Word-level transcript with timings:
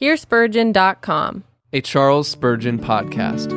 HearSpurgeon.com. 0.00 1.44
a 1.72 1.80
Charles 1.80 2.28
Spurgeon 2.28 2.78
podcast. 2.80 3.48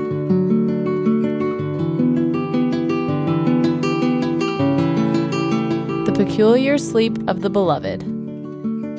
The 6.06 6.12
Peculiar 6.14 6.78
Sleep 6.78 7.18
of 7.28 7.42
the 7.42 7.50
Beloved. 7.50 8.02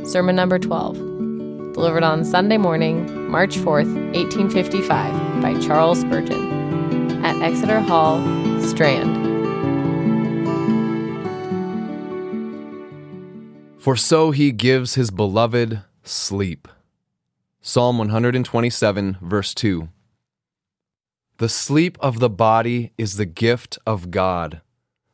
Sermon 0.09 0.35
number 0.35 0.59
12. 0.59 0.97
Delivered 1.75 2.03
on 2.03 2.25
Sunday 2.25 2.59
morning, 2.59 3.29
March 3.31 3.57
4th, 3.57 3.95
1855, 4.15 5.41
by 5.43 5.59
Charles 5.61 6.01
Spurgeon 6.01 7.25
at 7.25 7.41
Exeter 7.41 7.79
Hall, 7.79 8.21
Strand. 8.61 9.17
For 13.81 13.95
so 13.95 14.33
he 14.33 14.51
gives 14.51 14.95
his 14.95 15.13
beloved 15.13 15.83
sleep. 16.03 16.67
Psalm 17.61 17.99
127, 17.99 19.19
verse 19.21 19.53
2. 19.53 19.89
The 21.39 21.49
sleep 21.49 21.99
of 22.01 22.21
the 22.21 22.31
body 22.31 22.93
is 22.97 23.17
the 23.17 23.27
gift 23.27 23.79
of 23.85 24.13
God. 24.13 24.61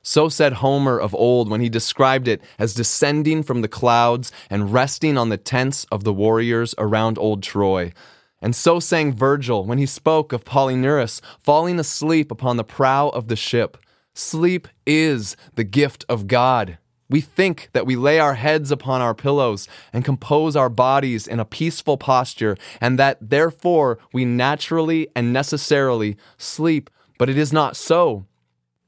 So 0.03 0.29
said 0.29 0.55
Homer 0.55 1.01
of 1.01 1.15
old 1.15 1.49
when 1.49 1.63
he 1.63 1.71
described 1.71 2.29
it 2.29 2.43
as 2.59 2.75
descending 2.75 3.43
from 3.43 3.63
the 3.63 3.69
clouds 3.69 4.31
and 4.51 4.75
resting 4.75 5.17
on 5.17 5.31
the 5.31 5.39
tents 5.39 5.87
of 5.91 6.05
the 6.05 6.13
warriors 6.13 6.75
around 6.77 7.17
old 7.17 7.43
Troy. 7.43 7.95
And 8.43 8.55
so 8.55 8.79
sang 8.79 9.15
Virgil 9.15 9.65
when 9.65 9.79
he 9.79 9.87
spoke 9.87 10.35
of 10.35 10.45
Palinurus 10.45 11.23
falling 11.41 11.81
asleep 11.81 12.31
upon 12.31 12.59
the 12.59 12.65
prow 12.65 13.09
of 13.09 13.29
the 13.29 13.37
ship. 13.37 13.79
Sleep 14.13 14.69
is 14.87 15.35
the 15.55 15.65
gift 15.65 16.05
of 16.11 16.27
God. 16.27 16.77
We 17.15 17.21
think 17.21 17.69
that 17.75 17.87
we 17.87 17.95
lay 17.95 18.19
our 18.19 18.35
heads 18.35 18.73
upon 18.73 19.01
our 19.01 19.15
pillows 19.15 19.69
and 19.93 20.05
compose 20.05 20.57
our 20.57 20.69
bodies 20.69 21.29
in 21.29 21.39
a 21.39 21.45
peaceful 21.45 21.97
posture, 21.97 22.57
and 22.81 22.99
that 22.99 23.19
therefore 23.21 24.01
we 24.13 24.25
naturally 24.25 25.07
and 25.15 25.33
necessarily 25.33 26.17
sleep, 26.39 26.91
but 27.17 27.31
it 27.31 27.39
is 27.39 27.53
not 27.53 27.77
so. 27.77 28.27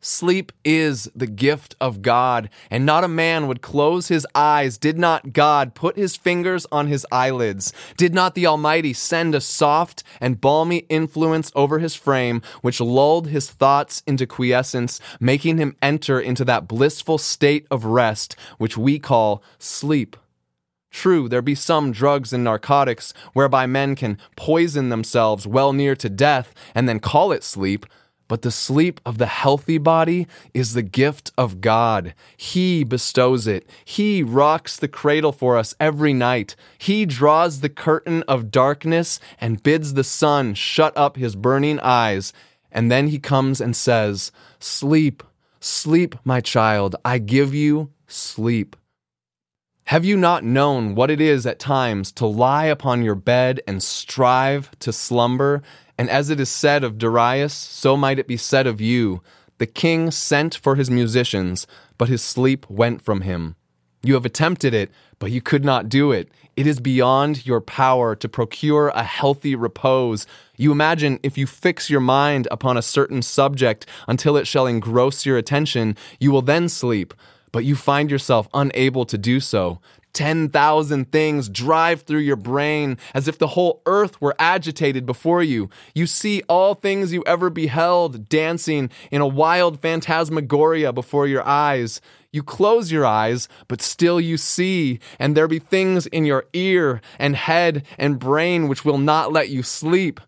Sleep 0.07 0.53
is 0.65 1.11
the 1.17 1.27
gift 1.27 1.75
of 1.81 2.01
God, 2.01 2.49
and 2.71 2.87
not 2.87 3.03
a 3.03 3.09
man 3.09 3.49
would 3.49 3.61
close 3.61 4.07
his 4.07 4.25
eyes 4.37 4.79
did 4.79 4.97
not 4.97 5.33
God 5.33 5.75
put 5.75 5.97
his 5.97 6.15
fingers 6.15 6.65
on 6.71 6.87
his 6.87 7.05
eyelids. 7.11 7.73
Did 7.97 8.15
not 8.15 8.37
the 8.37 8.47
Almighty 8.47 8.93
send 8.93 9.35
a 9.35 9.41
soft 9.41 10.05
and 10.21 10.41
balmy 10.41 10.87
influence 10.89 11.51
over 11.57 11.81
his 11.81 11.97
frame, 11.97 12.41
which 12.63 12.81
lulled 12.81 13.27
his 13.27 13.51
thoughts 13.51 14.05
into 14.07 14.29
quiescence, 14.29 15.01
making 15.19 15.59
him 15.59 15.75
enter 15.83 16.21
into 16.21 16.45
that 16.45 16.69
blissful 16.69 17.19
state 17.19 17.67
of 17.69 17.85
rest 17.85 18.37
which 18.59 18.79
we 18.79 19.01
call 19.01 19.43
sleep? 19.59 20.17
True, 20.93 21.29
there 21.29 21.43
be 21.43 21.57
some 21.57 21.91
drugs 21.91 22.33
and 22.33 22.45
narcotics 22.45 23.13
whereby 23.33 23.67
men 23.67 23.97
can 23.97 24.19
poison 24.37 24.89
themselves 24.89 25.49
well 25.49 25.73
near 25.73 25.97
to 25.97 26.09
death 26.09 26.55
and 26.77 26.89
then 26.89 27.01
call 27.01 27.33
it 27.33 27.43
sleep. 27.43 27.87
But 28.29 28.43
the 28.43 28.51
sleep 28.51 29.01
of 29.07 29.19
the 29.19 29.27
healthy 29.27 29.79
body 29.79 30.27
is 30.53 30.73
the 30.73 30.83
gift 30.83 31.31
of 31.39 31.61
God. 31.61 32.15
He 32.37 32.83
bestows 32.83 33.47
it. 33.47 33.69
He 33.85 34.23
rocks 34.23 34.77
the 34.77 34.89
cradle 34.89 35.33
for 35.33 35.57
us 35.57 35.75
every 35.79 36.13
night. 36.13 36.57
He 36.79 37.07
draws 37.07 37.61
the 37.61 37.69
curtain 37.69 38.25
of 38.27 38.51
darkness 38.51 39.21
and 39.41 39.63
bids 39.63 39.95
the 39.95 40.05
sun 40.05 40.55
shut 40.55 40.97
up 40.97 41.17
his 41.17 41.37
burning 41.37 41.79
eyes. 41.81 42.33
And 42.73 42.91
then 42.91 43.09
he 43.09 43.19
comes 43.19 43.61
and 43.61 43.77
says, 43.77 44.33
Sleep, 44.59 45.23
sleep, 45.61 46.17
my 46.25 46.41
child. 46.41 46.97
I 47.05 47.19
give 47.19 47.55
you 47.55 47.91
sleep. 48.09 48.77
Have 49.91 50.05
you 50.05 50.17
not 50.17 50.43
known 50.43 50.97
what 50.97 51.13
it 51.13 51.21
is 51.21 51.47
at 51.47 51.61
times 51.61 52.11
to 52.15 52.27
lie 52.27 52.65
upon 52.65 53.05
your 53.05 53.15
bed 53.15 53.61
and 53.69 53.81
strive 53.81 54.69
to 54.81 54.93
slumber? 54.93 55.63
And 55.97 56.11
as 56.11 56.29
it 56.29 56.41
is 56.41 56.49
said 56.49 56.83
of 56.83 56.99
Darius, 56.99 57.55
so 57.55 57.97
might 57.97 58.19
it 58.19 58.27
be 58.27 58.37
said 58.37 58.67
of 58.67 58.81
you. 58.81 59.23
The 59.59 59.67
king 59.67 60.11
sent 60.11 60.57
for 60.57 60.75
his 60.75 60.91
musicians, 60.91 61.69
but 61.99 62.09
his 62.09 62.21
sleep 62.21 62.69
went 62.69 63.01
from 63.01 63.21
him. 63.21 63.55
You 64.03 64.15
have 64.15 64.27
attempted 64.27 64.75
it, 64.75 64.91
but 65.21 65.31
you 65.31 65.41
could 65.41 65.65
not 65.65 65.89
do 65.89 66.11
it. 66.11 66.33
It 66.57 66.67
is 66.67 66.81
beyond 66.81 67.47
your 67.47 67.61
power 67.61 68.17
to 68.17 68.29
procure 68.29 68.89
a 68.89 69.05
healthy 69.05 69.55
repose. 69.55 70.27
You 70.57 70.73
imagine 70.73 71.21
if 71.23 71.39
you 71.39 71.47
fix 71.47 71.89
your 71.89 72.01
mind 72.01 72.49
upon 72.51 72.77
a 72.77 72.83
certain 72.83 73.23
subject 73.23 73.87
until 74.09 74.37
it 74.37 74.49
shall 74.49 74.67
engross 74.67 75.25
your 75.25 75.39
attention, 75.39 75.97
you 76.19 76.33
will 76.33 76.43
then 76.43 76.69
sleep 76.69 77.15
but 77.57 77.65
you 77.65 77.75
find 77.75 78.11
yourself 78.11 78.47
unable 78.53 79.07
to 79.07 79.17
do 79.17 79.41
so. 79.41 79.81
10,000 80.13 81.11
things 81.11 81.49
drive 81.49 82.03
through 82.03 82.21
your 82.21 82.37
brain 82.37 82.99
as 83.15 83.29
if 83.29 83.39
the 83.39 83.47
whole 83.47 83.81
earth 83.87 84.21
were 84.21 84.37
agitated 84.39 85.07
before 85.07 85.43
you. 85.43 85.71
You 85.95 86.07
see 86.07 86.43
all 86.51 86.75
things 86.75 87.15
you 87.15 87.25
ever 87.27 87.49
beheld 87.49 88.29
dancing 88.29 88.91
in 89.11 89.23
a 89.23 89.27
wild 89.27 89.81
phantasmagoria 89.81 90.93
before 90.93 91.27
your 91.27 91.49
eyes. 91.49 92.03
You 92.31 92.43
close 92.43 92.93
your 92.93 93.07
eyes, 93.07 93.49
but 93.69 93.81
still 93.81 94.21
you 94.21 94.37
see, 94.37 94.99
and 95.19 95.35
there 95.35 95.49
be 95.49 95.59
things 95.59 96.07
in 96.09 96.27
your 96.27 96.45
ear 96.53 97.01
and 97.19 97.37
head 97.37 97.87
and 97.97 98.19
brain 98.19 98.69
which 98.69 98.85
will 98.85 98.99
not 98.99 99.33
let 99.33 99.49
you 99.49 99.63
sleep. 99.63 100.21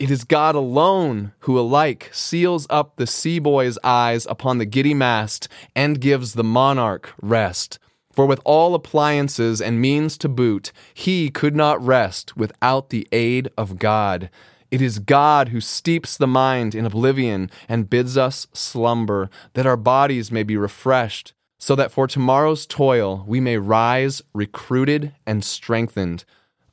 It 0.00 0.10
is 0.10 0.24
God 0.24 0.54
alone 0.54 1.32
who 1.40 1.60
alike 1.60 2.08
seals 2.10 2.66
up 2.70 2.96
the 2.96 3.06
sea 3.06 3.38
boy's 3.38 3.76
eyes 3.84 4.24
upon 4.30 4.56
the 4.56 4.64
giddy 4.64 4.94
mast 4.94 5.46
and 5.76 6.00
gives 6.00 6.32
the 6.32 6.42
monarch 6.42 7.12
rest. 7.20 7.78
For 8.10 8.24
with 8.24 8.40
all 8.46 8.74
appliances 8.74 9.60
and 9.60 9.78
means 9.78 10.16
to 10.16 10.28
boot, 10.30 10.72
he 10.94 11.28
could 11.28 11.54
not 11.54 11.84
rest 11.84 12.34
without 12.34 12.88
the 12.88 13.06
aid 13.12 13.50
of 13.58 13.78
God. 13.78 14.30
It 14.70 14.80
is 14.80 15.00
God 15.00 15.50
who 15.50 15.60
steeps 15.60 16.16
the 16.16 16.26
mind 16.26 16.74
in 16.74 16.86
oblivion 16.86 17.50
and 17.68 17.90
bids 17.90 18.16
us 18.16 18.46
slumber, 18.54 19.28
that 19.52 19.66
our 19.66 19.76
bodies 19.76 20.32
may 20.32 20.44
be 20.44 20.56
refreshed, 20.56 21.34
so 21.58 21.76
that 21.76 21.92
for 21.92 22.06
tomorrow's 22.06 22.64
toil 22.64 23.22
we 23.28 23.38
may 23.38 23.58
rise 23.58 24.22
recruited 24.32 25.12
and 25.26 25.44
strengthened. 25.44 26.24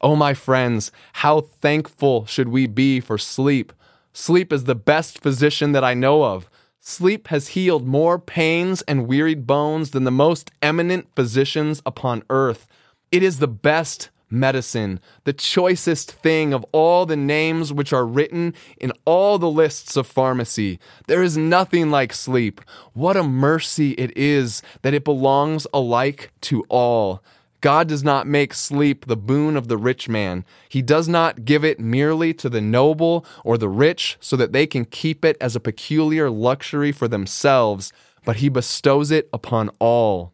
Oh, 0.02 0.16
my 0.16 0.34
friends, 0.34 0.92
how 1.14 1.42
thankful 1.42 2.26
should 2.26 2.50
we 2.50 2.68
be 2.68 3.00
for 3.00 3.18
sleep? 3.18 3.74
Sleep 4.14 4.54
is 4.54 4.66
the 4.66 4.76
best 4.76 5.22
physician 5.22 5.72
that 5.72 5.84
I 5.84 5.94
know 5.94 6.24
of. 6.24 6.50
Sleep 6.80 7.28
has 7.28 7.50
healed 7.50 7.86
more 7.88 8.20
pains 8.20 8.82
and 8.84 9.08
wearied 9.08 9.46
bones 9.46 9.92
than 9.92 10.04
the 10.04 10.12
most 10.12 10.52
eminent 10.62 11.08
physicians 11.16 11.82
upon 11.86 12.24
earth. 12.30 12.68
It 13.12 13.24
is 13.24 13.40
the 13.40 13.48
best 13.48 14.10
medicine, 14.30 15.00
the 15.24 15.34
choicest 15.34 16.12
thing 16.12 16.54
of 16.54 16.66
all 16.72 17.06
the 17.06 17.16
names 17.16 17.74
which 17.74 17.94
are 17.94 18.06
written 18.06 18.54
in 18.78 18.92
all 19.06 19.38
the 19.38 19.50
lists 19.50 19.96
of 19.96 20.08
pharmacy. 20.08 20.80
There 21.08 21.24
is 21.24 21.38
nothing 21.38 21.90
like 21.90 22.14
sleep. 22.14 22.62
What 22.94 23.18
a 23.18 23.24
mercy 23.24 23.92
it 23.92 24.16
is 24.18 24.62
that 24.82 24.94
it 24.94 25.04
belongs 25.04 25.66
alike 25.74 26.32
to 26.42 26.64
all. 26.70 27.24
God 27.62 27.88
does 27.88 28.04
not 28.04 28.28
make 28.28 28.54
sleep 28.54 29.06
the 29.06 29.18
boon 29.18 29.58
of 29.58 29.68
the 29.68 29.78
rich 29.78 30.08
man. 30.08 30.46
He 30.70 30.82
does 30.82 31.08
not 31.08 31.44
give 31.44 31.64
it 31.64 31.80
merely 31.80 32.34
to 32.36 32.50
the 32.50 32.62
noble 32.62 33.26
or 33.44 33.58
the 33.58 33.70
rich 33.70 34.18
so 34.20 34.36
that 34.36 34.54
they 34.54 34.68
can 34.68 34.86
keep 34.86 35.26
it 35.26 35.38
as 35.42 35.56
a 35.56 35.60
peculiar 35.60 36.30
luxury 36.30 36.92
for 36.92 37.08
themselves, 37.08 37.92
but 38.26 38.38
he 38.38 38.50
bestows 38.50 39.10
it 39.10 39.28
upon 39.34 39.70
all. 39.80 40.34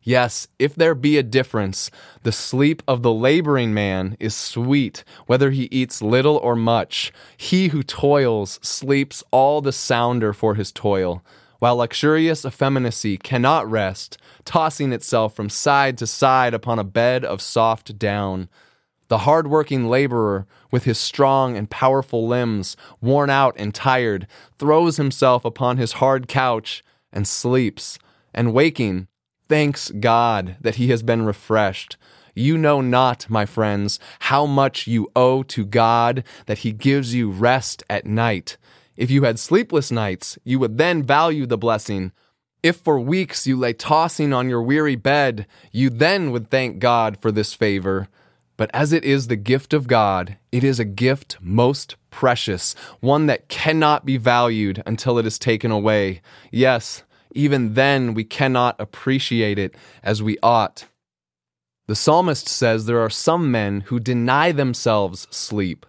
Yes, 0.00 0.48
if 0.58 0.74
there 0.74 0.94
be 0.94 1.18
a 1.18 1.22
difference, 1.22 1.90
the 2.22 2.32
sleep 2.32 2.82
of 2.88 3.02
the 3.02 3.12
laboring 3.12 3.74
man 3.74 4.16
is 4.18 4.34
sweet, 4.34 5.04
whether 5.26 5.50
he 5.50 5.64
eats 5.70 6.00
little 6.00 6.36
or 6.36 6.56
much. 6.56 7.12
He 7.36 7.68
who 7.68 7.82
toils 7.82 8.58
sleeps 8.62 9.22
all 9.32 9.60
the 9.60 9.72
sounder 9.72 10.32
for 10.32 10.54
his 10.54 10.72
toil 10.72 11.22
while 11.58 11.76
luxurious 11.76 12.44
effeminacy 12.44 13.16
cannot 13.16 13.68
rest, 13.68 14.18
tossing 14.44 14.92
itself 14.92 15.34
from 15.34 15.48
side 15.48 15.98
to 15.98 16.06
side 16.06 16.54
upon 16.54 16.78
a 16.78 16.84
bed 16.84 17.24
of 17.24 17.42
soft 17.42 17.98
down. 17.98 18.48
The 19.08 19.18
hard 19.18 19.48
working 19.48 19.88
laborer, 19.88 20.46
with 20.70 20.84
his 20.84 20.98
strong 20.98 21.56
and 21.56 21.70
powerful 21.70 22.28
limbs, 22.28 22.76
worn 23.00 23.30
out 23.30 23.54
and 23.56 23.74
tired, 23.74 24.26
throws 24.58 24.98
himself 24.98 25.44
upon 25.44 25.78
his 25.78 25.92
hard 25.92 26.28
couch 26.28 26.84
and 27.12 27.26
sleeps, 27.26 27.98
and 28.34 28.52
waking, 28.52 29.08
thanks 29.48 29.90
God 29.90 30.56
that 30.60 30.76
he 30.76 30.88
has 30.88 31.02
been 31.02 31.24
refreshed. 31.24 31.96
You 32.34 32.56
know 32.58 32.80
not, 32.80 33.28
my 33.28 33.46
friends, 33.46 33.98
how 34.20 34.46
much 34.46 34.86
you 34.86 35.10
owe 35.16 35.42
to 35.44 35.64
God 35.64 36.22
that 36.46 36.58
he 36.58 36.72
gives 36.72 37.14
you 37.14 37.30
rest 37.30 37.82
at 37.90 38.06
night 38.06 38.58
if 38.98 39.12
you 39.12 39.22
had 39.22 39.38
sleepless 39.38 39.92
nights, 39.92 40.38
you 40.42 40.58
would 40.58 40.76
then 40.76 41.04
value 41.04 41.46
the 41.46 41.56
blessing. 41.56 42.10
If 42.64 42.78
for 42.78 42.98
weeks 42.98 43.46
you 43.46 43.56
lay 43.56 43.72
tossing 43.72 44.32
on 44.32 44.48
your 44.48 44.60
weary 44.60 44.96
bed, 44.96 45.46
you 45.70 45.88
then 45.88 46.32
would 46.32 46.50
thank 46.50 46.80
God 46.80 47.16
for 47.16 47.30
this 47.30 47.54
favor. 47.54 48.08
But 48.56 48.72
as 48.74 48.92
it 48.92 49.04
is 49.04 49.28
the 49.28 49.36
gift 49.36 49.72
of 49.72 49.86
God, 49.86 50.36
it 50.50 50.64
is 50.64 50.80
a 50.80 50.84
gift 50.84 51.36
most 51.40 51.94
precious, 52.10 52.74
one 52.98 53.26
that 53.26 53.48
cannot 53.48 54.04
be 54.04 54.16
valued 54.16 54.82
until 54.84 55.16
it 55.16 55.26
is 55.26 55.38
taken 55.38 55.70
away. 55.70 56.20
Yes, 56.50 57.04
even 57.36 57.74
then 57.74 58.14
we 58.14 58.24
cannot 58.24 58.74
appreciate 58.80 59.60
it 59.60 59.76
as 60.02 60.24
we 60.24 60.38
ought. 60.42 60.86
The 61.86 61.94
psalmist 61.94 62.48
says 62.48 62.86
there 62.86 62.98
are 62.98 63.08
some 63.10 63.52
men 63.52 63.82
who 63.82 64.00
deny 64.00 64.50
themselves 64.50 65.28
sleep. 65.30 65.86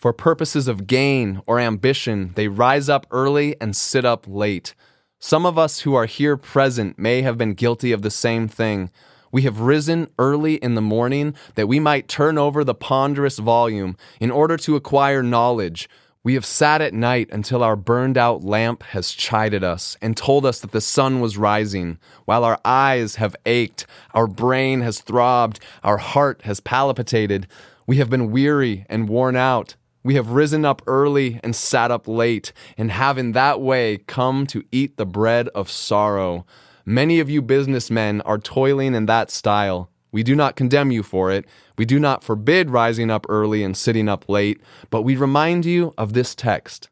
For 0.00 0.14
purposes 0.14 0.66
of 0.66 0.86
gain 0.86 1.42
or 1.46 1.60
ambition, 1.60 2.32
they 2.34 2.48
rise 2.48 2.88
up 2.88 3.06
early 3.10 3.54
and 3.60 3.76
sit 3.76 4.06
up 4.06 4.24
late. 4.26 4.74
Some 5.18 5.44
of 5.44 5.58
us 5.58 5.80
who 5.80 5.94
are 5.94 6.06
here 6.06 6.38
present 6.38 6.98
may 6.98 7.20
have 7.20 7.36
been 7.36 7.52
guilty 7.52 7.92
of 7.92 8.00
the 8.00 8.10
same 8.10 8.48
thing. 8.48 8.90
We 9.30 9.42
have 9.42 9.60
risen 9.60 10.08
early 10.18 10.54
in 10.54 10.74
the 10.74 10.80
morning 10.80 11.34
that 11.54 11.68
we 11.68 11.80
might 11.80 12.08
turn 12.08 12.38
over 12.38 12.64
the 12.64 12.74
ponderous 12.74 13.38
volume 13.38 13.98
in 14.20 14.30
order 14.30 14.56
to 14.56 14.74
acquire 14.74 15.22
knowledge. 15.22 15.86
We 16.24 16.32
have 16.32 16.46
sat 16.46 16.80
at 16.80 16.94
night 16.94 17.28
until 17.30 17.62
our 17.62 17.76
burned 17.76 18.16
out 18.16 18.42
lamp 18.42 18.82
has 18.84 19.12
chided 19.12 19.62
us 19.62 19.98
and 20.00 20.16
told 20.16 20.46
us 20.46 20.60
that 20.60 20.72
the 20.72 20.80
sun 20.80 21.20
was 21.20 21.36
rising, 21.36 21.98
while 22.24 22.42
our 22.44 22.58
eyes 22.64 23.16
have 23.16 23.36
ached, 23.44 23.86
our 24.14 24.26
brain 24.26 24.80
has 24.80 25.00
throbbed, 25.02 25.60
our 25.84 25.98
heart 25.98 26.40
has 26.44 26.60
palpitated. 26.60 27.46
We 27.86 27.98
have 27.98 28.08
been 28.08 28.30
weary 28.30 28.86
and 28.88 29.06
worn 29.06 29.36
out. 29.36 29.74
We 30.02 30.14
have 30.14 30.30
risen 30.30 30.64
up 30.64 30.80
early 30.86 31.40
and 31.42 31.54
sat 31.54 31.90
up 31.90 32.08
late, 32.08 32.52
and 32.78 32.90
have 32.90 33.18
in 33.18 33.32
that 33.32 33.60
way 33.60 33.98
come 34.06 34.46
to 34.46 34.64
eat 34.72 34.96
the 34.96 35.06
bread 35.06 35.48
of 35.48 35.70
sorrow. 35.70 36.46
Many 36.86 37.20
of 37.20 37.28
you 37.28 37.42
businessmen 37.42 38.22
are 38.22 38.38
toiling 38.38 38.94
in 38.94 39.06
that 39.06 39.30
style. 39.30 39.90
We 40.10 40.22
do 40.22 40.34
not 40.34 40.56
condemn 40.56 40.90
you 40.90 41.02
for 41.02 41.30
it. 41.30 41.44
We 41.76 41.84
do 41.84 42.00
not 42.00 42.24
forbid 42.24 42.70
rising 42.70 43.10
up 43.10 43.26
early 43.28 43.62
and 43.62 43.76
sitting 43.76 44.08
up 44.08 44.28
late, 44.28 44.60
but 44.88 45.02
we 45.02 45.16
remind 45.16 45.66
you 45.66 45.92
of 45.98 46.14
this 46.14 46.34
text. 46.34 46.88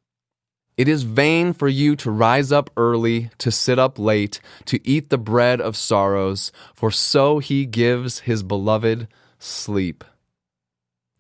It 0.76 0.87
is 0.87 1.02
vain 1.02 1.54
for 1.54 1.66
you 1.66 1.96
to 1.96 2.11
rise 2.11 2.52
up 2.52 2.70
early, 2.76 3.31
to 3.38 3.50
sit 3.50 3.78
up 3.78 3.99
late, 3.99 4.40
to 4.66 4.87
eat 4.87 5.11
the 5.11 5.19
bread 5.19 5.61
of 5.61 5.76
sorrows, 5.76 6.52
for 6.75 6.93
so 6.93 7.40
he 7.40 7.66
gives 7.66 8.20
his 8.20 8.44
beloved 8.44 9.08
sleep. 9.40 10.04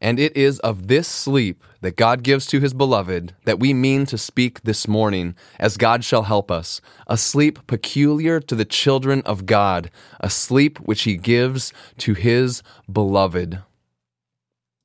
And 0.00 0.20
it 0.20 0.36
is 0.36 0.60
of 0.60 0.86
this 0.86 1.08
sleep 1.08 1.64
that 1.80 1.96
God 1.96 2.22
gives 2.22 2.46
to 2.46 2.60
his 2.60 2.72
beloved 2.72 3.34
that 3.44 3.58
we 3.58 3.74
mean 3.74 4.06
to 4.06 4.18
speak 4.18 4.62
this 4.62 4.86
morning, 4.86 5.34
as 5.58 5.76
God 5.76 6.04
shall 6.04 6.22
help 6.22 6.50
us, 6.50 6.80
a 7.08 7.16
sleep 7.16 7.66
peculiar 7.66 8.38
to 8.40 8.54
the 8.54 8.64
children 8.64 9.22
of 9.22 9.46
God, 9.46 9.90
a 10.20 10.30
sleep 10.30 10.78
which 10.78 11.02
he 11.02 11.16
gives 11.16 11.72
to 11.98 12.14
his 12.14 12.62
beloved. 12.90 13.60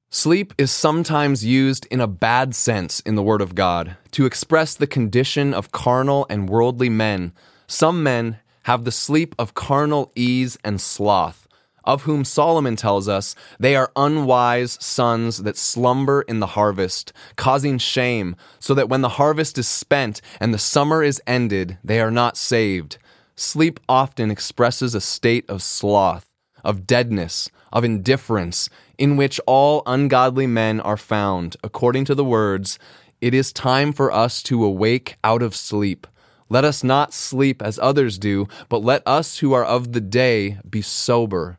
Sleep 0.09 0.53
is 0.57 0.71
sometimes 0.71 1.45
used 1.45 1.87
in 1.87 1.99
a 1.99 2.07
bad 2.07 2.53
sense 2.55 2.99
in 2.99 3.15
the 3.15 3.23
Word 3.23 3.41
of 3.41 3.55
God 3.55 3.97
to 4.11 4.25
express 4.25 4.75
the 4.75 4.87
condition 4.87 5.53
of 5.53 5.71
carnal 5.71 6.25
and 6.29 6.49
worldly 6.49 6.89
men. 6.89 7.33
Some 7.67 8.03
men 8.03 8.37
have 8.63 8.83
the 8.83 8.91
sleep 8.91 9.33
of 9.39 9.55
carnal 9.55 10.11
ease 10.15 10.57
and 10.63 10.79
sloth 10.79 11.42
of 11.83 12.03
whom 12.03 12.23
Solomon 12.23 12.75
tells 12.75 13.07
us, 13.07 13.35
they 13.59 13.75
are 13.75 13.91
unwise 13.95 14.77
sons 14.81 15.43
that 15.43 15.57
slumber 15.57 16.21
in 16.23 16.39
the 16.39 16.47
harvest, 16.47 17.13
causing 17.35 17.77
shame, 17.77 18.35
so 18.59 18.73
that 18.73 18.89
when 18.89 19.01
the 19.01 19.09
harvest 19.09 19.57
is 19.57 19.67
spent 19.67 20.21
and 20.39 20.53
the 20.53 20.59
summer 20.59 21.03
is 21.03 21.21
ended, 21.27 21.77
they 21.83 21.99
are 21.99 22.11
not 22.11 22.37
saved. 22.37 22.97
Sleep 23.35 23.79
often 23.89 24.29
expresses 24.29 24.93
a 24.93 25.01
state 25.01 25.49
of 25.49 25.61
sloth, 25.61 26.29
of 26.63 26.85
deadness, 26.87 27.49
of 27.71 27.83
indifference, 27.83 28.69
in 28.97 29.17
which 29.17 29.39
all 29.47 29.81
ungodly 29.85 30.47
men 30.47 30.79
are 30.79 30.97
found, 30.97 31.57
according 31.63 32.05
to 32.05 32.15
the 32.15 32.23
words, 32.23 32.77
It 33.19 33.33
is 33.33 33.51
time 33.51 33.91
for 33.91 34.11
us 34.11 34.43
to 34.43 34.63
awake 34.63 35.17
out 35.23 35.41
of 35.41 35.55
sleep. 35.55 36.05
Let 36.49 36.65
us 36.65 36.83
not 36.83 37.13
sleep 37.13 37.61
as 37.63 37.79
others 37.79 38.19
do, 38.19 38.47
but 38.69 38.83
let 38.83 39.01
us 39.07 39.39
who 39.39 39.53
are 39.53 39.65
of 39.65 39.93
the 39.93 40.01
day 40.01 40.59
be 40.69 40.83
sober. 40.83 41.57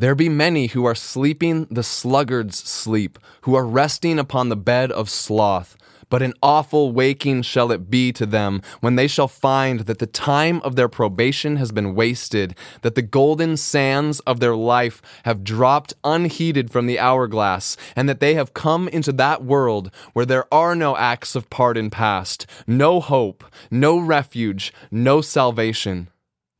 There 0.00 0.14
be 0.14 0.28
many 0.28 0.68
who 0.68 0.84
are 0.84 0.94
sleeping 0.94 1.66
the 1.72 1.82
sluggard's 1.82 2.56
sleep, 2.56 3.18
who 3.40 3.56
are 3.56 3.66
resting 3.66 4.20
upon 4.20 4.48
the 4.48 4.54
bed 4.54 4.92
of 4.92 5.10
sloth. 5.10 5.76
But 6.08 6.22
an 6.22 6.34
awful 6.40 6.92
waking 6.92 7.42
shall 7.42 7.72
it 7.72 7.90
be 7.90 8.12
to 8.12 8.24
them 8.24 8.62
when 8.80 8.94
they 8.94 9.08
shall 9.08 9.26
find 9.26 9.80
that 9.80 9.98
the 9.98 10.06
time 10.06 10.60
of 10.60 10.76
their 10.76 10.88
probation 10.88 11.56
has 11.56 11.72
been 11.72 11.96
wasted, 11.96 12.54
that 12.82 12.94
the 12.94 13.02
golden 13.02 13.56
sands 13.56 14.20
of 14.20 14.38
their 14.38 14.54
life 14.54 15.02
have 15.24 15.42
dropped 15.42 15.94
unheeded 16.04 16.70
from 16.70 16.86
the 16.86 17.00
hourglass, 17.00 17.76
and 17.96 18.08
that 18.08 18.20
they 18.20 18.34
have 18.34 18.54
come 18.54 18.86
into 18.86 19.10
that 19.10 19.44
world 19.44 19.90
where 20.12 20.24
there 20.24 20.46
are 20.54 20.76
no 20.76 20.96
acts 20.96 21.34
of 21.34 21.50
pardon 21.50 21.90
past, 21.90 22.46
no 22.68 23.00
hope, 23.00 23.42
no 23.68 23.98
refuge, 23.98 24.72
no 24.92 25.20
salvation. 25.20 26.06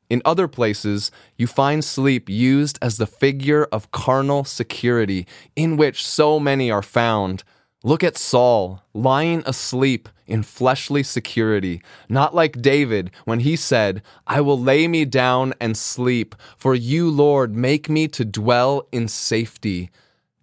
In 0.08 0.22
other 0.24 0.48
places, 0.48 1.10
you 1.36 1.46
find 1.46 1.84
sleep 1.84 2.28
used 2.28 2.78
as 2.80 2.96
the 2.96 3.06
figure 3.06 3.64
of 3.70 3.90
carnal 3.90 4.44
security, 4.44 5.26
in 5.54 5.76
which 5.76 6.06
so 6.06 6.40
many 6.40 6.70
are 6.70 6.82
found. 6.82 7.44
Look 7.84 8.02
at 8.02 8.16
Saul, 8.16 8.82
lying 8.92 9.42
asleep 9.46 10.08
in 10.26 10.42
fleshly 10.42 11.02
security, 11.02 11.80
not 12.08 12.34
like 12.34 12.60
David 12.60 13.10
when 13.24 13.40
he 13.40 13.54
said, 13.54 14.02
I 14.26 14.40
will 14.40 14.60
lay 14.60 14.88
me 14.88 15.04
down 15.04 15.54
and 15.60 15.76
sleep, 15.76 16.34
for 16.56 16.74
you, 16.74 17.10
Lord, 17.10 17.54
make 17.54 17.88
me 17.88 18.08
to 18.08 18.24
dwell 18.24 18.88
in 18.90 19.08
safety. 19.08 19.90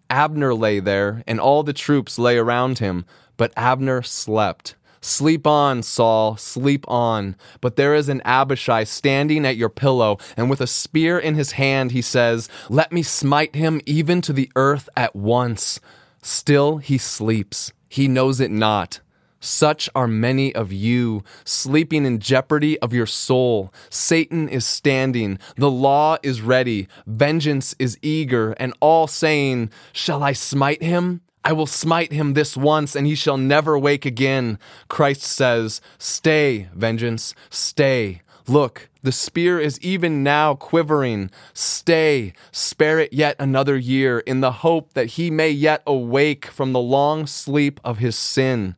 Abner 0.10 0.54
lay 0.54 0.80
there, 0.80 1.24
and 1.28 1.40
all 1.40 1.64
the 1.64 1.74
troops 1.74 2.18
lay 2.18 2.38
around 2.38 2.80
him, 2.80 3.06
but 3.36 3.52
Abner 3.58 4.02
slept. 4.02 4.76
Sleep 5.06 5.46
on, 5.46 5.84
Saul, 5.84 6.36
sleep 6.36 6.84
on. 6.88 7.36
But 7.62 7.76
there 7.76 7.94
is 7.94 8.10
an 8.10 8.24
Abishai 8.26 8.86
standing 8.86 9.46
at 9.46 9.56
your 9.56 9.70
pillow, 9.70 10.18
and 10.36 10.50
with 10.50 10.62
a 10.62 10.68
spear 10.68 11.20
in 11.20 11.36
his 11.36 11.52
hand, 11.52 11.92
he 11.92 12.02
says, 12.02 12.50
Let 12.70 12.92
me 12.92 13.04
smite 13.04 13.54
him 13.54 13.82
even 13.86 14.20
to 14.22 14.34
the 14.34 14.52
earth 14.56 14.90
at 14.98 15.16
once. 15.16 15.80
Still 16.24 16.78
he 16.78 16.98
sleeps. 16.98 17.72
He 17.88 18.08
knows 18.08 18.40
it 18.40 18.50
not. 18.50 19.00
Such 19.40 19.92
are 19.94 20.08
many 20.08 20.56
of 20.56 20.74
you, 20.74 21.24
sleeping 21.44 22.04
in 22.04 22.18
jeopardy 22.18 22.80
of 22.80 22.92
your 22.92 23.06
soul. 23.06 23.72
Satan 23.92 24.50
is 24.50 24.66
standing, 24.66 25.38
the 25.56 25.70
law 25.70 26.18
is 26.24 26.42
ready, 26.42 26.88
vengeance 27.06 27.76
is 27.78 28.00
eager, 28.02 28.54
and 28.54 28.74
all 28.80 29.06
saying, 29.06 29.70
Shall 29.94 30.24
I 30.24 30.34
smite 30.34 30.82
him? 30.82 31.22
I 31.46 31.54
will 31.54 31.68
smite 31.68 32.12
him 32.12 32.34
this 32.34 32.58
once, 32.58 32.96
and 32.96 33.06
he 33.06 33.14
shall 33.14 33.38
never 33.38 33.78
wake 33.78 34.04
again. 34.04 34.58
Christ 34.88 35.22
says, 35.22 35.80
Stay, 36.00 36.70
vengeance, 36.74 37.36
stay. 37.52 38.24
Look, 38.48 38.90
the 39.04 39.12
spear 39.12 39.60
is 39.60 39.80
even 39.82 40.24
now 40.24 40.56
quivering. 40.56 41.30
Stay, 41.54 42.34
spare 42.52 43.00
it 43.00 43.14
yet 43.14 43.36
another 43.38 43.78
year, 43.78 44.20
in 44.20 44.42
the 44.42 44.52
hope 44.52 44.94
that 44.94 45.06
he 45.06 45.30
may 45.30 45.52
yet 45.52 45.84
awake 45.86 46.48
from 46.48 46.74
the 46.74 46.80
long 46.80 47.28
sleep 47.28 47.80
of 47.84 48.00
his 48.00 48.16
sin. 48.16 48.76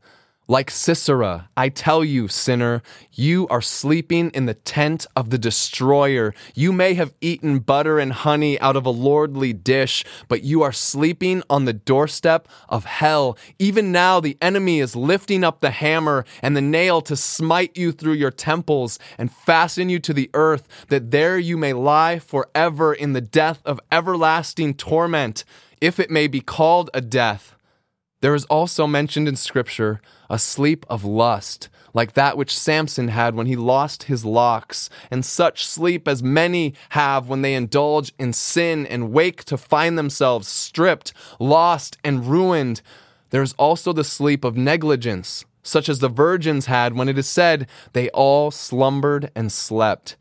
Like 0.49 0.71
Sisera, 0.71 1.49
I 1.57 1.67
tell 1.67 2.05
you, 2.05 2.29
sinner, 2.29 2.81
you 3.11 3.49
are 3.49 3.61
sleeping 3.61 4.29
in 4.29 4.45
the 4.45 4.53
tent 4.53 5.05
of 5.13 5.29
the 5.29 5.37
destroyer. 5.37 6.33
You 6.55 6.71
may 6.71 6.93
have 6.93 7.13
eaten 7.19 7.59
butter 7.59 7.99
and 7.99 8.13
honey 8.13 8.57
out 8.61 8.77
of 8.77 8.85
a 8.85 8.89
lordly 8.89 9.51
dish, 9.51 10.05
but 10.29 10.43
you 10.43 10.61
are 10.61 10.71
sleeping 10.71 11.43
on 11.49 11.65
the 11.65 11.73
doorstep 11.73 12.47
of 12.69 12.85
hell. 12.85 13.37
Even 13.59 13.91
now, 13.91 14.21
the 14.21 14.37
enemy 14.41 14.79
is 14.79 14.95
lifting 14.95 15.43
up 15.43 15.59
the 15.59 15.71
hammer 15.71 16.23
and 16.41 16.55
the 16.55 16.61
nail 16.61 17.01
to 17.01 17.17
smite 17.17 17.75
you 17.75 17.91
through 17.91 18.13
your 18.13 18.31
temples 18.31 18.99
and 19.17 19.29
fasten 19.29 19.89
you 19.89 19.99
to 19.99 20.13
the 20.13 20.29
earth, 20.33 20.65
that 20.87 21.11
there 21.11 21.37
you 21.37 21.57
may 21.57 21.73
lie 21.73 22.19
forever 22.19 22.93
in 22.93 23.11
the 23.11 23.19
death 23.19 23.61
of 23.65 23.81
everlasting 23.91 24.75
torment, 24.75 25.43
if 25.81 25.99
it 25.99 26.09
may 26.09 26.27
be 26.27 26.39
called 26.39 26.89
a 26.93 27.01
death. 27.01 27.56
There 28.19 28.33
is 28.33 28.45
also 28.45 28.87
mentioned 28.87 29.27
in 29.27 29.35
Scripture 29.35 30.01
a 30.27 30.39
sleep 30.39 30.85
of 30.89 31.05
lust, 31.05 31.69
like 31.93 32.13
that 32.13 32.35
which 32.35 32.57
Samson 32.57 33.09
had 33.09 33.35
when 33.35 33.45
he 33.45 33.55
lost 33.55 34.03
his 34.03 34.25
locks, 34.25 34.89
and 35.11 35.23
such 35.23 35.65
sleep 35.65 36.07
as 36.07 36.23
many 36.23 36.73
have 36.89 37.29
when 37.29 37.43
they 37.43 37.53
indulge 37.53 38.13
in 38.17 38.33
sin 38.33 38.87
and 38.87 39.11
wake 39.11 39.43
to 39.45 39.57
find 39.57 39.97
themselves 39.97 40.47
stripped, 40.47 41.13
lost, 41.39 41.97
and 42.03 42.25
ruined. 42.25 42.81
There 43.29 43.43
is 43.43 43.53
also 43.53 43.93
the 43.93 44.03
sleep 44.03 44.43
of 44.43 44.57
negligence, 44.57 45.45
such 45.61 45.87
as 45.87 45.99
the 45.99 46.09
virgins 46.09 46.65
had 46.65 46.93
when 46.93 47.09
it 47.09 47.19
is 47.19 47.27
said, 47.27 47.67
They 47.93 48.09
all 48.09 48.49
slumbered 48.49 49.29
and 49.35 49.51
slept. 49.51 50.17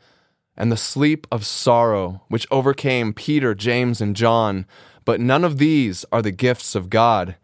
And 0.55 0.71
the 0.71 0.77
sleep 0.77 1.27
of 1.33 1.47
sorrow, 1.47 2.23
which 2.29 2.47
overcame 2.51 3.15
Peter, 3.15 3.55
James, 3.55 4.01
and 4.03 4.17
John. 4.17 4.67
But 5.07 5.21
none 5.21 5.45
of 5.45 5.59
these 5.59 6.05
are 6.13 6.23
the 6.23 6.31
gifts 6.31 6.75
of 6.75 6.91
God. 6.91 7.37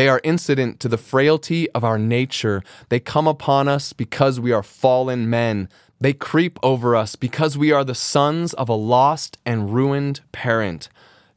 They 0.00 0.08
are 0.08 0.22
incident 0.24 0.80
to 0.80 0.88
the 0.88 0.96
frailty 0.96 1.70
of 1.72 1.84
our 1.84 1.98
nature. 1.98 2.62
They 2.88 3.00
come 3.00 3.26
upon 3.26 3.68
us 3.68 3.92
because 3.92 4.40
we 4.40 4.50
are 4.50 4.62
fallen 4.62 5.28
men. 5.28 5.68
They 6.00 6.14
creep 6.14 6.58
over 6.62 6.96
us 6.96 7.16
because 7.16 7.58
we 7.58 7.70
are 7.70 7.84
the 7.84 7.94
sons 7.94 8.54
of 8.54 8.70
a 8.70 8.74
lost 8.74 9.36
and 9.44 9.74
ruined 9.74 10.22
parent. 10.32 10.88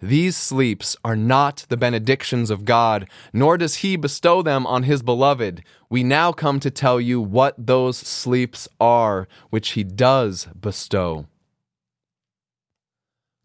These 0.02 0.38
sleeps 0.38 0.96
are 1.04 1.18
not 1.18 1.66
the 1.68 1.76
benedictions 1.76 2.50
of 2.50 2.64
God, 2.64 3.10
nor 3.34 3.58
does 3.58 3.80
He 3.84 3.98
bestow 3.98 4.42
them 4.42 4.66
on 4.66 4.84
His 4.84 5.04
beloved. 5.04 5.62
We 5.90 6.06
now 6.06 6.32
come 6.32 6.62
to 6.62 6.72
tell 6.72 7.02
you 7.02 7.20
what 7.20 7.56
those 7.58 7.98
sleeps 7.98 8.70
are, 8.80 9.28
which 9.50 9.72
He 9.72 9.84
does 9.84 10.48
bestow. 10.58 11.26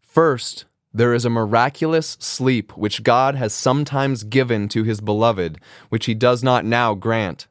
First, 0.01 0.63
There 0.91 1.13
is 1.13 1.23
a 1.23 1.29
miraculous 1.29 2.17
sleep 2.19 2.75
which 2.75 3.03
God 3.03 3.35
has 3.35 3.53
sometimes 3.53 4.23
given 4.23 4.67
to 4.69 4.83
his 4.83 5.01
beloved, 5.01 5.59
which 5.89 6.07
he 6.07 6.15
does 6.15 6.43
not 6.43 6.65
now 6.65 6.95
grant. 6.95 7.47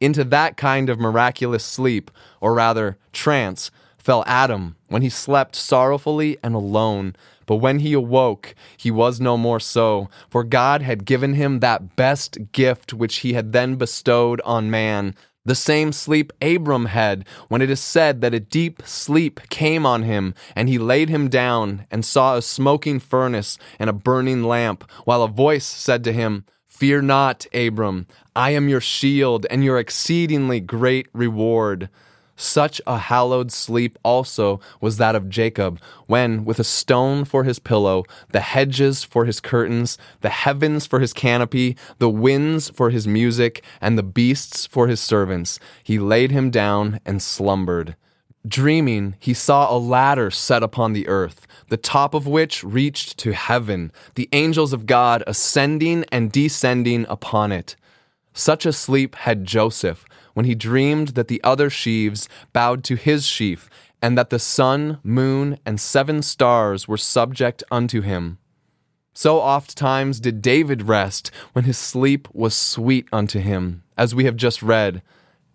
Into 0.00 0.24
that 0.24 0.56
kind 0.56 0.90
of 0.90 0.98
miraculous 0.98 1.64
sleep, 1.64 2.10
or 2.40 2.54
rather 2.54 2.98
trance, 3.12 3.70
fell 3.96 4.24
Adam 4.26 4.74
when 4.88 5.02
he 5.02 5.08
slept 5.08 5.54
sorrowfully 5.54 6.36
and 6.42 6.54
alone. 6.54 7.14
But 7.46 7.56
when 7.56 7.78
he 7.78 7.92
awoke, 7.92 8.54
he 8.76 8.90
was 8.90 9.20
no 9.20 9.36
more 9.36 9.60
so, 9.60 10.10
for 10.28 10.42
God 10.42 10.82
had 10.82 11.04
given 11.04 11.34
him 11.34 11.60
that 11.60 11.94
best 11.94 12.50
gift 12.52 12.92
which 12.92 13.16
he 13.16 13.34
had 13.34 13.52
then 13.52 13.76
bestowed 13.76 14.40
on 14.44 14.70
man 14.70 15.14
the 15.44 15.54
same 15.54 15.92
sleep 15.92 16.32
Abram 16.40 16.86
had, 16.86 17.26
when 17.48 17.60
it 17.60 17.70
is 17.70 17.80
said 17.80 18.20
that 18.20 18.34
a 18.34 18.40
deep 18.40 18.82
sleep 18.84 19.40
came 19.50 19.84
on 19.84 20.02
him, 20.02 20.34
and 20.56 20.68
he 20.68 20.78
laid 20.78 21.08
him 21.08 21.28
down, 21.28 21.86
and 21.90 22.04
saw 22.04 22.36
a 22.36 22.42
smoking 22.42 22.98
furnace 22.98 23.58
and 23.78 23.90
a 23.90 23.94
burning 23.94 24.42
lamp, 24.42 24.90
while 25.04 25.22
a 25.22 25.28
voice 25.28 25.66
said 25.66 26.02
to 26.04 26.12
him, 26.12 26.44
Fear 26.66 27.02
not, 27.02 27.46
Abram, 27.54 28.06
I 28.34 28.50
am 28.50 28.68
your 28.68 28.80
shield 28.80 29.46
and 29.48 29.62
your 29.64 29.78
exceedingly 29.78 30.60
great 30.60 31.06
reward. 31.12 31.88
Such 32.36 32.80
a 32.86 32.98
hallowed 32.98 33.52
sleep 33.52 33.96
also 34.02 34.60
was 34.80 34.96
that 34.96 35.14
of 35.14 35.28
Jacob, 35.28 35.80
when, 36.06 36.44
with 36.44 36.58
a 36.58 36.64
stone 36.64 37.24
for 37.24 37.44
his 37.44 37.60
pillow, 37.60 38.04
the 38.32 38.40
hedges 38.40 39.04
for 39.04 39.24
his 39.24 39.40
curtains, 39.40 39.96
the 40.20 40.30
heavens 40.30 40.86
for 40.86 40.98
his 40.98 41.12
canopy, 41.12 41.76
the 41.98 42.10
winds 42.10 42.70
for 42.70 42.90
his 42.90 43.06
music, 43.06 43.64
and 43.80 43.96
the 43.96 44.02
beasts 44.02 44.66
for 44.66 44.88
his 44.88 45.00
servants, 45.00 45.60
he 45.84 45.98
laid 45.98 46.32
him 46.32 46.50
down 46.50 46.98
and 47.06 47.22
slumbered. 47.22 47.94
Dreaming, 48.46 49.14
he 49.20 49.32
saw 49.32 49.74
a 49.74 49.78
ladder 49.78 50.30
set 50.30 50.62
upon 50.62 50.92
the 50.92 51.08
earth, 51.08 51.46
the 51.68 51.76
top 51.76 52.14
of 52.14 52.26
which 52.26 52.64
reached 52.64 53.16
to 53.18 53.32
heaven, 53.32 53.92
the 54.16 54.28
angels 54.32 54.72
of 54.72 54.86
God 54.86 55.22
ascending 55.26 56.04
and 56.10 56.32
descending 56.32 57.06
upon 57.08 57.52
it. 57.52 57.76
Such 58.34 58.66
a 58.66 58.72
sleep 58.72 59.14
had 59.14 59.44
Joseph 59.44 60.04
when 60.34 60.46
he 60.46 60.54
dreamed 60.54 61.08
that 61.08 61.28
the 61.28 61.42
other 61.42 61.70
sheaves 61.70 62.28
bowed 62.52 62.84
to 62.84 62.94
his 62.94 63.26
sheaf, 63.26 63.70
and 64.02 64.18
that 64.18 64.30
the 64.30 64.38
sun, 64.38 64.98
moon, 65.02 65.58
and 65.64 65.80
seven 65.80 66.20
stars 66.20 66.86
were 66.86 66.98
subject 66.98 67.64
unto 67.70 68.02
him. 68.02 68.38
So 69.14 69.38
oft 69.40 69.76
times 69.76 70.20
did 70.20 70.42
David 70.42 70.82
rest 70.82 71.30
when 71.52 71.64
his 71.64 71.78
sleep 71.78 72.28
was 72.32 72.54
sweet 72.54 73.06
unto 73.12 73.38
him, 73.38 73.84
as 73.96 74.14
we 74.14 74.24
have 74.24 74.36
just 74.36 74.60
read. 74.62 75.02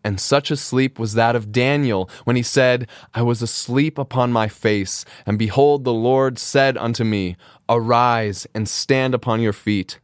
And 0.01 0.17
such 0.19 0.49
a 0.49 0.55
sleep 0.55 0.97
was 0.97 1.13
that 1.13 1.35
of 1.35 1.51
Daniel, 1.51 2.09
when 2.23 2.37
he 2.37 2.41
said, 2.41 2.87
I 3.13 3.21
was 3.21 3.41
asleep 3.41 3.97
upon 3.97 4.31
my 4.31 4.47
face, 4.47 5.03
and 5.25 5.37
behold, 5.37 5.83
the 5.83 5.93
Lord 5.93 6.39
said 6.39 6.77
unto 6.77 7.03
me, 7.03 7.35
Arise 7.67 8.47
and 8.55 8.67
stand 8.67 9.13
upon 9.13 9.41
your 9.41 9.53
feet. 9.53 9.99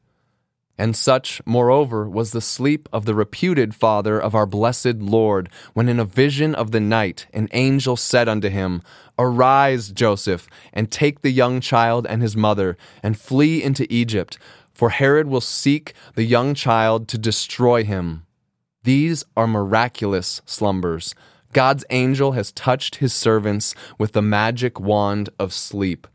And 0.77 0.95
such, 0.95 1.41
moreover, 1.45 2.07
was 2.07 2.31
the 2.31 2.41
sleep 2.41 2.89
of 2.91 3.05
the 3.05 3.15
reputed 3.15 3.73
father 3.73 4.19
of 4.19 4.35
our 4.35 4.45
blessed 4.45 4.97
Lord, 4.97 5.49
when 5.73 5.87
in 5.87 5.99
a 5.99 6.05
vision 6.05 6.53
of 6.53 6.71
the 6.71 6.81
night 6.81 7.27
an 7.33 7.47
angel 7.53 7.95
said 7.95 8.27
unto 8.27 8.49
him, 8.49 8.81
Arise, 9.17 9.91
Joseph, 9.91 10.47
and 10.73 10.91
take 10.91 11.21
the 11.21 11.31
young 11.31 11.61
child 11.61 12.05
and 12.05 12.21
his 12.21 12.35
mother, 12.35 12.77
and 13.01 13.17
flee 13.17 13.63
into 13.63 13.87
Egypt, 13.89 14.37
for 14.73 14.89
Herod 14.89 15.27
will 15.27 15.39
seek 15.41 15.93
the 16.15 16.25
young 16.25 16.53
child 16.53 17.07
to 17.07 17.17
destroy 17.17 17.85
him. 17.85 18.25
These 18.83 19.23
are 19.37 19.47
miraculous 19.47 20.41
slumbers. 20.45 21.15
God's 21.53 21.85
angel 21.89 22.33
has 22.33 22.51
touched 22.51 22.95
his 22.95 23.13
servants 23.13 23.73
with 23.97 24.11
the 24.11 24.21
magic 24.21 24.77
wand 24.77 25.29
of 25.39 25.53
sleep 25.53 26.05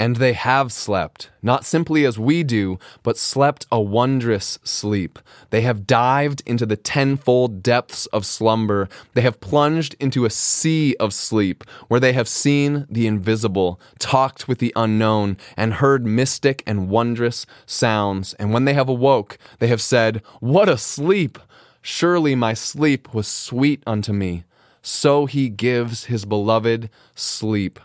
and 0.00 0.16
they 0.16 0.32
have 0.32 0.72
slept, 0.72 1.28
not 1.42 1.66
simply 1.66 2.06
as 2.06 2.18
we 2.18 2.42
do, 2.42 2.78
but 3.02 3.18
slept 3.18 3.66
a 3.70 3.78
wondrous 3.78 4.58
sleep. 4.64 5.18
They 5.50 5.60
have 5.60 5.86
dived 5.86 6.42
into 6.46 6.64
the 6.64 6.78
tenfold 6.78 7.62
depths 7.62 8.06
of 8.06 8.24
slumber. 8.24 8.88
They 9.12 9.20
have 9.20 9.42
plunged 9.42 9.96
into 10.00 10.24
a 10.24 10.30
sea 10.30 10.96
of 10.98 11.12
sleep, 11.12 11.64
where 11.88 12.00
they 12.00 12.14
have 12.14 12.28
seen 12.28 12.86
the 12.88 13.06
invisible, 13.06 13.78
talked 13.98 14.48
with 14.48 14.56
the 14.56 14.72
unknown, 14.74 15.36
and 15.54 15.74
heard 15.74 16.06
mystic 16.06 16.62
and 16.66 16.88
wondrous 16.88 17.44
sounds. 17.66 18.32
And 18.38 18.54
when 18.54 18.64
they 18.64 18.72
have 18.72 18.88
awoke, 18.88 19.36
they 19.58 19.66
have 19.66 19.82
said, 19.82 20.22
What 20.40 20.70
a 20.70 20.78
sleep! 20.78 21.38
Surely 21.82 22.34
my 22.34 22.54
sleep 22.54 23.12
was 23.12 23.28
sweet 23.28 23.82
unto 23.86 24.14
me. 24.14 24.44
So 24.80 25.26
he 25.26 25.50
gives 25.50 26.06
his 26.06 26.24
beloved 26.24 26.88
sleep. 27.14 27.78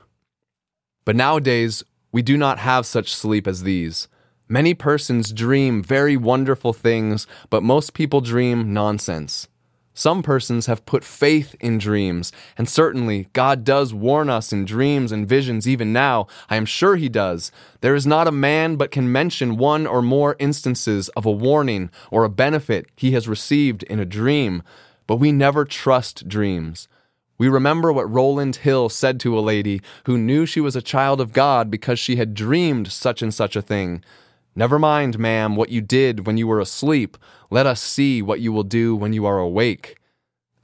But 1.03 1.17
nowadays, 1.17 1.83
we 2.15 2.21
do 2.21 2.37
not 2.37 2.59
have 2.59 2.85
such 2.85 3.13
sleep 3.13 3.45
as 3.45 3.63
these. 3.63 4.07
Many 4.47 4.73
persons 4.73 5.33
dream 5.33 5.83
very 5.83 6.15
wonderful 6.15 6.71
things, 6.71 7.27
but 7.49 7.61
most 7.61 7.93
people 7.93 8.21
dream 8.21 8.73
nonsense. 8.73 9.49
Some 9.93 10.23
persons 10.23 10.67
have 10.67 10.85
put 10.85 11.03
faith 11.03 11.57
in 11.59 11.77
dreams, 11.77 12.31
and 12.57 12.69
certainly 12.69 13.27
God 13.33 13.65
does 13.65 13.93
warn 13.93 14.29
us 14.29 14.53
in 14.53 14.63
dreams 14.63 15.11
and 15.11 15.27
visions 15.27 15.67
even 15.67 15.91
now. 15.91 16.27
I 16.49 16.55
am 16.55 16.65
sure 16.65 16.95
He 16.95 17.09
does. 17.09 17.51
There 17.81 17.95
is 17.95 18.07
not 18.07 18.29
a 18.29 18.31
man 18.31 18.77
but 18.77 18.91
can 18.91 19.11
mention 19.11 19.57
one 19.57 19.85
or 19.85 20.01
more 20.01 20.37
instances 20.39 21.09
of 21.17 21.25
a 21.25 21.31
warning 21.31 21.89
or 22.11 22.23
a 22.23 22.29
benefit 22.29 22.85
he 22.95 23.11
has 23.11 23.27
received 23.27 23.83
in 23.83 23.99
a 23.99 24.05
dream, 24.05 24.63
but 25.05 25.17
we 25.17 25.33
never 25.33 25.65
trust 25.65 26.29
dreams. 26.29 26.87
We 27.37 27.49
remember 27.49 27.91
what 27.91 28.11
Rowland 28.11 28.57
Hill 28.57 28.87
said 28.89 29.19
to 29.21 29.37
a 29.37 29.41
lady 29.41 29.81
who 30.05 30.17
knew 30.17 30.45
she 30.45 30.61
was 30.61 30.75
a 30.75 30.81
child 30.81 31.19
of 31.19 31.33
God 31.33 31.69
because 31.69 31.99
she 31.99 32.15
had 32.15 32.33
dreamed 32.33 32.91
such 32.91 33.21
and 33.21 33.33
such 33.33 33.55
a 33.55 33.61
thing. 33.61 34.03
Never 34.55 34.79
mind, 34.79 35.19
ma'am, 35.19 35.57
what 35.57 35.69
you 35.69 35.81
did 35.81 36.25
when 36.25 36.37
you 36.37 36.47
were 36.47 36.61
asleep. 36.61 37.17
Let 37.49 37.65
us 37.65 37.81
see 37.81 38.21
what 38.21 38.39
you 38.39 38.53
will 38.53 38.63
do 38.63 38.95
when 38.95 39.11
you 39.11 39.25
are 39.25 39.37
awake. 39.37 39.97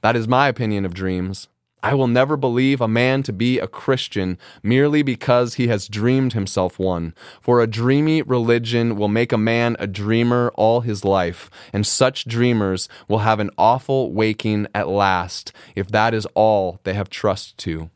That 0.00 0.16
is 0.16 0.26
my 0.26 0.48
opinion 0.48 0.86
of 0.86 0.94
dreams. 0.94 1.48
I 1.82 1.94
will 1.94 2.06
never 2.06 2.36
believe 2.36 2.80
a 2.80 2.86
man 2.86 3.24
to 3.24 3.32
be 3.32 3.58
a 3.58 3.66
Christian 3.66 4.38
merely 4.62 5.02
because 5.02 5.54
he 5.54 5.66
has 5.66 5.88
dreamed 5.88 6.32
himself 6.32 6.78
one, 6.78 7.12
for 7.40 7.60
a 7.60 7.66
dreamy 7.66 8.22
religion 8.22 8.94
will 8.96 9.08
make 9.08 9.32
a 9.32 9.38
man 9.38 9.74
a 9.80 9.88
dreamer 9.88 10.52
all 10.54 10.82
his 10.82 11.04
life, 11.04 11.50
and 11.72 11.84
such 11.84 12.26
dreamers 12.28 12.88
will 13.08 13.18
have 13.18 13.40
an 13.40 13.50
awful 13.58 14.12
waking 14.12 14.68
at 14.72 14.88
last, 14.88 15.52
if 15.74 15.88
that 15.88 16.14
is 16.14 16.26
all 16.34 16.78
they 16.84 16.94
have 16.94 17.10
trust 17.10 17.58
to. 17.58 17.90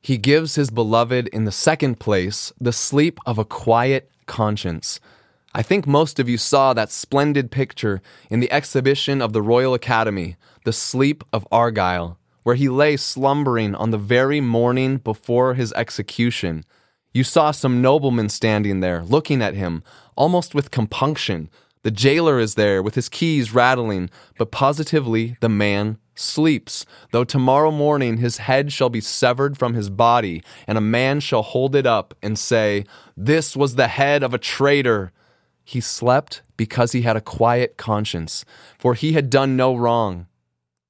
He 0.00 0.16
gives 0.16 0.54
his 0.54 0.70
beloved 0.70 1.28
in 1.28 1.44
the 1.44 1.52
second 1.52 2.00
place 2.00 2.52
the 2.58 2.72
sleep 2.72 3.18
of 3.26 3.38
a 3.38 3.44
quiet 3.44 4.10
conscience. 4.26 4.98
I 5.56 5.62
think 5.62 5.86
most 5.86 6.18
of 6.18 6.28
you 6.28 6.36
saw 6.36 6.74
that 6.74 6.90
splendid 6.90 7.52
picture 7.52 8.02
in 8.28 8.40
the 8.40 8.50
exhibition 8.50 9.22
of 9.22 9.32
the 9.32 9.40
Royal 9.40 9.72
Academy, 9.72 10.34
The 10.64 10.72
Sleep 10.72 11.22
of 11.32 11.46
Argyle, 11.52 12.18
where 12.42 12.56
he 12.56 12.68
lay 12.68 12.96
slumbering 12.96 13.72
on 13.76 13.92
the 13.92 13.98
very 13.98 14.40
morning 14.40 14.96
before 14.96 15.54
his 15.54 15.72
execution. 15.74 16.64
You 17.12 17.22
saw 17.22 17.52
some 17.52 17.80
noblemen 17.80 18.30
standing 18.30 18.80
there, 18.80 19.04
looking 19.04 19.40
at 19.42 19.54
him, 19.54 19.84
almost 20.16 20.56
with 20.56 20.72
compunction. 20.72 21.48
The 21.84 21.92
jailer 21.92 22.40
is 22.40 22.56
there 22.56 22.82
with 22.82 22.96
his 22.96 23.08
keys 23.08 23.54
rattling, 23.54 24.10
but 24.36 24.50
positively 24.50 25.36
the 25.38 25.48
man 25.48 25.98
sleeps, 26.16 26.84
though 27.12 27.22
tomorrow 27.22 27.70
morning 27.70 28.16
his 28.16 28.38
head 28.38 28.72
shall 28.72 28.90
be 28.90 29.00
severed 29.00 29.56
from 29.56 29.74
his 29.74 29.88
body, 29.88 30.42
and 30.66 30.76
a 30.76 30.80
man 30.80 31.20
shall 31.20 31.42
hold 31.42 31.76
it 31.76 31.86
up 31.86 32.12
and 32.20 32.36
say, 32.36 32.84
This 33.16 33.56
was 33.56 33.76
the 33.76 33.86
head 33.86 34.24
of 34.24 34.34
a 34.34 34.38
traitor. 34.38 35.12
He 35.64 35.80
slept 35.80 36.42
because 36.56 36.92
he 36.92 37.02
had 37.02 37.16
a 37.16 37.20
quiet 37.20 37.76
conscience, 37.76 38.44
for 38.78 38.94
he 38.94 39.14
had 39.14 39.30
done 39.30 39.56
no 39.56 39.74
wrong. 39.74 40.26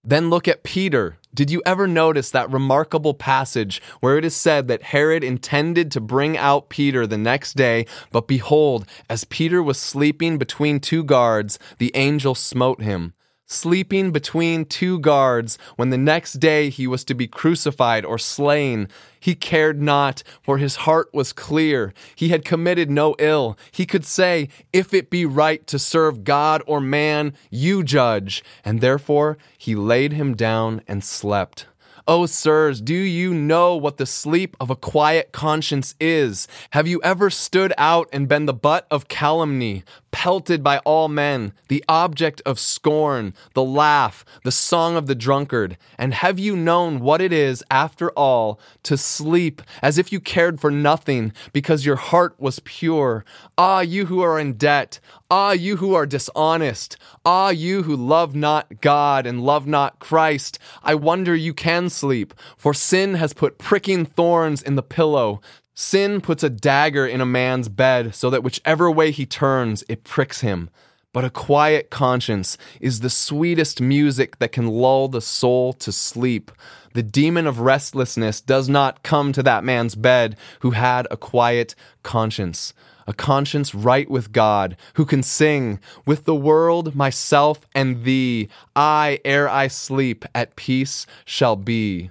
Then 0.02 0.28
look 0.28 0.46
at 0.46 0.64
Peter. 0.64 1.16
Did 1.32 1.50
you 1.50 1.62
ever 1.64 1.86
notice 1.86 2.30
that 2.30 2.52
remarkable 2.52 3.14
passage 3.14 3.80
where 4.00 4.18
it 4.18 4.24
is 4.24 4.36
said 4.36 4.68
that 4.68 4.82
Herod 4.82 5.24
intended 5.24 5.90
to 5.92 6.00
bring 6.00 6.36
out 6.36 6.68
Peter 6.68 7.06
the 7.06 7.16
next 7.16 7.54
day, 7.54 7.86
but 8.12 8.28
behold, 8.28 8.86
as 9.08 9.24
Peter 9.24 9.62
was 9.62 9.78
sleeping 9.78 10.36
between 10.36 10.78
two 10.78 11.02
guards, 11.02 11.58
the 11.78 11.90
angel 11.94 12.34
smote 12.34 12.82
him? 12.82 13.14
sleeping 13.46 14.10
between 14.10 14.64
two 14.64 14.98
guards 15.00 15.58
when 15.76 15.90
the 15.90 15.98
next 15.98 16.34
day 16.34 16.70
he 16.70 16.86
was 16.86 17.04
to 17.04 17.14
be 17.14 17.26
crucified 17.26 18.04
or 18.04 18.18
slain. 18.18 18.88
He 19.24 19.34
cared 19.34 19.80
not, 19.80 20.22
for 20.42 20.58
his 20.58 20.76
heart 20.84 21.08
was 21.14 21.32
clear. 21.32 21.94
He 22.14 22.28
had 22.28 22.44
committed 22.44 22.90
no 22.90 23.16
ill. 23.18 23.56
He 23.72 23.86
could 23.86 24.04
say, 24.04 24.50
If 24.70 24.92
it 24.92 25.08
be 25.08 25.24
right 25.24 25.66
to 25.66 25.78
serve 25.78 26.24
God 26.24 26.62
or 26.66 26.78
man, 26.78 27.32
you 27.48 27.82
judge. 27.84 28.44
And 28.66 28.82
therefore 28.82 29.38
he 29.56 29.74
laid 29.74 30.12
him 30.12 30.36
down 30.36 30.82
and 30.86 31.02
slept. 31.02 31.64
Oh, 32.06 32.26
sirs, 32.26 32.82
do 32.82 32.92
you 32.92 33.32
know 33.32 33.76
what 33.76 33.96
the 33.96 34.04
sleep 34.04 34.58
of 34.60 34.68
a 34.68 34.76
quiet 34.76 35.32
conscience 35.32 35.94
is? 35.98 36.46
Have 36.72 36.86
you 36.86 37.00
ever 37.02 37.30
stood 37.30 37.72
out 37.78 38.10
and 38.12 38.28
been 38.28 38.44
the 38.44 38.52
butt 38.52 38.86
of 38.90 39.08
calumny, 39.08 39.84
pelted 40.14 40.62
by 40.62 40.78
all 40.84 41.08
men, 41.08 41.52
the 41.66 41.84
object 41.88 42.40
of 42.46 42.60
scorn, 42.60 43.34
the 43.54 43.64
laugh, 43.64 44.24
the 44.44 44.52
song 44.52 44.94
of 44.94 45.08
the 45.08 45.14
drunkard? 45.16 45.76
And 45.98 46.14
have 46.14 46.38
you 46.38 46.54
known 46.54 47.00
what 47.00 47.20
it 47.20 47.32
is, 47.32 47.64
after 47.68 48.12
all, 48.12 48.60
to 48.84 48.96
sleep 48.96 49.60
as 49.82 49.98
if 49.98 50.12
you 50.12 50.20
cared 50.20 50.60
for 50.60 50.70
nothing 50.70 51.32
because 51.52 51.84
your 51.84 51.96
heart 51.96 52.36
was 52.38 52.60
pure? 52.60 53.24
Ah, 53.58 53.80
you 53.80 54.06
who 54.06 54.20
are 54.20 54.38
in 54.38 54.52
debt, 54.52 55.00
Ah, 55.36 55.50
you 55.50 55.78
who 55.78 55.94
are 55.94 56.06
dishonest. 56.06 56.96
Ah, 57.24 57.48
you 57.48 57.82
who 57.82 57.96
love 57.96 58.36
not 58.36 58.80
God 58.80 59.26
and 59.26 59.42
love 59.42 59.66
not 59.66 59.98
Christ. 59.98 60.60
I 60.80 60.94
wonder 60.94 61.34
you 61.34 61.52
can 61.52 61.90
sleep, 61.90 62.34
for 62.56 62.72
sin 62.72 63.14
has 63.14 63.32
put 63.32 63.58
pricking 63.58 64.04
thorns 64.06 64.62
in 64.62 64.76
the 64.76 64.82
pillow. 64.82 65.40
Sin 65.74 66.20
puts 66.20 66.44
a 66.44 66.50
dagger 66.50 67.04
in 67.06 67.20
a 67.20 67.26
man's 67.26 67.68
bed 67.68 68.14
so 68.14 68.30
that 68.30 68.44
whichever 68.44 68.90
way 68.90 69.10
he 69.10 69.26
turns, 69.26 69.82
it 69.88 70.04
pricks 70.04 70.40
him. 70.40 70.70
But 71.12 71.24
a 71.24 71.30
quiet 71.30 71.90
conscience 71.90 72.56
is 72.80 73.00
the 73.00 73.10
sweetest 73.10 73.80
music 73.80 74.38
that 74.38 74.52
can 74.52 74.68
lull 74.68 75.08
the 75.08 75.20
soul 75.20 75.72
to 75.74 75.92
sleep. 75.92 76.50
The 76.94 77.02
demon 77.02 77.46
of 77.46 77.60
restlessness 77.60 78.40
does 78.40 78.68
not 78.68 79.02
come 79.02 79.32
to 79.32 79.42
that 79.42 79.64
man's 79.64 79.96
bed 79.96 80.36
who 80.60 80.72
had 80.72 81.06
a 81.10 81.16
quiet 81.16 81.74
conscience 82.02 82.72
a 83.06 83.12
conscience 83.12 83.74
right 83.74 84.08
with 84.08 84.32
God, 84.32 84.76
who 84.94 85.04
can 85.04 85.22
sing, 85.22 85.78
With 86.06 86.24
the 86.24 86.34
world, 86.34 86.94
myself, 86.94 87.66
and 87.74 88.04
thee, 88.04 88.48
I, 88.74 89.20
ere 89.24 89.48
I 89.48 89.68
sleep, 89.68 90.24
at 90.34 90.56
peace 90.56 91.06
shall 91.24 91.56
be. 91.56 92.10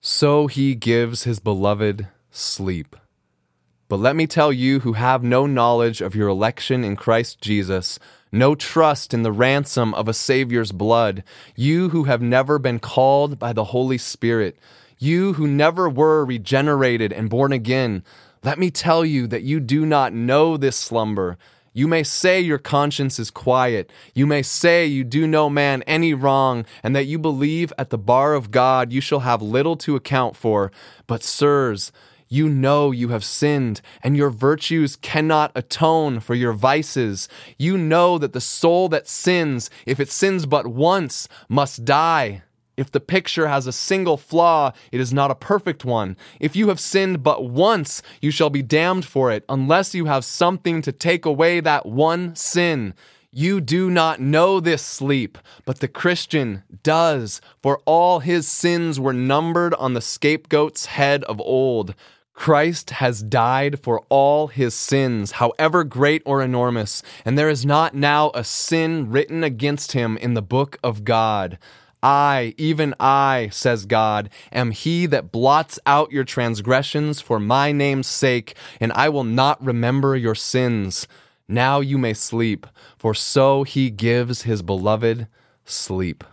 So 0.00 0.46
he 0.46 0.74
gives 0.74 1.24
his 1.24 1.38
beloved 1.38 2.08
sleep. 2.30 2.96
But 3.88 3.98
let 3.98 4.14
me 4.14 4.26
tell 4.26 4.52
you 4.52 4.80
who 4.80 4.92
have 4.92 5.24
no 5.24 5.46
knowledge 5.46 6.00
of 6.00 6.14
your 6.14 6.28
election 6.28 6.84
in 6.84 6.94
Christ 6.94 7.40
Jesus, 7.40 7.98
no 8.30 8.54
trust 8.54 9.12
in 9.12 9.22
the 9.22 9.32
ransom 9.32 9.92
of 9.94 10.06
a 10.06 10.14
Savior's 10.14 10.70
blood, 10.70 11.24
you 11.56 11.88
who 11.88 12.04
have 12.04 12.22
never 12.22 12.60
been 12.60 12.78
called 12.78 13.38
by 13.38 13.52
the 13.52 13.64
Holy 13.64 13.98
Spirit, 13.98 14.56
you 14.98 15.32
who 15.32 15.48
never 15.48 15.88
were 15.88 16.24
regenerated 16.24 17.12
and 17.12 17.28
born 17.28 17.52
again, 17.52 18.04
let 18.44 18.58
me 18.58 18.70
tell 18.70 19.04
you 19.04 19.26
that 19.26 19.42
you 19.42 19.58
do 19.58 19.84
not 19.84 20.12
know 20.12 20.56
this 20.56 20.76
slumber. 20.76 21.36
You 21.72 21.86
may 21.86 22.02
say 22.02 22.40
your 22.40 22.58
conscience 22.58 23.18
is 23.18 23.30
quiet. 23.30 23.90
You 24.14 24.26
may 24.26 24.42
say 24.42 24.86
you 24.86 25.04
do 25.04 25.26
no 25.26 25.50
man 25.50 25.82
any 25.82 26.14
wrong, 26.14 26.64
and 26.82 26.96
that 26.96 27.06
you 27.06 27.18
believe 27.18 27.72
at 27.76 27.90
the 27.90 27.98
bar 27.98 28.34
of 28.34 28.50
God 28.50 28.92
you 28.92 29.00
shall 29.00 29.20
have 29.20 29.42
little 29.42 29.76
to 29.78 29.94
account 29.94 30.36
for. 30.36 30.72
But, 31.06 31.22
sirs, 31.22 31.92
you 32.30 32.48
know 32.48 32.92
you 32.92 33.08
have 33.08 33.24
sinned, 33.24 33.80
and 34.02 34.16
your 34.16 34.30
virtues 34.30 34.94
cannot 34.94 35.50
atone 35.56 36.20
for 36.20 36.36
your 36.36 36.52
vices. 36.52 37.28
You 37.58 37.76
know 37.76 38.18
that 38.18 38.32
the 38.32 38.40
soul 38.40 38.88
that 38.90 39.08
sins, 39.08 39.68
if 39.84 39.98
it 39.98 40.10
sins 40.10 40.46
but 40.46 40.68
once, 40.68 41.28
must 41.48 41.84
die. 41.84 42.42
If 42.76 42.92
the 42.92 43.00
picture 43.00 43.48
has 43.48 43.66
a 43.66 43.72
single 43.72 44.16
flaw, 44.16 44.72
it 44.92 45.00
is 45.00 45.12
not 45.12 45.32
a 45.32 45.34
perfect 45.34 45.84
one. 45.84 46.16
If 46.38 46.54
you 46.54 46.68
have 46.68 46.80
sinned 46.80 47.22
but 47.22 47.44
once, 47.44 48.00
you 48.22 48.30
shall 48.30 48.48
be 48.48 48.62
damned 48.62 49.04
for 49.04 49.32
it, 49.32 49.44
unless 49.48 49.92
you 49.92 50.06
have 50.06 50.24
something 50.24 50.80
to 50.82 50.92
take 50.92 51.26
away 51.26 51.58
that 51.60 51.84
one 51.84 52.36
sin. 52.36 52.94
You 53.32 53.60
do 53.60 53.90
not 53.90 54.20
know 54.20 54.60
this 54.60 54.82
sleep, 54.82 55.36
but 55.64 55.80
the 55.80 55.88
Christian 55.88 56.62
does, 56.82 57.40
for 57.62 57.80
all 57.84 58.20
his 58.20 58.48
sins 58.48 58.98
were 58.98 59.12
numbered 59.12 59.74
on 59.74 59.94
the 59.94 60.00
scapegoat's 60.00 60.86
head 60.86 61.22
of 61.24 61.40
old. 61.40 61.94
Christ 62.40 62.88
has 62.88 63.22
died 63.22 63.80
for 63.80 64.02
all 64.08 64.46
his 64.46 64.72
sins, 64.72 65.32
however 65.32 65.84
great 65.84 66.22
or 66.24 66.40
enormous, 66.40 67.02
and 67.22 67.36
there 67.36 67.50
is 67.50 67.66
not 67.66 67.94
now 67.94 68.30
a 68.34 68.44
sin 68.44 69.10
written 69.10 69.44
against 69.44 69.92
him 69.92 70.16
in 70.16 70.32
the 70.32 70.40
book 70.40 70.78
of 70.82 71.04
God. 71.04 71.58
I, 72.02 72.54
even 72.56 72.94
I, 72.98 73.50
says 73.52 73.84
God, 73.84 74.30
am 74.50 74.70
he 74.70 75.04
that 75.04 75.30
blots 75.30 75.78
out 75.84 76.12
your 76.12 76.24
transgressions 76.24 77.20
for 77.20 77.38
my 77.38 77.72
name's 77.72 78.06
sake, 78.06 78.54
and 78.80 78.90
I 78.94 79.10
will 79.10 79.24
not 79.24 79.62
remember 79.62 80.16
your 80.16 80.34
sins. 80.34 81.06
Now 81.46 81.80
you 81.80 81.98
may 81.98 82.14
sleep, 82.14 82.66
for 82.96 83.12
so 83.12 83.64
he 83.64 83.90
gives 83.90 84.44
his 84.44 84.62
beloved 84.62 85.26
sleep. 85.66 86.24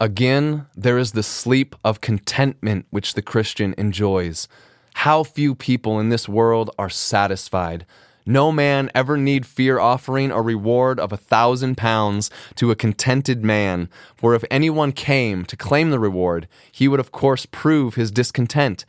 Again, 0.00 0.66
there 0.76 0.96
is 0.96 1.10
the 1.10 1.24
sleep 1.24 1.74
of 1.84 2.00
contentment 2.00 2.86
which 2.90 3.14
the 3.14 3.22
Christian 3.22 3.74
enjoys. 3.76 4.46
How 4.94 5.24
few 5.24 5.56
people 5.56 5.98
in 5.98 6.08
this 6.08 6.28
world 6.28 6.70
are 6.78 6.88
satisfied. 6.88 7.84
No 8.24 8.52
man 8.52 8.92
ever 8.94 9.16
need 9.16 9.44
fear 9.44 9.80
offering 9.80 10.30
a 10.30 10.40
reward 10.40 11.00
of 11.00 11.12
a 11.12 11.16
thousand 11.16 11.76
pounds 11.76 12.30
to 12.54 12.70
a 12.70 12.76
contented 12.76 13.42
man, 13.42 13.88
for 14.14 14.36
if 14.36 14.44
anyone 14.52 14.92
came 14.92 15.44
to 15.46 15.56
claim 15.56 15.90
the 15.90 15.98
reward, 15.98 16.46
he 16.70 16.86
would 16.86 17.00
of 17.00 17.10
course 17.10 17.44
prove 17.46 17.96
his 17.96 18.12
discontent. 18.12 18.84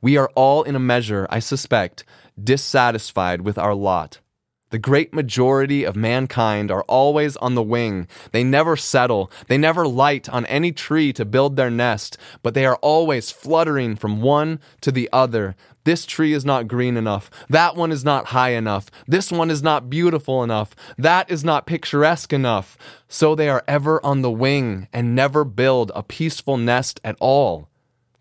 We 0.00 0.16
are 0.16 0.30
all 0.34 0.62
in 0.62 0.74
a 0.74 0.78
measure, 0.80 1.26
I 1.28 1.40
suspect, 1.40 2.04
dissatisfied 2.42 3.42
with 3.42 3.58
our 3.58 3.74
lot. 3.74 4.20
The 4.74 4.78
great 4.80 5.14
majority 5.14 5.84
of 5.84 5.94
mankind 5.94 6.68
are 6.72 6.82
always 6.88 7.36
on 7.36 7.54
the 7.54 7.62
wing. 7.62 8.08
They 8.32 8.42
never 8.42 8.76
settle. 8.76 9.30
They 9.46 9.56
never 9.56 9.86
light 9.86 10.28
on 10.28 10.44
any 10.46 10.72
tree 10.72 11.12
to 11.12 11.24
build 11.24 11.54
their 11.54 11.70
nest, 11.70 12.18
but 12.42 12.54
they 12.54 12.66
are 12.66 12.74
always 12.82 13.30
fluttering 13.30 13.94
from 13.94 14.20
one 14.20 14.58
to 14.80 14.90
the 14.90 15.08
other. 15.12 15.54
This 15.84 16.04
tree 16.04 16.32
is 16.32 16.44
not 16.44 16.66
green 16.66 16.96
enough. 16.96 17.30
That 17.48 17.76
one 17.76 17.92
is 17.92 18.04
not 18.04 18.26
high 18.34 18.50
enough. 18.50 18.90
This 19.06 19.30
one 19.30 19.48
is 19.48 19.62
not 19.62 19.88
beautiful 19.88 20.42
enough. 20.42 20.74
That 20.98 21.30
is 21.30 21.44
not 21.44 21.66
picturesque 21.66 22.32
enough. 22.32 22.76
So 23.06 23.36
they 23.36 23.48
are 23.48 23.62
ever 23.68 24.04
on 24.04 24.22
the 24.22 24.30
wing 24.32 24.88
and 24.92 25.14
never 25.14 25.44
build 25.44 25.92
a 25.94 26.02
peaceful 26.02 26.56
nest 26.56 26.98
at 27.04 27.14
all. 27.20 27.68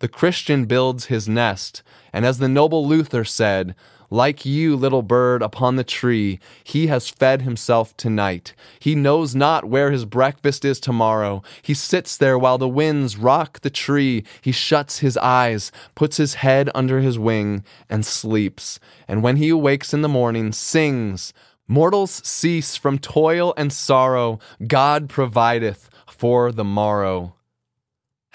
The 0.04 0.10
Christian 0.10 0.66
builds 0.66 1.06
his 1.06 1.30
nest, 1.30 1.82
and 2.12 2.26
as 2.26 2.38
the 2.38 2.50
noble 2.50 2.86
Luther 2.86 3.24
said, 3.24 3.74
like 4.14 4.46
you, 4.46 4.76
little 4.76 5.02
bird, 5.02 5.42
upon 5.42 5.76
the 5.76 5.84
tree, 5.84 6.40
he 6.64 6.86
has 6.86 7.10
fed 7.10 7.42
himself 7.42 7.98
tonight. 7.98 8.54
He 8.80 8.94
knows 8.94 9.34
not 9.34 9.66
where 9.66 9.90
his 9.90 10.06
breakfast 10.06 10.64
is 10.64 10.80
tomorrow. 10.80 11.42
He 11.64 11.74
sits 11.74 12.16
there 12.16 12.38
while 12.38 12.60
the 12.60 12.70
winds 12.70 13.18
rock 13.18 13.62
the 13.62 13.72
tree. 13.72 14.24
He 14.40 14.52
shuts 14.52 15.00
his 15.00 15.18
eyes, 15.18 15.72
puts 15.96 16.18
his 16.18 16.36
head 16.36 16.70
under 16.76 17.00
his 17.00 17.18
wing, 17.18 17.64
and 17.90 18.06
sleeps. 18.06 18.80
And 19.08 19.24
when 19.24 19.38
he 19.38 19.50
awakes 19.50 19.96
in 19.96 20.04
the 20.04 20.08
morning, 20.10 20.52
sings. 20.52 21.34
Mortals 21.68 22.22
cease 22.24 22.78
from 22.78 23.00
toil 23.00 23.52
and 23.58 23.74
sorrow. 23.74 24.38
God 24.68 25.10
provideth 25.10 25.90
for 26.06 26.52
the 26.52 26.64
morrow. 26.64 27.34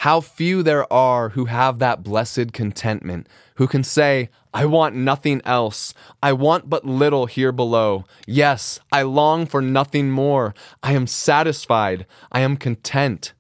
How 0.02 0.20
few 0.20 0.62
there 0.62 0.92
are 0.92 1.30
who 1.30 1.46
have 1.46 1.80
that 1.80 2.04
blessed 2.04 2.52
contentment, 2.52 3.28
who 3.56 3.66
can 3.66 3.82
say, 3.82 4.28
I 4.58 4.64
want 4.64 4.96
nothing 4.96 5.40
else. 5.44 5.94
I 6.20 6.32
want 6.32 6.68
but 6.68 6.84
little 6.84 7.26
here 7.26 7.52
below. 7.52 8.06
Yes, 8.26 8.80
I 8.90 9.02
long 9.02 9.46
for 9.46 9.62
nothing 9.62 10.10
more. 10.10 10.52
I 10.82 10.94
am 10.94 11.06
satisfied. 11.06 12.06
I 12.32 12.40
am 12.40 12.56
content. 12.56 13.34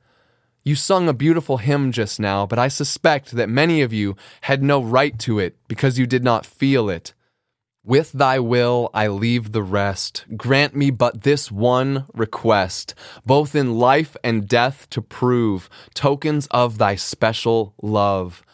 You 0.62 0.76
sung 0.76 1.08
a 1.08 1.12
beautiful 1.12 1.56
hymn 1.56 1.90
just 1.90 2.20
now, 2.20 2.46
but 2.46 2.60
I 2.60 2.68
suspect 2.68 3.32
that 3.32 3.48
many 3.48 3.82
of 3.82 3.92
you 3.92 4.14
had 4.42 4.62
no 4.62 4.80
right 4.80 5.18
to 5.18 5.40
it 5.40 5.56
because 5.66 5.98
you 5.98 6.06
did 6.06 6.22
not 6.22 6.46
feel 6.46 6.88
it. 6.88 7.14
With 7.84 8.12
thy 8.12 8.38
will 8.38 8.88
I 8.94 9.08
leave 9.08 9.50
the 9.50 9.64
rest. 9.64 10.24
Grant 10.36 10.76
me 10.76 10.92
but 10.92 11.24
this 11.24 11.50
one 11.50 12.04
request, 12.14 12.94
both 13.26 13.56
in 13.56 13.76
life 13.76 14.16
and 14.22 14.46
death 14.46 14.88
to 14.90 15.02
prove 15.02 15.68
tokens 15.94 16.46
of 16.52 16.78
thy 16.78 16.94
special 16.94 17.74
love. 17.82 18.44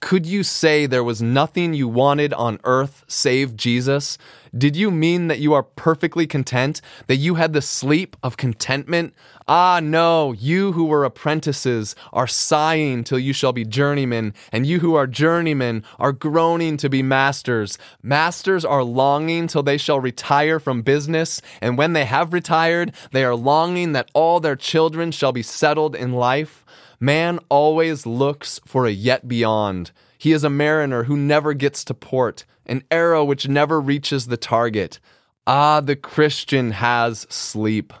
Could 0.00 0.26
you 0.26 0.44
say 0.44 0.86
there 0.86 1.02
was 1.02 1.20
nothing 1.20 1.74
you 1.74 1.88
wanted 1.88 2.32
on 2.32 2.60
earth 2.62 3.04
save 3.08 3.56
Jesus? 3.56 4.16
Did 4.56 4.76
you 4.76 4.92
mean 4.92 5.26
that 5.26 5.40
you 5.40 5.52
are 5.54 5.64
perfectly 5.64 6.24
content? 6.24 6.80
That 7.08 7.16
you 7.16 7.34
had 7.34 7.52
the 7.52 7.60
sleep 7.60 8.16
of 8.22 8.36
contentment? 8.36 9.12
Ah, 9.48 9.80
no, 9.82 10.32
you 10.32 10.72
who 10.72 10.84
were 10.84 11.04
apprentices 11.04 11.96
are 12.12 12.28
sighing 12.28 13.02
till 13.02 13.18
you 13.18 13.32
shall 13.32 13.52
be 13.52 13.64
journeymen, 13.64 14.34
and 14.52 14.66
you 14.66 14.78
who 14.78 14.94
are 14.94 15.08
journeymen 15.08 15.82
are 15.98 16.12
groaning 16.12 16.76
to 16.76 16.88
be 16.88 17.02
masters. 17.02 17.76
Masters 18.00 18.64
are 18.64 18.84
longing 18.84 19.48
till 19.48 19.64
they 19.64 19.76
shall 19.78 19.98
retire 19.98 20.60
from 20.60 20.82
business, 20.82 21.42
and 21.60 21.76
when 21.76 21.92
they 21.92 22.04
have 22.04 22.32
retired, 22.32 22.92
they 23.10 23.24
are 23.24 23.34
longing 23.34 23.92
that 23.92 24.10
all 24.14 24.38
their 24.38 24.56
children 24.56 25.10
shall 25.10 25.32
be 25.32 25.42
settled 25.42 25.96
in 25.96 26.12
life. 26.12 26.57
Man 27.00 27.38
always 27.48 28.06
looks 28.06 28.60
for 28.66 28.86
a 28.86 28.90
yet 28.90 29.28
beyond. 29.28 29.92
He 30.18 30.32
is 30.32 30.42
a 30.42 30.50
mariner 30.50 31.04
who 31.04 31.16
never 31.16 31.54
gets 31.54 31.84
to 31.84 31.94
port, 31.94 32.44
an 32.66 32.82
arrow 32.90 33.24
which 33.24 33.48
never 33.48 33.80
reaches 33.80 34.26
the 34.26 34.36
target. 34.36 34.98
Ah, 35.46 35.80
the 35.80 35.94
Christian 35.94 36.72
has 36.72 37.20
sleep. 37.30 37.92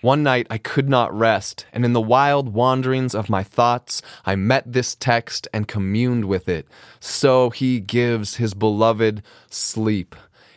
One 0.00 0.22
night 0.22 0.48
I 0.50 0.58
could 0.58 0.88
not 0.88 1.16
rest, 1.16 1.64
and 1.72 1.84
in 1.84 1.92
the 1.92 2.00
wild 2.00 2.52
wanderings 2.52 3.14
of 3.14 3.30
my 3.30 3.42
thoughts, 3.42 4.02
I 4.26 4.34
met 4.34 4.70
this 4.70 4.94
text 4.96 5.46
and 5.54 5.68
communed 5.68 6.26
with 6.26 6.48
it. 6.48 6.66
So 7.00 7.50
he 7.50 7.80
gives 7.80 8.36
his 8.36 8.52
beloved 8.52 9.22
sleep. 9.48 10.14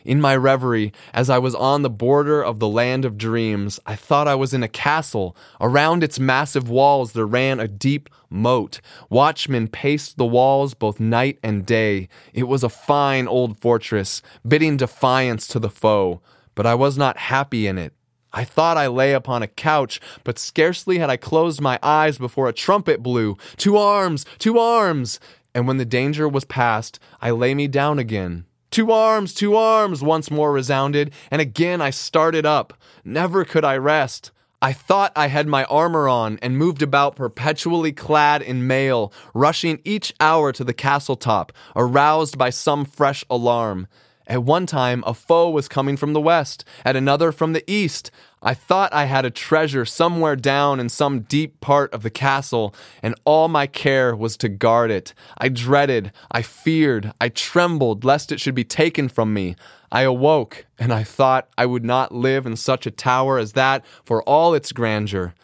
In 0.08 0.22
my 0.22 0.34
reverie, 0.34 0.94
as 1.12 1.28
I 1.28 1.36
was 1.36 1.54
on 1.54 1.82
the 1.82 1.90
border 1.90 2.42
of 2.42 2.60
the 2.60 2.66
land 2.66 3.04
of 3.04 3.18
dreams, 3.18 3.78
I 3.84 3.94
thought 3.94 4.26
I 4.26 4.36
was 4.36 4.54
in 4.54 4.62
a 4.62 4.66
castle. 4.66 5.36
Around 5.60 6.02
its 6.02 6.18
massive 6.18 6.70
walls 6.70 7.12
there 7.12 7.26
ran 7.26 7.60
a 7.60 7.68
deep 7.68 8.08
moat. 8.30 8.80
Watchmen 9.10 9.68
paced 9.68 10.16
the 10.16 10.24
walls 10.24 10.72
both 10.72 10.98
night 10.98 11.38
and 11.42 11.66
day. 11.66 12.08
It 12.32 12.44
was 12.44 12.64
a 12.64 12.70
fine 12.70 13.28
old 13.28 13.58
fortress, 13.58 14.22
bidding 14.46 14.78
defiance 14.78 15.46
to 15.48 15.58
the 15.58 15.68
foe. 15.68 16.22
But 16.54 16.64
I 16.64 16.74
was 16.74 16.96
not 16.96 17.18
happy 17.18 17.66
in 17.66 17.76
it. 17.76 17.92
I 18.32 18.44
thought 18.44 18.78
I 18.78 18.86
lay 18.86 19.12
upon 19.12 19.42
a 19.42 19.46
couch, 19.46 20.00
but 20.24 20.38
scarcely 20.38 21.00
had 21.00 21.10
I 21.10 21.18
closed 21.18 21.60
my 21.60 21.78
eyes 21.82 22.16
before 22.16 22.48
a 22.48 22.54
trumpet 22.54 23.02
blew. 23.02 23.36
To 23.58 23.76
arms! 23.76 24.24
To 24.38 24.58
arms! 24.58 25.20
And 25.54 25.68
when 25.68 25.76
the 25.76 25.84
danger 25.84 26.26
was 26.26 26.46
past, 26.46 26.98
I 27.20 27.30
lay 27.30 27.54
me 27.54 27.68
down 27.68 27.98
again. 27.98 28.46
To 28.72 28.92
arms! 28.92 29.32
to 29.34 29.56
arms! 29.56 30.02
once 30.02 30.30
more 30.30 30.52
resounded, 30.52 31.12
and 31.30 31.40
again 31.40 31.80
I 31.80 31.90
started 31.90 32.44
up. 32.44 32.74
Never 33.04 33.44
could 33.44 33.64
I 33.64 33.76
rest. 33.76 34.30
I 34.60 34.72
thought 34.72 35.12
I 35.14 35.28
had 35.28 35.46
my 35.46 35.64
armor 35.64 36.08
on 36.08 36.38
and 36.42 36.58
moved 36.58 36.82
about 36.82 37.14
perpetually 37.16 37.92
clad 37.92 38.42
in 38.42 38.66
mail, 38.66 39.12
rushing 39.32 39.80
each 39.84 40.12
hour 40.20 40.52
to 40.52 40.64
the 40.64 40.74
castle 40.74 41.16
top, 41.16 41.52
aroused 41.76 42.36
by 42.36 42.50
some 42.50 42.84
fresh 42.84 43.24
alarm. 43.30 43.86
At 44.26 44.42
one 44.42 44.66
time, 44.66 45.02
a 45.06 45.14
foe 45.14 45.48
was 45.48 45.68
coming 45.68 45.96
from 45.96 46.12
the 46.12 46.20
west, 46.20 46.64
at 46.84 46.96
another 46.96 47.32
from 47.32 47.54
the 47.54 47.64
east. 47.70 48.10
I 48.42 48.54
thought 48.54 48.92
I 48.92 49.06
had 49.06 49.24
a 49.24 49.30
treasure 49.30 49.84
somewhere 49.84 50.36
down 50.36 50.78
in 50.78 50.88
some 50.88 51.20
deep 51.20 51.60
part 51.60 51.92
of 51.92 52.02
the 52.02 52.10
castle, 52.10 52.74
and 53.02 53.14
all 53.24 53.48
my 53.48 53.66
care 53.66 54.14
was 54.14 54.36
to 54.38 54.48
guard 54.48 54.90
it. 54.90 55.12
I 55.36 55.48
dreaded, 55.48 56.12
I 56.30 56.42
feared, 56.42 57.12
I 57.20 57.30
trembled 57.30 58.04
lest 58.04 58.30
it 58.30 58.40
should 58.40 58.54
be 58.54 58.64
taken 58.64 59.08
from 59.08 59.34
me. 59.34 59.56
I 59.90 60.02
awoke, 60.02 60.66
and 60.78 60.92
I 60.92 61.02
thought 61.02 61.48
I 61.58 61.66
would 61.66 61.84
not 61.84 62.12
live 62.12 62.46
in 62.46 62.56
such 62.56 62.86
a 62.86 62.92
tower 62.92 63.38
as 63.38 63.54
that 63.54 63.84
for 64.04 64.22
all 64.22 64.54
its 64.54 64.72
grandeur. 64.72 65.34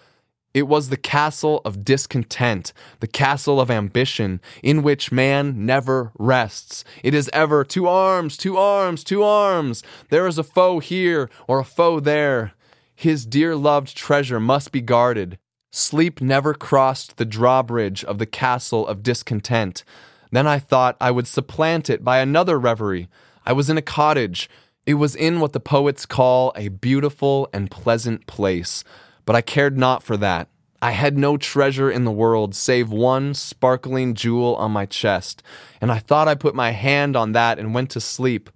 It 0.54 0.68
was 0.68 0.88
the 0.88 0.96
castle 0.96 1.60
of 1.64 1.84
discontent, 1.84 2.72
the 3.00 3.08
castle 3.08 3.60
of 3.60 3.72
ambition, 3.72 4.40
in 4.62 4.84
which 4.84 5.10
man 5.10 5.66
never 5.66 6.12
rests. 6.16 6.84
It 7.02 7.12
is 7.12 7.28
ever 7.32 7.64
to 7.64 7.88
arms, 7.88 8.36
to 8.38 8.56
arms, 8.56 9.02
to 9.04 9.24
arms. 9.24 9.82
There 10.10 10.28
is 10.28 10.38
a 10.38 10.44
foe 10.44 10.78
here 10.78 11.28
or 11.48 11.58
a 11.58 11.64
foe 11.64 11.98
there. 11.98 12.53
His 12.94 13.26
dear 13.26 13.56
loved 13.56 13.96
treasure 13.96 14.40
must 14.40 14.72
be 14.72 14.80
guarded. 14.80 15.38
Sleep 15.72 16.20
never 16.20 16.54
crossed 16.54 17.16
the 17.16 17.24
drawbridge 17.24 18.04
of 18.04 18.18
the 18.18 18.26
castle 18.26 18.86
of 18.86 19.02
discontent. 19.02 19.84
Then 20.30 20.46
I 20.46 20.58
thought 20.58 20.96
I 21.00 21.10
would 21.10 21.26
supplant 21.26 21.90
it 21.90 22.04
by 22.04 22.18
another 22.18 22.58
reverie. 22.58 23.08
I 23.44 23.52
was 23.52 23.68
in 23.68 23.76
a 23.76 23.82
cottage. 23.82 24.48
It 24.86 24.94
was 24.94 25.14
in 25.14 25.40
what 25.40 25.52
the 25.52 25.60
poets 25.60 26.06
call 26.06 26.52
a 26.56 26.68
beautiful 26.68 27.48
and 27.52 27.70
pleasant 27.70 28.26
place 28.26 28.84
but 29.24 29.36
I 29.36 29.40
cared 29.40 29.78
not 29.78 30.02
for 30.02 30.16
that. 30.18 30.48
I 30.82 30.90
had 30.90 31.16
no 31.16 31.36
treasure 31.36 31.90
in 31.90 32.04
the 32.04 32.10
world 32.10 32.54
save 32.54 32.90
one 32.90 33.32
sparkling 33.34 34.14
jewel 34.14 34.54
on 34.56 34.70
my 34.70 34.84
chest, 34.84 35.42
and 35.80 35.90
I 35.90 35.98
thought 35.98 36.28
I 36.28 36.34
put 36.34 36.54
my 36.54 36.72
hand 36.72 37.16
on 37.16 37.32
that 37.32 37.58
and 37.58 37.74
went 37.74 37.90
to 37.90 38.00
sleep. 38.00 38.50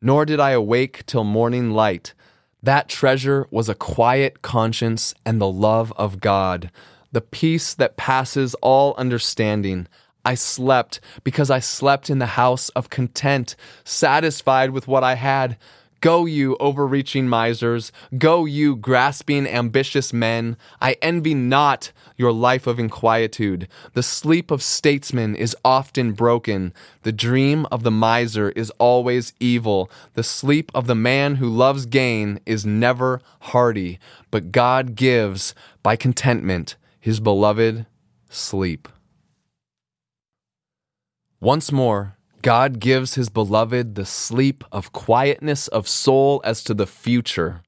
Nor 0.00 0.24
did 0.24 0.40
I 0.40 0.50
awake 0.50 1.04
till 1.06 1.24
morning 1.24 1.70
light. 1.70 2.14
That 2.64 2.88
treasure 2.88 3.46
was 3.50 3.68
a 3.68 3.74
quiet 3.74 4.40
conscience 4.40 5.12
and 5.26 5.38
the 5.38 5.50
love 5.50 5.92
of 5.96 6.18
God, 6.18 6.70
the 7.12 7.20
peace 7.20 7.74
that 7.74 7.98
passes 7.98 8.54
all 8.62 8.94
understanding. 8.96 9.86
I 10.24 10.34
slept 10.34 10.98
because 11.24 11.50
I 11.50 11.58
slept 11.58 12.08
in 12.08 12.20
the 12.20 12.40
house 12.40 12.70
of 12.70 12.88
content, 12.88 13.54
satisfied 13.84 14.70
with 14.70 14.88
what 14.88 15.04
I 15.04 15.14
had. 15.14 15.58
Go, 16.04 16.26
you 16.26 16.54
overreaching 16.60 17.30
misers. 17.30 17.90
Go, 18.18 18.44
you 18.44 18.76
grasping, 18.76 19.46
ambitious 19.46 20.12
men. 20.12 20.58
I 20.78 20.98
envy 21.00 21.32
not 21.32 21.92
your 22.18 22.30
life 22.30 22.66
of 22.66 22.76
inquietude. 22.76 23.68
The 23.94 24.02
sleep 24.02 24.50
of 24.50 24.62
statesmen 24.62 25.34
is 25.34 25.56
often 25.64 26.12
broken. 26.12 26.74
The 27.04 27.12
dream 27.12 27.66
of 27.72 27.84
the 27.84 27.90
miser 27.90 28.50
is 28.50 28.68
always 28.72 29.32
evil. 29.40 29.90
The 30.12 30.22
sleep 30.22 30.70
of 30.74 30.88
the 30.88 30.94
man 30.94 31.36
who 31.36 31.48
loves 31.48 31.86
gain 31.86 32.38
is 32.44 32.66
never 32.66 33.22
hearty. 33.40 33.98
But 34.30 34.52
God 34.52 34.96
gives, 34.96 35.54
by 35.82 35.96
contentment, 35.96 36.76
his 37.00 37.18
beloved 37.18 37.86
sleep. 38.28 38.88
Once 41.40 41.72
more, 41.72 42.18
God 42.44 42.78
gives 42.78 43.14
his 43.14 43.30
beloved 43.30 43.94
the 43.94 44.04
sleep 44.04 44.64
of 44.70 44.92
quietness 44.92 45.66
of 45.66 45.88
soul 45.88 46.42
as 46.44 46.62
to 46.64 46.74
the 46.74 46.86
future. 46.86 47.62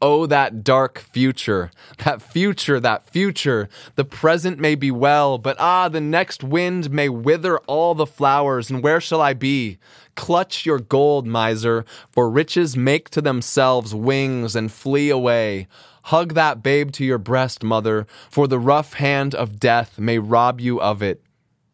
Oh, 0.00 0.26
that 0.26 0.64
dark 0.64 0.98
future, 0.98 1.70
that 1.98 2.20
future, 2.20 2.80
that 2.80 3.08
future. 3.08 3.68
The 3.94 4.04
present 4.04 4.58
may 4.58 4.74
be 4.74 4.90
well, 4.90 5.38
but 5.38 5.54
ah, 5.60 5.88
the 5.88 6.00
next 6.00 6.42
wind 6.42 6.90
may 6.90 7.08
wither 7.08 7.58
all 7.68 7.94
the 7.94 8.04
flowers, 8.04 8.70
and 8.70 8.82
where 8.82 9.00
shall 9.00 9.20
I 9.20 9.34
be? 9.34 9.78
Clutch 10.16 10.66
your 10.66 10.80
gold, 10.80 11.24
miser, 11.24 11.84
for 12.10 12.28
riches 12.28 12.76
make 12.76 13.08
to 13.10 13.20
themselves 13.20 13.94
wings 13.94 14.56
and 14.56 14.72
flee 14.72 15.10
away. 15.10 15.68
Hug 16.06 16.34
that 16.34 16.60
babe 16.60 16.90
to 16.94 17.04
your 17.04 17.18
breast, 17.18 17.62
mother, 17.62 18.08
for 18.28 18.48
the 18.48 18.58
rough 18.58 18.94
hand 18.94 19.32
of 19.32 19.60
death 19.60 19.96
may 19.96 20.18
rob 20.18 20.60
you 20.60 20.80
of 20.80 21.04
it. 21.04 21.22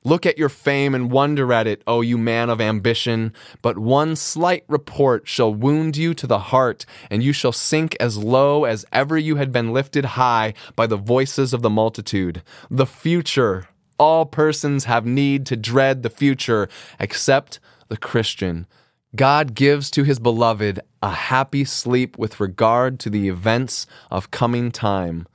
Look 0.09 0.25
at 0.25 0.39
your 0.39 0.49
fame 0.49 0.95
and 0.95 1.13
wonder 1.13 1.53
at 1.53 1.67
it, 1.67 1.83
O 1.87 2.01
you 2.01 2.17
man 2.17 2.49
of 2.49 2.63
ambition. 2.63 3.35
But 3.61 3.77
one 3.77 4.17
slight 4.17 4.65
report 4.67 5.29
shall 5.29 5.53
wound 5.53 5.99
you 5.99 6.15
to 6.15 6.27
the 6.27 6.39
heart, 6.39 6.87
and 7.11 7.23
you 7.23 7.35
shall 7.35 7.53
sink 7.53 7.95
as 8.01 8.17
low 8.17 8.65
as 8.65 8.87
ever 8.91 9.19
you 9.19 9.37
had 9.37 9.53
been 9.53 9.71
lifted 9.71 10.07
high 10.17 10.55
by 10.75 10.87
the 10.87 10.97
voices 10.97 11.53
of 11.53 11.61
the 11.61 11.69
multitude. 11.69 12.43
The 12.71 12.87
future. 12.87 13.69
All 13.99 14.25
persons 14.25 14.87
have 14.87 15.05
need 15.05 15.45
to 15.45 15.57
dread 15.57 16.03
the 16.03 16.09
future, 16.09 16.71
except 16.99 17.61
the 17.89 17.99
Christian. 17.99 18.67
God 19.15 19.53
gives 19.53 19.91
to 19.91 20.05
his 20.05 20.19
beloved 20.19 20.81
a 21.03 21.11
happy 21.11 21.67
sleep 21.67 22.17
with 22.17 22.41
regard 22.41 22.99
to 23.01 23.11
the 23.11 23.29
events 23.29 23.87
of 24.11 24.31
coming 24.31 24.71
time. 24.71 25.29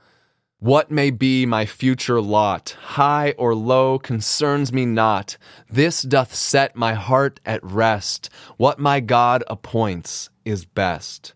What 0.60 0.90
may 0.90 1.10
be 1.10 1.44
my 1.44 1.66
future 1.66 2.20
lot, 2.20 2.76
high 2.80 3.34
or 3.36 3.54
low, 3.54 3.98
concerns 3.98 4.72
me 4.72 4.86
not. 4.86 5.36
This 5.68 6.02
doth 6.02 6.34
set 6.34 6.74
my 6.74 6.94
heart 6.94 7.38
at 7.44 7.62
rest. 7.62 8.30
What 8.56 8.78
my 8.78 9.00
God 9.00 9.44
appoints 9.48 10.30
is 10.44 10.64
best. 10.64 11.34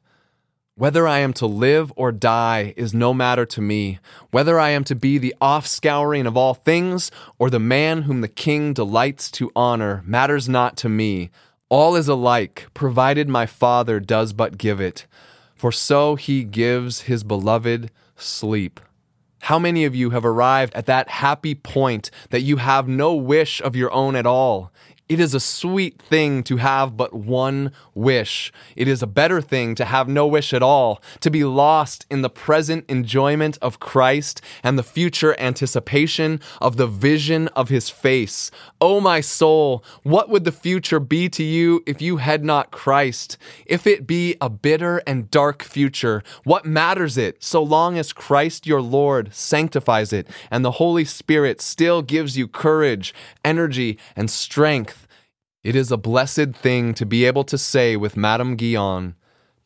Whether 0.76 1.08
I 1.08 1.18
am 1.18 1.32
to 1.34 1.46
live 1.46 1.92
or 1.96 2.12
die 2.12 2.72
is 2.76 2.94
no 2.94 3.12
matter 3.12 3.44
to 3.46 3.60
me. 3.60 3.98
Whether 4.30 4.60
I 4.60 4.70
am 4.70 4.84
to 4.84 4.94
be 4.94 5.18
the 5.18 5.34
offscouring 5.42 6.26
of 6.26 6.36
all 6.36 6.54
things 6.54 7.10
or 7.36 7.50
the 7.50 7.58
man 7.58 8.02
whom 8.02 8.20
the 8.20 8.28
king 8.28 8.72
delights 8.72 9.30
to 9.32 9.50
honor 9.56 10.04
matters 10.06 10.48
not 10.48 10.76
to 10.78 10.88
me. 10.88 11.30
All 11.68 11.96
is 11.96 12.06
alike, 12.06 12.68
provided 12.72 13.28
my 13.28 13.44
Father 13.44 13.98
does 13.98 14.32
but 14.32 14.56
give 14.56 14.80
it. 14.80 15.06
For 15.56 15.72
so 15.72 16.14
he 16.14 16.44
gives 16.44 17.02
his 17.02 17.24
beloved 17.24 17.90
sleep. 18.16 18.78
How 19.42 19.58
many 19.58 19.84
of 19.84 19.94
you 19.94 20.10
have 20.10 20.24
arrived 20.24 20.74
at 20.74 20.86
that 20.86 21.08
happy 21.08 21.54
point 21.54 22.10
that 22.30 22.42
you 22.42 22.56
have 22.56 22.88
no 22.88 23.14
wish 23.14 23.60
of 23.60 23.76
your 23.76 23.92
own 23.92 24.16
at 24.16 24.26
all? 24.26 24.72
It 25.08 25.20
is 25.20 25.32
a 25.32 25.40
sweet 25.40 26.02
thing 26.02 26.42
to 26.42 26.58
have 26.58 26.94
but 26.94 27.14
one 27.14 27.72
wish. 27.94 28.52
It 28.76 28.86
is 28.88 29.02
a 29.02 29.06
better 29.06 29.40
thing 29.40 29.74
to 29.76 29.86
have 29.86 30.06
no 30.06 30.26
wish 30.26 30.52
at 30.52 30.62
all, 30.62 31.00
to 31.20 31.30
be 31.30 31.44
lost 31.44 32.04
in 32.10 32.20
the 32.20 32.28
present 32.28 32.84
enjoyment 32.90 33.56
of 33.62 33.80
Christ 33.80 34.42
and 34.62 34.78
the 34.78 34.82
future 34.82 35.34
anticipation 35.40 36.40
of 36.60 36.76
the 36.76 36.86
vision 36.86 37.48
of 37.48 37.70
his 37.70 37.88
face. 37.88 38.50
O 38.82 38.96
oh, 38.96 39.00
my 39.00 39.22
soul, 39.22 39.82
what 40.02 40.28
would 40.28 40.44
the 40.44 40.52
future 40.52 41.00
be 41.00 41.30
to 41.30 41.42
you 41.42 41.82
if 41.86 42.02
you 42.02 42.18
had 42.18 42.44
not 42.44 42.70
Christ? 42.70 43.38
If 43.64 43.86
it 43.86 44.06
be 44.06 44.36
a 44.42 44.50
bitter 44.50 44.98
and 45.06 45.30
dark 45.30 45.62
future, 45.62 46.22
what 46.44 46.66
matters 46.66 47.16
it 47.16 47.42
so 47.42 47.62
long 47.62 47.96
as 47.96 48.12
Christ 48.12 48.66
your 48.66 48.82
Lord 48.82 49.32
sanctifies 49.32 50.12
it 50.12 50.28
and 50.50 50.62
the 50.62 50.72
Holy 50.72 51.06
Spirit 51.06 51.62
still 51.62 52.02
gives 52.02 52.36
you 52.36 52.46
courage, 52.46 53.14
energy, 53.42 53.96
and 54.14 54.30
strength? 54.30 54.97
It 55.68 55.76
is 55.76 55.92
a 55.92 55.98
blessed 55.98 56.54
thing 56.54 56.94
to 56.94 57.04
be 57.04 57.26
able 57.26 57.44
to 57.44 57.58
say 57.58 57.94
with 57.94 58.16
Madame 58.16 58.56
Guyon, 58.56 59.16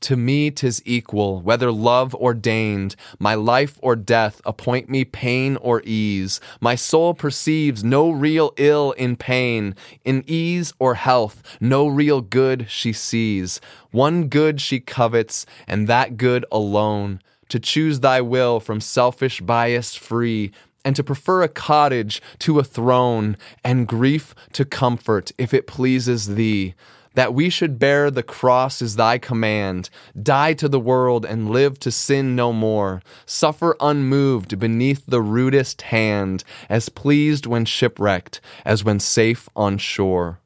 To 0.00 0.16
me 0.16 0.50
tis 0.50 0.82
equal, 0.84 1.40
whether 1.40 1.70
love 1.70 2.12
ordained, 2.16 2.96
my 3.20 3.36
life 3.36 3.78
or 3.80 3.94
death 3.94 4.40
appoint 4.44 4.88
me 4.88 5.04
pain 5.04 5.56
or 5.58 5.80
ease. 5.84 6.40
My 6.60 6.74
soul 6.74 7.14
perceives 7.14 7.84
no 7.84 8.10
real 8.10 8.52
ill 8.56 8.90
in 8.90 9.14
pain, 9.14 9.76
in 10.04 10.24
ease 10.26 10.74
or 10.80 10.94
health, 10.94 11.40
no 11.60 11.86
real 11.86 12.20
good 12.20 12.68
she 12.68 12.92
sees. 12.92 13.60
One 13.92 14.26
good 14.26 14.60
she 14.60 14.80
covets, 14.80 15.46
and 15.68 15.86
that 15.86 16.16
good 16.16 16.44
alone 16.50 17.20
to 17.48 17.60
choose 17.60 18.00
thy 18.00 18.20
will 18.20 18.58
from 18.58 18.80
selfish 18.80 19.40
bias 19.40 19.94
free, 19.94 20.50
and 20.84 20.96
to 20.96 21.04
prefer 21.04 21.42
a 21.42 21.48
cottage 21.48 22.20
to 22.40 22.58
a 22.58 22.64
throne, 22.64 23.36
and 23.64 23.88
grief 23.88 24.34
to 24.52 24.64
comfort, 24.64 25.32
if 25.38 25.54
it 25.54 25.66
pleases 25.66 26.34
thee 26.34 26.74
that 27.14 27.34
we 27.34 27.50
should 27.50 27.78
bear 27.78 28.10
the 28.10 28.22
cross 28.22 28.80
is 28.80 28.96
thy 28.96 29.18
command, 29.18 29.90
die 30.20 30.54
to 30.54 30.68
the 30.68 30.80
world 30.80 31.24
and 31.24 31.50
live 31.50 31.78
to 31.80 31.90
sin 31.90 32.34
no 32.34 32.52
more, 32.52 33.02
suffer 33.26 33.76
unmoved 33.80 34.58
beneath 34.58 35.04
the 35.06 35.20
rudest 35.20 35.82
hand, 35.82 36.44
as 36.68 36.88
pleased 36.88 37.46
when 37.46 37.64
shipwrecked 37.64 38.40
as 38.64 38.84
when 38.84 38.98
safe 38.98 39.48
on 39.54 39.78
shore. 39.78 40.38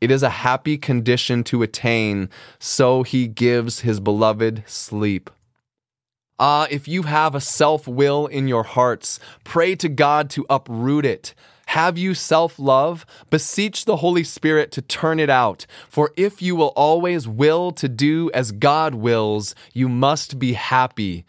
It 0.00 0.10
is 0.10 0.22
a 0.22 0.28
happy 0.28 0.76
condition 0.76 1.42
to 1.44 1.62
attain, 1.62 2.28
so 2.58 3.02
he 3.02 3.26
gives 3.26 3.80
his 3.80 3.98
beloved 3.98 4.62
sleep. 4.66 5.30
Ah, 6.38 6.66
if 6.70 6.86
you 6.86 7.04
have 7.04 7.34
a 7.34 7.40
self 7.40 7.88
will 7.88 8.26
in 8.26 8.46
your 8.46 8.62
hearts, 8.62 9.18
pray 9.42 9.74
to 9.76 9.88
God 9.88 10.28
to 10.30 10.44
uproot 10.50 11.06
it. 11.06 11.34
Have 11.68 11.96
you 11.96 12.12
self 12.12 12.58
love? 12.58 13.06
Beseech 13.30 13.86
the 13.86 13.96
Holy 13.96 14.22
Spirit 14.22 14.70
to 14.72 14.82
turn 14.82 15.18
it 15.18 15.30
out. 15.30 15.66
For 15.88 16.12
if 16.14 16.42
you 16.42 16.54
will 16.54 16.74
always 16.76 17.26
will 17.26 17.72
to 17.72 17.88
do 17.88 18.30
as 18.34 18.52
God 18.52 18.94
wills, 18.94 19.54
you 19.72 19.88
must 19.88 20.38
be 20.38 20.52
happy. 20.52 21.24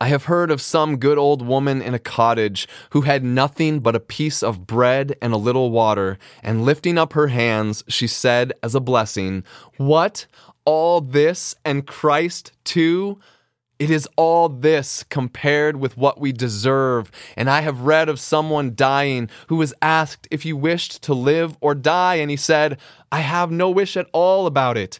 I 0.00 0.08
have 0.08 0.24
heard 0.24 0.50
of 0.50 0.60
some 0.60 0.98
good 0.98 1.18
old 1.18 1.46
woman 1.46 1.80
in 1.80 1.94
a 1.94 1.98
cottage 1.98 2.66
who 2.90 3.02
had 3.02 3.24
nothing 3.24 3.80
but 3.80 3.96
a 3.96 4.00
piece 4.00 4.42
of 4.42 4.66
bread 4.66 5.16
and 5.22 5.32
a 5.32 5.38
little 5.38 5.70
water, 5.70 6.18
and 6.42 6.64
lifting 6.64 6.96
up 6.98 7.12
her 7.12 7.28
hands, 7.28 7.84
she 7.88 8.06
said 8.06 8.52
as 8.62 8.74
a 8.74 8.80
blessing, 8.80 9.44
What? 9.76 10.26
All 10.64 11.00
this 11.00 11.54
and 11.64 11.86
Christ 11.86 12.52
too? 12.64 13.18
It 13.78 13.90
is 13.90 14.08
all 14.16 14.48
this 14.48 15.04
compared 15.04 15.76
with 15.76 15.98
what 15.98 16.18
we 16.18 16.32
deserve. 16.32 17.10
And 17.36 17.50
I 17.50 17.60
have 17.60 17.82
read 17.82 18.08
of 18.08 18.18
someone 18.18 18.74
dying 18.74 19.28
who 19.48 19.56
was 19.56 19.74
asked 19.82 20.26
if 20.30 20.42
he 20.42 20.52
wished 20.52 21.02
to 21.02 21.14
live 21.14 21.58
or 21.60 21.74
die, 21.74 22.16
and 22.16 22.30
he 22.30 22.36
said, 22.36 22.78
I 23.12 23.20
have 23.20 23.50
no 23.50 23.68
wish 23.68 23.96
at 23.96 24.08
all 24.12 24.46
about 24.46 24.78
it. 24.78 24.98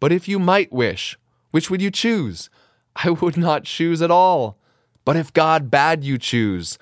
But 0.00 0.12
if 0.12 0.28
you 0.28 0.38
might 0.38 0.72
wish, 0.72 1.18
which 1.50 1.70
would 1.70 1.80
you 1.80 1.90
choose? 1.90 2.50
I 2.96 3.10
would 3.20 3.36
not 3.36 3.64
choose 3.64 4.02
at 4.02 4.10
all. 4.10 4.58
But 5.04 5.16
if 5.16 5.32
God 5.32 5.70
bade 5.70 6.04
you 6.04 6.18
choose, 6.18 6.78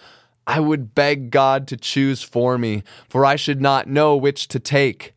I 0.47 0.59
would 0.61 0.95
beg 0.95 1.31
God 1.31 1.69
to 1.69 1.77
choose 1.77 2.23
for 2.23 2.59
me, 2.59 2.83
for 3.09 3.25
I 3.25 3.37
should 3.37 3.61
not 3.61 3.87
know 3.87 4.17
which 4.17 4.49
to 4.49 4.59
take. 4.59 5.15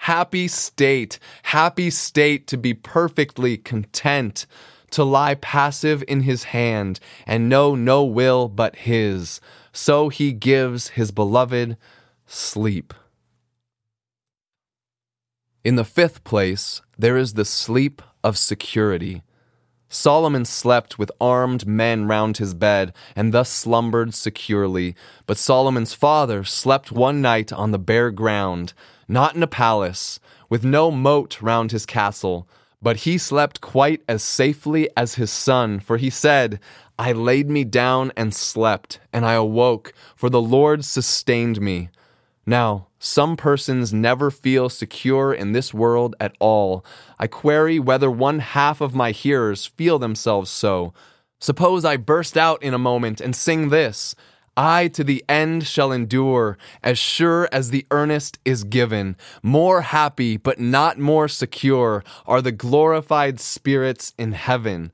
Happy 0.00 0.46
state, 0.46 1.18
happy 1.44 1.90
state 1.90 2.46
to 2.46 2.56
be 2.56 2.72
perfectly 2.74 3.56
content 3.56 4.46
to 4.90 5.04
lie 5.04 5.34
passive 5.34 6.02
in 6.08 6.22
his 6.22 6.44
hand 6.44 7.00
and 7.26 7.48
know 7.48 7.74
no 7.74 8.04
will 8.04 8.48
but 8.48 8.76
his. 8.76 9.40
So 9.72 10.08
he 10.08 10.32
gives 10.32 10.88
his 10.88 11.10
beloved 11.10 11.76
sleep. 12.26 12.94
In 15.64 15.76
the 15.76 15.84
fifth 15.84 16.22
place, 16.24 16.80
there 16.96 17.16
is 17.16 17.34
the 17.34 17.44
sleep 17.44 18.00
of 18.22 18.38
security. 18.38 19.22
Solomon 19.88 20.44
slept 20.44 20.98
with 20.98 21.12
armed 21.20 21.66
men 21.66 22.06
round 22.06 22.38
his 22.38 22.54
bed, 22.54 22.92
and 23.14 23.32
thus 23.32 23.50
slumbered 23.50 24.14
securely. 24.14 24.96
But 25.26 25.38
Solomon's 25.38 25.94
father 25.94 26.42
slept 26.44 26.90
one 26.90 27.22
night 27.22 27.52
on 27.52 27.70
the 27.70 27.78
bare 27.78 28.10
ground, 28.10 28.74
not 29.08 29.36
in 29.36 29.42
a 29.42 29.46
palace, 29.46 30.18
with 30.48 30.64
no 30.64 30.90
moat 30.90 31.40
round 31.40 31.72
his 31.72 31.86
castle 31.86 32.48
but 32.86 32.98
he 32.98 33.18
slept 33.18 33.60
quite 33.60 34.00
as 34.08 34.22
safely 34.22 34.88
as 34.96 35.16
his 35.16 35.28
son, 35.28 35.80
for 35.80 35.96
he 35.96 36.08
said, 36.08 36.60
I 36.96 37.10
laid 37.10 37.50
me 37.50 37.64
down 37.64 38.12
and 38.16 38.32
slept, 38.32 39.00
and 39.12 39.26
I 39.26 39.32
awoke, 39.32 39.92
for 40.14 40.30
the 40.30 40.40
Lord 40.40 40.84
sustained 40.84 41.60
me. 41.60 41.88
Now, 42.46 42.86
some 43.00 43.36
persons 43.36 43.92
never 43.92 44.30
feel 44.30 44.68
secure 44.68 45.34
in 45.34 45.50
this 45.50 45.74
world 45.74 46.14
at 46.20 46.36
all. 46.38 46.84
I 47.18 47.26
query 47.26 47.80
whether 47.80 48.08
one 48.08 48.38
half 48.38 48.80
of 48.80 48.94
my 48.94 49.10
hearers 49.10 49.66
feel 49.66 49.98
themselves 49.98 50.48
so. 50.48 50.94
Suppose 51.40 51.84
I 51.84 51.96
burst 51.96 52.36
out 52.36 52.62
in 52.62 52.72
a 52.72 52.78
moment 52.78 53.20
and 53.20 53.34
sing 53.34 53.70
this. 53.70 54.14
I 54.56 54.88
to 54.88 55.04
the 55.04 55.24
end 55.28 55.66
shall 55.66 55.92
endure, 55.92 56.56
as 56.82 56.98
sure 56.98 57.48
as 57.52 57.70
the 57.70 57.86
earnest 57.90 58.38
is 58.44 58.64
given. 58.64 59.16
More 59.42 59.82
happy, 59.82 60.36
but 60.36 60.58
not 60.58 60.98
more 60.98 61.28
secure, 61.28 62.02
are 62.26 62.40
the 62.40 62.52
glorified 62.52 63.38
spirits 63.38 64.14
in 64.16 64.32
heaven. 64.32 64.92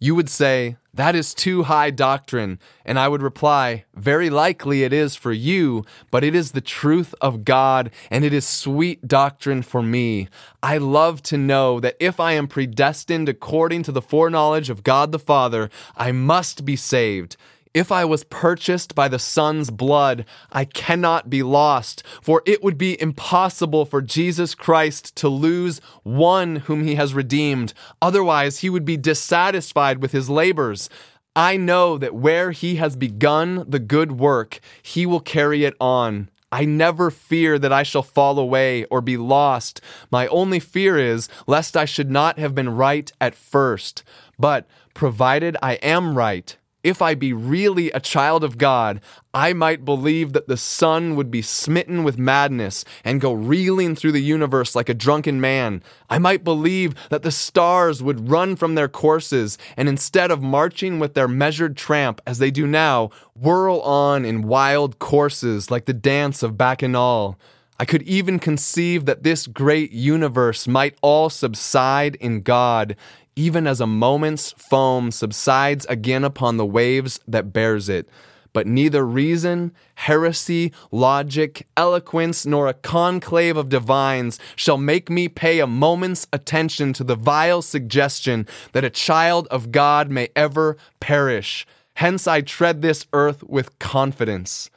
You 0.00 0.14
would 0.14 0.28
say, 0.28 0.76
that 0.92 1.16
is 1.16 1.34
too 1.34 1.64
high 1.64 1.90
doctrine. 1.90 2.60
And 2.84 2.98
I 2.98 3.08
would 3.08 3.22
reply, 3.22 3.84
Very 3.94 4.30
likely 4.30 4.84
it 4.84 4.92
is 4.92 5.16
for 5.16 5.32
you, 5.32 5.84
but 6.10 6.22
it 6.22 6.34
is 6.34 6.52
the 6.52 6.60
truth 6.60 7.14
of 7.20 7.44
God, 7.44 7.90
and 8.10 8.24
it 8.24 8.32
is 8.32 8.46
sweet 8.46 9.08
doctrine 9.08 9.62
for 9.62 9.82
me. 9.82 10.28
I 10.62 10.78
love 10.78 11.20
to 11.24 11.36
know 11.36 11.80
that 11.80 11.96
if 11.98 12.20
I 12.20 12.32
am 12.32 12.46
predestined 12.46 13.28
according 13.28 13.82
to 13.84 13.92
the 13.92 14.02
foreknowledge 14.02 14.70
of 14.70 14.84
God 14.84 15.10
the 15.10 15.18
Father, 15.18 15.68
I 15.96 16.12
must 16.12 16.64
be 16.64 16.76
saved. 16.76 17.36
If 17.74 17.90
I 17.90 18.04
was 18.04 18.22
purchased 18.22 18.94
by 18.94 19.08
the 19.08 19.18
Son's 19.18 19.70
blood, 19.70 20.24
I 20.52 20.64
cannot 20.64 21.28
be 21.28 21.42
lost, 21.42 22.04
for 22.22 22.40
it 22.46 22.62
would 22.62 22.78
be 22.78 23.00
impossible 23.02 23.84
for 23.84 24.00
Jesus 24.00 24.54
Christ 24.54 25.16
to 25.16 25.28
lose 25.28 25.80
one 26.04 26.56
whom 26.56 26.84
he 26.84 26.94
has 26.94 27.14
redeemed. 27.14 27.74
Otherwise, 28.00 28.60
he 28.60 28.70
would 28.70 28.84
be 28.84 28.96
dissatisfied 28.96 30.00
with 30.00 30.12
his 30.12 30.30
labors. 30.30 30.88
I 31.34 31.56
know 31.56 31.98
that 31.98 32.14
where 32.14 32.52
he 32.52 32.76
has 32.76 32.94
begun 32.94 33.64
the 33.68 33.80
good 33.80 34.12
work, 34.12 34.60
he 34.80 35.04
will 35.04 35.18
carry 35.18 35.64
it 35.64 35.74
on. 35.80 36.30
I 36.52 36.66
never 36.66 37.10
fear 37.10 37.58
that 37.58 37.72
I 37.72 37.82
shall 37.82 38.04
fall 38.04 38.38
away 38.38 38.84
or 38.84 39.00
be 39.00 39.16
lost. 39.16 39.80
My 40.12 40.28
only 40.28 40.60
fear 40.60 40.96
is 40.96 41.28
lest 41.48 41.76
I 41.76 41.86
should 41.86 42.08
not 42.08 42.38
have 42.38 42.54
been 42.54 42.68
right 42.68 43.10
at 43.20 43.34
first. 43.34 44.04
But 44.38 44.68
provided 44.94 45.56
I 45.60 45.72
am 45.74 46.16
right, 46.16 46.56
if 46.84 47.02
I 47.02 47.14
be 47.14 47.32
really 47.32 47.90
a 47.90 47.98
child 47.98 48.44
of 48.44 48.58
God, 48.58 49.00
I 49.32 49.52
might 49.52 49.84
believe 49.84 50.34
that 50.34 50.46
the 50.46 50.56
sun 50.56 51.16
would 51.16 51.30
be 51.30 51.42
smitten 51.42 52.04
with 52.04 52.18
madness 52.18 52.84
and 53.02 53.20
go 53.20 53.32
reeling 53.32 53.96
through 53.96 54.12
the 54.12 54.22
universe 54.22 54.76
like 54.76 54.88
a 54.88 54.94
drunken 54.94 55.40
man. 55.40 55.82
I 56.08 56.18
might 56.18 56.44
believe 56.44 56.94
that 57.08 57.22
the 57.22 57.32
stars 57.32 58.02
would 58.02 58.28
run 58.30 58.54
from 58.54 58.74
their 58.74 58.88
courses 58.88 59.58
and 59.76 59.88
instead 59.88 60.30
of 60.30 60.42
marching 60.42 61.00
with 61.00 61.14
their 61.14 61.26
measured 61.26 61.76
tramp 61.76 62.20
as 62.26 62.38
they 62.38 62.50
do 62.50 62.66
now, 62.66 63.10
whirl 63.34 63.80
on 63.80 64.24
in 64.24 64.42
wild 64.42 64.98
courses 64.98 65.70
like 65.70 65.86
the 65.86 65.94
dance 65.94 66.42
of 66.42 66.56
Bacchanal. 66.56 67.36
I 67.76 67.84
could 67.84 68.02
even 68.02 68.38
conceive 68.38 69.04
that 69.06 69.24
this 69.24 69.48
great 69.48 69.90
universe 69.90 70.68
might 70.68 70.96
all 71.02 71.28
subside 71.28 72.14
in 72.16 72.42
God, 72.42 72.94
even 73.36 73.66
as 73.66 73.80
a 73.80 73.86
moment's 73.86 74.52
foam 74.52 75.10
subsides 75.10 75.86
again 75.86 76.24
upon 76.24 76.56
the 76.56 76.66
waves 76.66 77.20
that 77.26 77.52
bears 77.52 77.88
it. 77.88 78.08
But 78.52 78.68
neither 78.68 79.04
reason, 79.04 79.72
heresy, 79.96 80.72
logic, 80.92 81.66
eloquence, 81.76 82.46
nor 82.46 82.68
a 82.68 82.74
conclave 82.74 83.56
of 83.56 83.68
divines 83.68 84.38
shall 84.54 84.78
make 84.78 85.10
me 85.10 85.28
pay 85.28 85.58
a 85.58 85.66
moment's 85.66 86.28
attention 86.32 86.92
to 86.94 87.04
the 87.04 87.16
vile 87.16 87.62
suggestion 87.62 88.46
that 88.72 88.84
a 88.84 88.90
child 88.90 89.48
of 89.50 89.72
God 89.72 90.08
may 90.08 90.28
ever 90.36 90.76
perish. 91.00 91.66
Hence 91.94 92.28
I 92.28 92.42
tread 92.42 92.80
this 92.80 93.06
earth 93.12 93.42
with 93.42 93.76
confidence. 93.80 94.70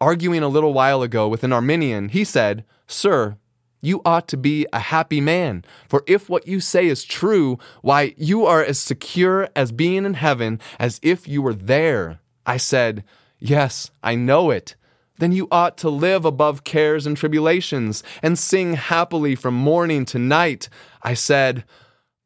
Arguing 0.00 0.44
a 0.44 0.48
little 0.48 0.72
while 0.72 1.02
ago 1.02 1.26
with 1.26 1.42
an 1.42 1.52
Arminian, 1.52 2.10
he 2.10 2.22
said, 2.22 2.64
Sir, 2.86 3.38
you 3.86 4.02
ought 4.04 4.26
to 4.28 4.36
be 4.36 4.66
a 4.72 4.80
happy 4.80 5.20
man. 5.20 5.64
For 5.88 6.02
if 6.06 6.28
what 6.28 6.48
you 6.48 6.60
say 6.60 6.86
is 6.86 7.04
true, 7.04 7.58
why, 7.82 8.14
you 8.16 8.44
are 8.44 8.62
as 8.62 8.78
secure 8.78 9.48
as 9.54 9.70
being 9.70 10.04
in 10.04 10.14
heaven 10.14 10.60
as 10.78 10.98
if 11.02 11.28
you 11.28 11.40
were 11.40 11.54
there. 11.54 12.18
I 12.44 12.56
said, 12.56 13.04
Yes, 13.38 13.90
I 14.02 14.14
know 14.14 14.50
it. 14.50 14.74
Then 15.18 15.32
you 15.32 15.46
ought 15.50 15.78
to 15.78 15.88
live 15.88 16.24
above 16.24 16.64
cares 16.64 17.06
and 17.06 17.16
tribulations 17.16 18.02
and 18.22 18.38
sing 18.38 18.74
happily 18.74 19.34
from 19.34 19.54
morning 19.54 20.04
to 20.06 20.18
night. 20.18 20.68
I 21.02 21.14
said, 21.14 21.64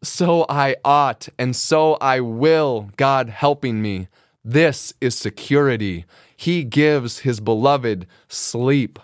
So 0.02 0.46
I 0.48 0.76
ought, 0.84 1.28
and 1.38 1.54
so 1.54 1.94
I 2.00 2.20
will, 2.20 2.90
God 2.96 3.28
helping 3.28 3.82
me. 3.82 4.08
This 4.42 4.94
is 5.00 5.14
security. 5.14 6.06
He 6.36 6.64
gives 6.64 7.18
his 7.20 7.38
beloved 7.38 8.06
sleep 8.28 8.98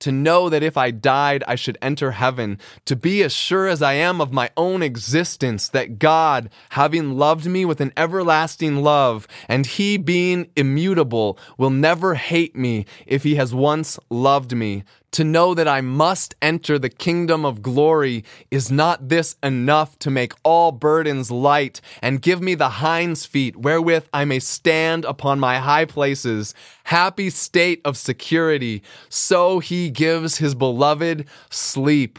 to 0.00 0.12
know 0.12 0.48
that 0.48 0.62
if 0.62 0.76
I 0.76 0.90
died, 0.90 1.44
I 1.46 1.54
should 1.54 1.78
enter 1.80 2.12
heaven, 2.12 2.58
to 2.84 2.96
be 2.96 3.22
as 3.22 3.32
sure 3.32 3.66
as 3.66 3.82
I 3.82 3.94
am 3.94 4.20
of 4.20 4.32
my 4.32 4.50
own 4.56 4.82
existence, 4.82 5.68
that 5.68 5.98
God, 5.98 6.50
having 6.70 7.16
loved 7.16 7.46
me 7.46 7.64
with 7.64 7.80
an 7.80 7.92
everlasting 7.96 8.82
love, 8.82 9.26
and 9.48 9.66
He 9.66 9.96
being 9.96 10.50
immutable, 10.56 11.38
will 11.58 11.70
never 11.70 12.14
hate 12.14 12.56
me 12.56 12.86
if 13.06 13.22
He 13.22 13.36
has 13.36 13.54
once 13.54 13.98
loved 14.10 14.56
me, 14.56 14.84
To 15.14 15.22
know 15.22 15.54
that 15.54 15.68
I 15.68 15.80
must 15.80 16.34
enter 16.42 16.76
the 16.76 16.88
kingdom 16.88 17.44
of 17.44 17.62
glory, 17.62 18.24
is 18.50 18.68
not 18.68 19.10
this 19.10 19.36
enough 19.44 19.96
to 20.00 20.10
make 20.10 20.32
all 20.42 20.72
burdens 20.72 21.30
light 21.30 21.80
and 22.02 22.20
give 22.20 22.42
me 22.42 22.56
the 22.56 22.68
hinds 22.68 23.24
feet 23.24 23.56
wherewith 23.56 24.08
I 24.12 24.24
may 24.24 24.40
stand 24.40 25.04
upon 25.04 25.38
my 25.38 25.60
high 25.60 25.84
places? 25.84 26.52
Happy 26.82 27.30
state 27.30 27.80
of 27.84 27.96
security. 27.96 28.82
So 29.08 29.60
he 29.60 29.88
gives 29.88 30.38
his 30.38 30.56
beloved 30.56 31.26
sleep. 31.48 32.18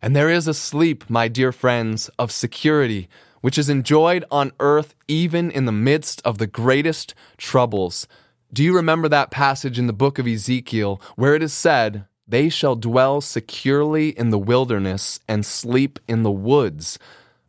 And 0.00 0.16
there 0.16 0.30
is 0.30 0.48
a 0.48 0.54
sleep, 0.54 1.10
my 1.10 1.28
dear 1.28 1.52
friends, 1.52 2.08
of 2.18 2.32
security, 2.32 3.10
which 3.42 3.58
is 3.58 3.68
enjoyed 3.68 4.24
on 4.30 4.52
earth 4.58 4.94
even 5.06 5.50
in 5.50 5.66
the 5.66 5.70
midst 5.70 6.22
of 6.24 6.38
the 6.38 6.46
greatest 6.46 7.14
troubles. 7.36 8.08
Do 8.56 8.64
you 8.64 8.74
remember 8.74 9.06
that 9.10 9.30
passage 9.30 9.78
in 9.78 9.86
the 9.86 9.92
book 9.92 10.18
of 10.18 10.26
Ezekiel 10.26 10.98
where 11.14 11.34
it 11.34 11.42
is 11.42 11.52
said, 11.52 12.06
They 12.26 12.48
shall 12.48 12.74
dwell 12.74 13.20
securely 13.20 14.18
in 14.18 14.30
the 14.30 14.38
wilderness 14.38 15.20
and 15.28 15.44
sleep 15.44 15.98
in 16.08 16.22
the 16.22 16.30
woods? 16.30 16.98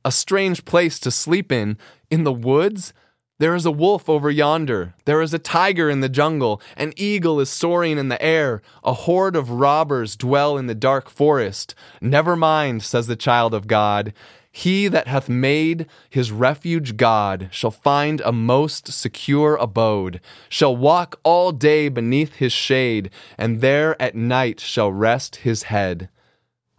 A 0.04 0.12
strange 0.12 0.66
place 0.66 1.00
to 1.00 1.10
sleep 1.10 1.50
in, 1.50 1.78
in 2.12 2.26
the 2.26 2.34
woods? 2.34 2.92
There 3.40 3.56
is 3.56 3.66
a 3.66 3.72
wolf 3.72 4.10
over 4.10 4.30
yonder. 4.30 4.96
There 5.06 5.22
is 5.22 5.34
a 5.34 5.40
tiger 5.40 5.90
in 5.90 6.02
the 6.02 6.10
jungle. 6.10 6.62
An 6.76 6.92
eagle 6.98 7.40
is 7.40 7.50
soaring 7.50 7.98
in 7.98 8.10
the 8.10 8.22
air. 8.22 8.62
A 8.84 8.92
horde 8.92 9.38
of 9.38 9.50
robbers 9.50 10.18
dwell 10.18 10.58
in 10.58 10.68
the 10.68 10.76
dark 10.76 11.10
forest. 11.10 11.74
Never 12.02 12.36
mind, 12.36 12.84
says 12.84 13.08
the 13.08 13.16
child 13.16 13.54
of 13.54 13.68
God. 13.68 14.12
He 14.58 14.88
that 14.88 15.08
hath 15.08 15.30
made 15.30 15.86
his 16.10 16.32
refuge 16.32 16.98
God 16.98 17.50
shall 17.52 17.70
find 17.70 18.22
a 18.22 18.32
most 18.32 18.92
secure 18.92 19.56
abode, 19.56 20.20
shall 20.50 20.76
walk 20.76 21.20
all 21.24 21.52
day 21.52 21.90
beneath 21.90 22.38
his 22.38 22.54
shade, 22.54 23.12
and 23.38 23.62
there 23.62 23.96
at 24.02 24.16
night 24.16 24.60
shall 24.60 24.92
rest 24.92 25.36
his 25.48 25.64
head. 25.70 26.10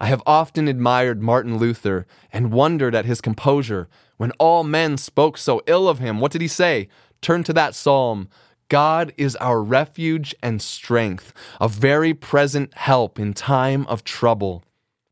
I 0.01 0.07
have 0.07 0.25
often 0.27 0.67
admired 0.67 1.23
Martin 1.23 1.57
Luther 1.59 2.05
and 2.33 2.51
wondered 2.51 2.97
at 2.97 3.05
his 3.05 3.21
composure. 3.21 3.88
When 4.17 4.33
all 4.41 4.64
men 4.64 4.97
spoke 4.97 5.38
so 5.38 5.62
ill 5.69 5.88
of 5.88 6.01
him, 6.01 6.19
what 6.19 6.33
did 6.33 6.41
he 6.41 6.49
say? 6.49 6.88
Turn 7.21 7.45
to 7.45 7.53
that 7.53 7.77
psalm. 7.77 8.29
God 8.69 9.12
is 9.17 9.37
our 9.37 9.62
refuge 9.62 10.35
and 10.43 10.61
strength, 10.61 11.33
a 11.61 11.69
very 11.69 12.12
present 12.12 12.75
help 12.75 13.21
in 13.21 13.35
time 13.35 13.87
of 13.87 14.03
trouble. 14.03 14.64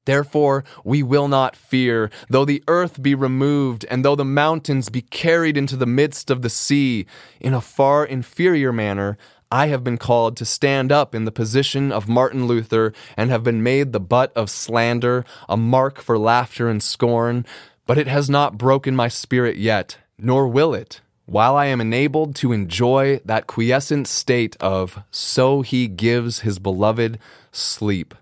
Therefore, 0.07 0.65
we 0.85 1.03
will 1.03 1.29
not 1.29 1.55
fear, 1.55 2.11
though 2.31 2.45
the 2.45 2.65
earth 2.69 3.03
be 3.03 3.15
removed, 3.15 3.85
and 3.91 4.05
though 4.05 4.17
the 4.17 4.25
mountains 4.25 4.89
be 4.89 5.03
carried 5.03 5.57
into 5.57 5.77
the 5.77 5.85
midst 5.85 6.31
of 6.31 6.43
the 6.43 6.49
sea. 6.49 7.07
In 7.41 7.53
a 7.53 7.61
far 7.61 8.05
inferior 8.05 8.73
manner, 8.73 9.19
I 9.51 9.67
have 9.67 9.85
been 9.85 9.99
called 9.99 10.37
to 10.39 10.45
stand 10.45 10.91
up 10.91 11.15
in 11.15 11.25
the 11.25 11.33
position 11.33 11.93
of 11.93 12.09
Martin 12.09 12.47
Luther, 12.47 12.93
and 13.17 13.31
have 13.31 13.45
been 13.45 13.63
made 13.63 13.93
the 13.93 14.01
butt 14.01 14.33
of 14.35 14.49
slander, 14.49 15.25
a 15.49 15.57
mark 15.57 16.01
for 16.01 16.19
laughter 16.19 16.69
and 16.69 16.83
scorn. 16.83 17.45
But 17.85 17.99
it 17.99 18.09
has 18.09 18.31
not 18.31 18.59
broken 18.59 18.97
my 18.97 19.09
spirit 19.09 19.57
yet, 19.57 19.99
nor 20.19 20.49
will 20.49 20.73
it, 20.73 21.01
while 21.25 21.57
I 21.57 21.67
am 21.67 21.81
enabled 21.81 22.37
to 22.37 22.53
enjoy 22.53 23.21
that 23.25 23.47
quiescent 23.49 24.07
state 24.07 24.57
of, 24.61 25.03
so 25.11 25.63
he 25.63 25.89
gives 25.89 26.41
his 26.41 26.61
beloved 26.61 27.19
sleep. 27.51 28.15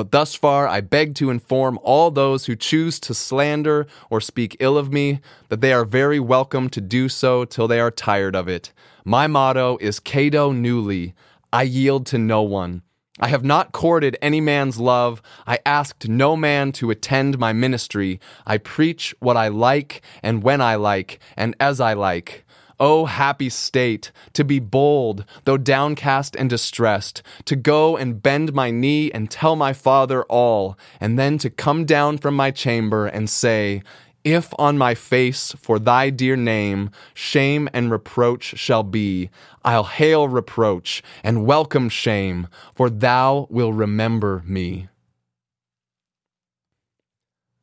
But 0.00 0.12
thus 0.12 0.34
far, 0.34 0.66
I 0.66 0.80
beg 0.80 1.14
to 1.16 1.28
inform 1.28 1.78
all 1.82 2.10
those 2.10 2.46
who 2.46 2.56
choose 2.56 2.98
to 3.00 3.12
slander 3.12 3.86
or 4.08 4.18
speak 4.22 4.56
ill 4.58 4.78
of 4.78 4.90
me 4.90 5.20
that 5.50 5.60
they 5.60 5.74
are 5.74 5.84
very 5.84 6.18
welcome 6.18 6.70
to 6.70 6.80
do 6.80 7.10
so 7.10 7.44
till 7.44 7.68
they 7.68 7.78
are 7.80 7.90
tired 7.90 8.34
of 8.34 8.48
it. 8.48 8.72
My 9.04 9.26
motto 9.26 9.76
is 9.78 10.00
Cedo 10.00 10.54
nulli 10.54 11.12
I 11.52 11.64
yield 11.64 12.06
to 12.06 12.16
no 12.16 12.40
one. 12.40 12.80
I 13.18 13.28
have 13.28 13.44
not 13.44 13.72
courted 13.72 14.16
any 14.22 14.40
man's 14.40 14.80
love. 14.80 15.20
I 15.46 15.58
asked 15.66 16.08
no 16.08 16.34
man 16.34 16.72
to 16.72 16.90
attend 16.90 17.38
my 17.38 17.52
ministry. 17.52 18.20
I 18.46 18.56
preach 18.56 19.14
what 19.18 19.36
I 19.36 19.48
like 19.48 20.00
and 20.22 20.42
when 20.42 20.62
I 20.62 20.76
like 20.76 21.18
and 21.36 21.54
as 21.60 21.78
I 21.78 21.92
like. 21.92 22.46
O 22.80 23.04
happy 23.04 23.50
state, 23.50 24.10
to 24.32 24.42
be 24.42 24.58
bold, 24.58 25.26
though 25.44 25.58
downcast 25.58 26.34
and 26.34 26.48
distressed, 26.48 27.22
to 27.44 27.54
go 27.54 27.96
and 27.96 28.22
bend 28.22 28.54
my 28.54 28.70
knee 28.70 29.12
and 29.12 29.30
tell 29.30 29.54
my 29.54 29.74
father 29.74 30.24
all, 30.24 30.78
and 30.98 31.18
then 31.18 31.36
to 31.38 31.50
come 31.50 31.84
down 31.84 32.16
from 32.16 32.34
my 32.34 32.50
chamber 32.50 33.06
and 33.06 33.28
say, 33.28 33.82
if 34.24 34.52
on 34.58 34.76
my 34.76 34.94
face 34.94 35.52
for 35.52 35.78
thy 35.78 36.10
dear 36.10 36.36
name 36.36 36.90
shame 37.14 37.68
and 37.72 37.90
reproach 37.90 38.58
shall 38.58 38.82
be, 38.82 39.30
I'll 39.64 39.84
hail 39.84 40.28
reproach 40.28 41.02
and 41.22 41.46
welcome 41.46 41.88
shame, 41.88 42.48
for 42.74 42.90
thou 42.90 43.46
will 43.50 43.72
remember 43.72 44.42
me. 44.46 44.88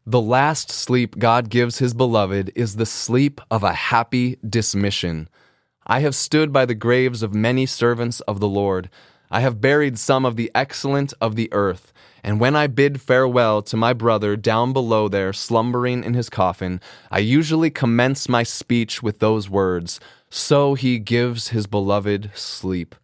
The 0.10 0.22
last 0.22 0.72
sleep 0.72 1.20
God 1.20 1.50
gives 1.50 1.80
his 1.80 1.94
beloved 1.94 2.54
is 2.56 2.78
the 2.78 2.86
sleep 2.86 3.42
of 3.52 3.62
a 3.62 3.74
happy 3.74 4.38
dismission. 4.50 5.28
I 5.86 6.00
have 6.00 6.16
stood 6.16 6.54
by 6.54 6.66
the 6.66 6.74
graves 6.74 7.22
of 7.22 7.34
many 7.34 7.66
servants 7.66 8.22
of 8.22 8.40
the 8.40 8.48
Lord. 8.48 8.90
I 9.30 9.42
have 9.42 9.60
buried 9.60 10.00
some 10.00 10.26
of 10.26 10.38
the 10.38 10.50
excellent 10.56 11.14
of 11.20 11.36
the 11.36 11.52
earth. 11.52 11.92
And 12.24 12.40
when 12.40 12.56
I 12.56 12.68
bid 12.68 13.02
farewell 13.02 13.62
to 13.64 13.76
my 13.76 13.92
brother 13.92 14.38
down 14.38 14.72
below 14.72 15.10
there, 15.10 15.34
slumbering 15.34 16.06
in 16.06 16.14
his 16.14 16.30
coffin, 16.30 16.80
I 17.12 17.20
usually 17.20 17.70
commence 17.70 18.30
my 18.30 18.44
speech 18.44 19.04
with 19.04 19.20
those 19.20 19.50
words 19.50 20.00
So 20.30 20.76
he 20.76 21.00
gives 21.00 21.50
his 21.50 21.68
beloved 21.68 22.32
sleep. 22.34 22.96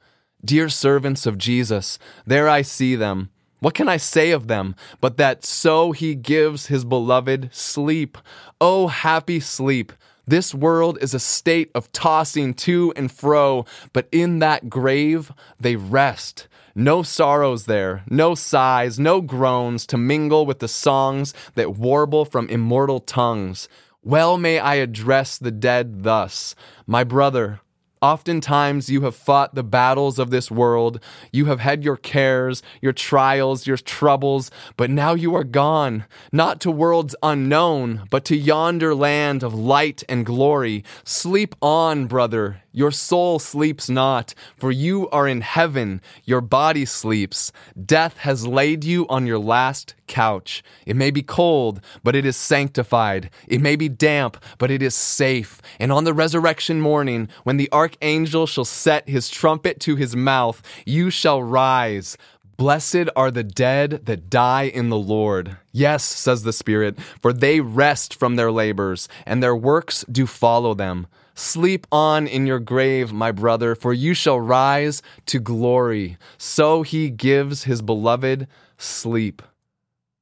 Dear 0.46 0.70
servants 0.70 1.26
of 1.26 1.38
Jesus, 1.38 2.00
there 2.26 2.48
I 2.48 2.62
see 2.62 2.96
them. 2.96 3.30
What 3.64 3.76
can 3.76 3.88
I 3.88 3.96
say 3.96 4.32
of 4.32 4.48
them 4.48 4.76
but 5.00 5.16
that 5.16 5.46
so 5.46 5.94
he 5.94 6.16
gives 6.16 6.68
his 6.68 6.84
beloved 6.84 7.48
sleep? 7.54 8.18
Oh, 8.60 8.88
happy 8.88 9.40
sleep! 9.40 9.94
This 10.28 10.54
world 10.54 10.98
is 11.00 11.14
a 11.14 11.20
state 11.20 11.72
of 11.74 11.90
tossing 11.94 12.56
to 12.56 12.92
and 12.98 13.10
fro, 13.10 13.66
but 13.94 14.10
in 14.12 14.40
that 14.40 14.70
grave 14.70 15.32
they 15.62 15.78
rest. 15.78 16.50
No 16.76 17.04
sorrows 17.04 17.66
there, 17.66 18.04
no 18.10 18.36
sighs, 18.36 19.00
no 19.00 19.22
groans 19.22 19.88
to 19.88 19.98
mingle 19.98 20.46
with 20.46 20.60
the 20.60 20.68
songs 20.68 21.34
that 21.56 21.78
warble 21.78 22.26
from 22.26 22.50
immortal 22.50 23.00
tongues. 23.00 23.70
Well 24.04 24.38
may 24.38 24.60
I 24.60 24.76
address 24.76 25.38
the 25.38 25.52
dead 25.52 26.04
thus 26.04 26.54
My 26.86 27.06
brother, 27.06 27.62
Oftentimes, 28.04 28.90
you 28.90 29.04
have 29.04 29.16
fought 29.16 29.56
the 29.56 29.64
battles 29.64 30.20
of 30.20 30.30
this 30.30 30.52
world. 30.52 31.00
You 31.32 31.46
have 31.46 31.62
had 31.62 31.86
your 31.86 31.96
cares, 31.96 32.62
your 32.82 32.92
trials, 32.92 33.66
your 33.66 33.78
troubles, 33.78 34.52
but 34.76 34.90
now 34.90 35.14
you 35.14 35.34
are 35.36 35.46
gone, 35.46 36.04
not 36.30 36.60
to 36.62 36.70
worlds 36.70 37.16
unknown, 37.24 38.06
but 38.10 38.26
to 38.26 38.36
yonder 38.36 38.94
land 38.94 39.42
of 39.42 39.54
light 39.54 40.04
and 40.10 40.26
glory. 40.26 40.84
Sleep 41.06 41.56
on, 41.62 42.08
brother. 42.08 42.63
Your 42.76 42.92
soul 42.92 43.38
sleeps 43.38 43.88
not, 43.88 44.34
for 44.58 44.72
you 44.72 45.08
are 45.12 45.28
in 45.28 45.42
heaven. 45.42 46.02
Your 46.26 46.42
body 46.42 46.86
sleeps. 46.86 47.52
Death 47.86 48.18
has 48.18 48.48
laid 48.48 48.84
you 48.84 49.08
on 49.10 49.28
your 49.28 49.38
last 49.38 49.94
couch. 50.08 50.64
It 50.88 50.96
may 50.96 51.12
be 51.12 51.22
cold, 51.22 51.82
but 52.04 52.16
it 52.16 52.26
is 52.26 52.36
sanctified. 52.36 53.30
It 53.48 53.62
may 53.62 53.76
be 53.76 53.90
damp, 53.90 54.44
but 54.58 54.72
it 54.72 54.82
is 54.82 54.96
safe. 54.96 55.62
And 55.80 55.92
on 55.92 56.04
the 56.04 56.16
resurrection 56.16 56.82
morning, 56.82 57.30
when 57.44 57.58
the 57.58 57.72
archangel 57.72 58.48
shall 58.48 58.66
set 58.66 59.08
his 59.08 59.30
trumpet 59.30 59.80
to 59.82 59.96
his 59.96 60.16
mouth, 60.16 60.62
you 60.84 61.12
shall 61.12 61.44
rise. 61.44 62.18
Blessed 62.58 63.10
are 63.16 63.30
the 63.30 63.44
dead 63.44 64.06
that 64.06 64.30
die 64.32 64.64
in 64.64 64.90
the 64.90 64.98
Lord. 64.98 65.58
Yes, 65.72 66.04
says 66.04 66.42
the 66.42 66.54
Spirit, 66.54 67.00
for 67.22 67.34
they 67.34 67.60
rest 67.60 68.16
from 68.16 68.36
their 68.36 68.52
labors, 68.52 69.08
and 69.26 69.44
their 69.44 69.56
works 69.56 70.06
do 70.12 70.26
follow 70.26 70.74
them. 70.74 71.08
Sleep 71.36 71.88
on 71.92 72.28
in 72.28 72.46
your 72.46 72.60
grave, 72.60 73.12
my 73.12 73.32
brother, 73.32 73.74
for 73.76 73.92
you 73.92 74.14
shall 74.14 74.40
rise 74.40 75.02
to 75.26 75.40
glory. 75.40 76.18
So 76.38 76.84
he 76.84 77.10
gives 77.10 77.64
his 77.64 77.82
beloved 77.82 78.48
sleep. 78.78 79.42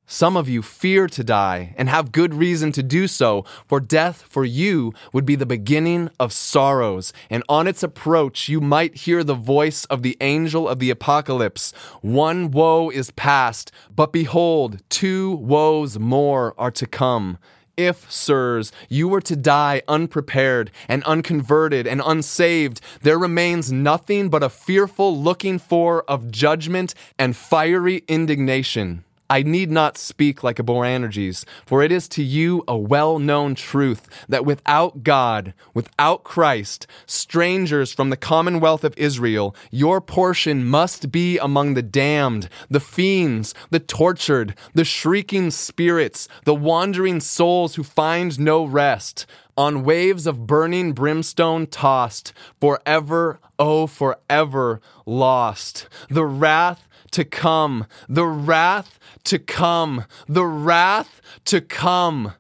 Some 0.06 0.36
of 0.36 0.50
you 0.50 0.62
fear 0.62 1.08
to 1.08 1.24
die 1.24 1.74
and 1.78 1.88
have 1.88 2.12
good 2.12 2.34
reason 2.34 2.74
to 2.74 2.84
do 2.84 3.08
so, 3.08 3.46
for 3.66 3.80
death 3.80 4.26
for 4.30 4.44
you 4.44 4.94
would 5.14 5.26
be 5.26 5.36
the 5.36 5.46
beginning 5.46 6.10
of 6.20 6.34
sorrows, 6.34 7.14
and 7.30 7.44
on 7.48 7.66
its 7.66 7.82
approach 7.82 8.50
you 8.50 8.60
might 8.60 8.98
hear 8.98 9.24
the 9.24 9.34
voice 9.34 9.86
of 9.86 10.02
the 10.02 10.18
angel 10.20 10.68
of 10.68 10.80
the 10.80 10.90
apocalypse. 10.90 11.72
One 12.02 12.52
woe 12.52 12.90
is 12.90 13.12
past, 13.12 13.72
but 13.96 14.12
behold, 14.12 14.82
two 14.90 15.32
woes 15.38 15.98
more 15.98 16.56
are 16.58 16.72
to 16.72 16.86
come. 16.86 17.38
If, 17.78 18.12
sirs, 18.12 18.72
you 18.90 19.08
were 19.08 19.22
to 19.22 19.36
die 19.36 19.82
unprepared 19.88 20.72
and 20.88 21.04
unconverted 21.04 21.88
and 21.88 22.02
unsaved, 22.06 22.82
there 23.02 23.18
remains 23.18 23.72
nothing 23.72 24.30
but 24.30 24.44
a 24.44 24.50
fearful 24.50 25.18
looking 25.18 25.58
for 25.58 26.04
of 26.04 26.32
judgment 26.32 26.94
and 27.18 27.36
fiery 27.36 28.04
indignation. 28.08 29.04
I 29.32 29.44
need 29.44 29.72
not 29.72 29.98
speak 29.98 30.44
like 30.44 30.60
a 30.60 30.64
Boanerges, 30.64 31.46
for 31.66 31.82
it 31.82 31.90
is 31.90 32.10
to 32.10 32.22
you 32.22 32.66
a 32.68 32.78
well 32.78 33.18
known 33.18 33.56
truth 33.56 34.10
that 34.28 34.44
without 34.44 35.04
God, 35.04 35.54
without 35.74 36.26
Christ, 36.26 36.86
strangers 37.06 37.94
from 37.94 38.10
the 38.10 38.18
commonwealth 38.18 38.84
of 38.84 38.94
Israel, 38.98 39.56
your 39.72 40.02
portion 40.02 40.66
must 40.66 41.14
be 41.14 41.38
among 41.38 41.76
the 41.76 41.82
damned, 41.82 42.50
the 42.70 42.82
fiends, 42.82 43.54
the 43.70 43.80
tortured, 43.80 44.54
the 44.74 44.84
shrieking 44.84 45.50
spirits, 45.50 46.28
the 46.44 46.54
wandering 46.54 47.22
souls 47.22 47.76
who 47.76 47.84
find 47.84 48.38
no 48.38 48.66
rest 48.66 49.26
on 49.58 49.86
waves 49.86 50.28
of 50.28 50.46
burning 50.46 50.92
brimstone 50.92 51.68
tossed, 51.68 52.34
forever, 52.60 53.40
oh, 53.58 53.88
forever 53.88 54.82
lost. 55.06 55.88
The 56.10 56.26
wrath 56.26 56.88
to 57.12 57.26
come, 57.26 57.86
the 58.08 58.26
wrath 58.26 59.00
to 59.26 59.40
come, 59.40 60.06
the 60.28 60.46
wrath 60.46 61.22
to 61.46 61.62
come. 61.62 62.34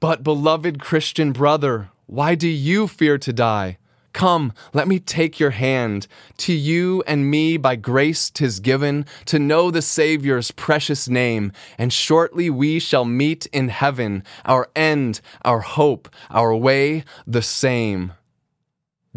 But, 0.00 0.22
beloved 0.22 0.80
Christian 0.80 1.32
brother, 1.32 1.90
why 2.06 2.34
do 2.34 2.48
you 2.48 2.86
fear 2.86 3.18
to 3.18 3.32
die? 3.32 3.78
Come, 4.12 4.52
let 4.72 4.88
me 4.88 4.98
take 4.98 5.38
your 5.38 5.50
hand. 5.50 6.08
To 6.38 6.52
you 6.52 7.04
and 7.06 7.30
me 7.30 7.56
by 7.56 7.76
grace 7.76 8.30
'tis 8.30 8.58
given 8.58 9.06
to 9.26 9.38
know 9.38 9.70
the 9.70 9.82
Saviour's 9.82 10.50
precious 10.50 11.08
name, 11.08 11.52
and 11.76 11.92
shortly 11.92 12.50
we 12.50 12.80
shall 12.80 13.04
meet 13.04 13.46
in 13.52 13.68
heaven, 13.68 14.24
our 14.44 14.70
end, 14.74 15.20
our 15.44 15.60
hope, 15.60 16.08
our 16.30 16.54
way 16.56 17.04
the 17.26 17.42
same. 17.42 18.12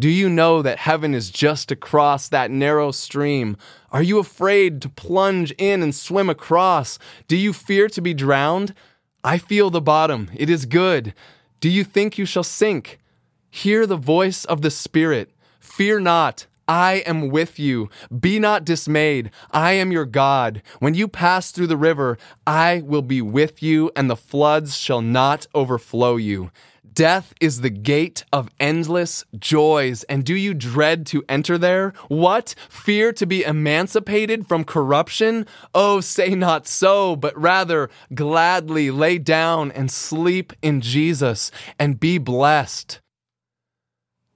Do 0.02 0.08
you 0.08 0.28
know 0.28 0.62
that 0.62 0.78
heaven 0.78 1.14
is 1.14 1.30
just 1.30 1.70
across 1.70 2.28
that 2.28 2.50
narrow 2.50 2.90
stream? 2.90 3.56
Are 3.92 4.02
you 4.02 4.18
afraid 4.18 4.82
to 4.82 4.88
plunge 4.88 5.52
in 5.58 5.80
and 5.80 5.94
swim 5.94 6.28
across? 6.28 6.98
Do 7.28 7.36
you 7.36 7.52
fear 7.52 7.86
to 7.90 8.00
be 8.00 8.12
drowned? 8.12 8.74
I 9.22 9.38
feel 9.38 9.70
the 9.70 9.80
bottom. 9.80 10.28
It 10.34 10.50
is 10.50 10.66
good. 10.66 11.14
Do 11.60 11.68
you 11.68 11.84
think 11.84 12.18
you 12.18 12.26
shall 12.26 12.42
sink? 12.42 12.98
Hear 13.48 13.86
the 13.86 13.96
voice 13.96 14.44
of 14.44 14.60
the 14.60 14.72
Spirit. 14.72 15.30
Fear 15.60 16.00
not. 16.00 16.46
I 16.66 17.04
am 17.06 17.28
with 17.28 17.60
you. 17.60 17.88
Be 18.18 18.40
not 18.40 18.64
dismayed. 18.64 19.30
I 19.52 19.74
am 19.74 19.92
your 19.92 20.06
God. 20.06 20.62
When 20.80 20.94
you 20.94 21.06
pass 21.06 21.52
through 21.52 21.68
the 21.68 21.76
river, 21.76 22.18
I 22.44 22.82
will 22.84 23.02
be 23.02 23.22
with 23.22 23.62
you, 23.62 23.92
and 23.94 24.10
the 24.10 24.16
floods 24.16 24.76
shall 24.76 25.00
not 25.00 25.46
overflow 25.54 26.16
you. 26.16 26.50
Death 26.92 27.32
is 27.40 27.60
the 27.60 27.70
gate 27.70 28.24
of 28.32 28.50
endless 28.58 29.24
joys, 29.38 30.02
and 30.04 30.24
do 30.24 30.34
you 30.34 30.52
dread 30.52 31.06
to 31.06 31.24
enter 31.28 31.56
there? 31.56 31.92
What? 32.08 32.54
Fear 32.68 33.12
to 33.14 33.26
be 33.26 33.44
emancipated 33.44 34.46
from 34.46 34.64
corruption? 34.64 35.46
Oh, 35.74 36.00
say 36.00 36.34
not 36.34 36.66
so, 36.66 37.16
but 37.16 37.38
rather 37.38 37.88
gladly 38.14 38.90
lay 38.90 39.18
down 39.18 39.70
and 39.72 39.90
sleep 39.90 40.52
in 40.60 40.80
Jesus 40.80 41.50
and 41.78 42.00
be 42.00 42.18
blessed. 42.18 43.00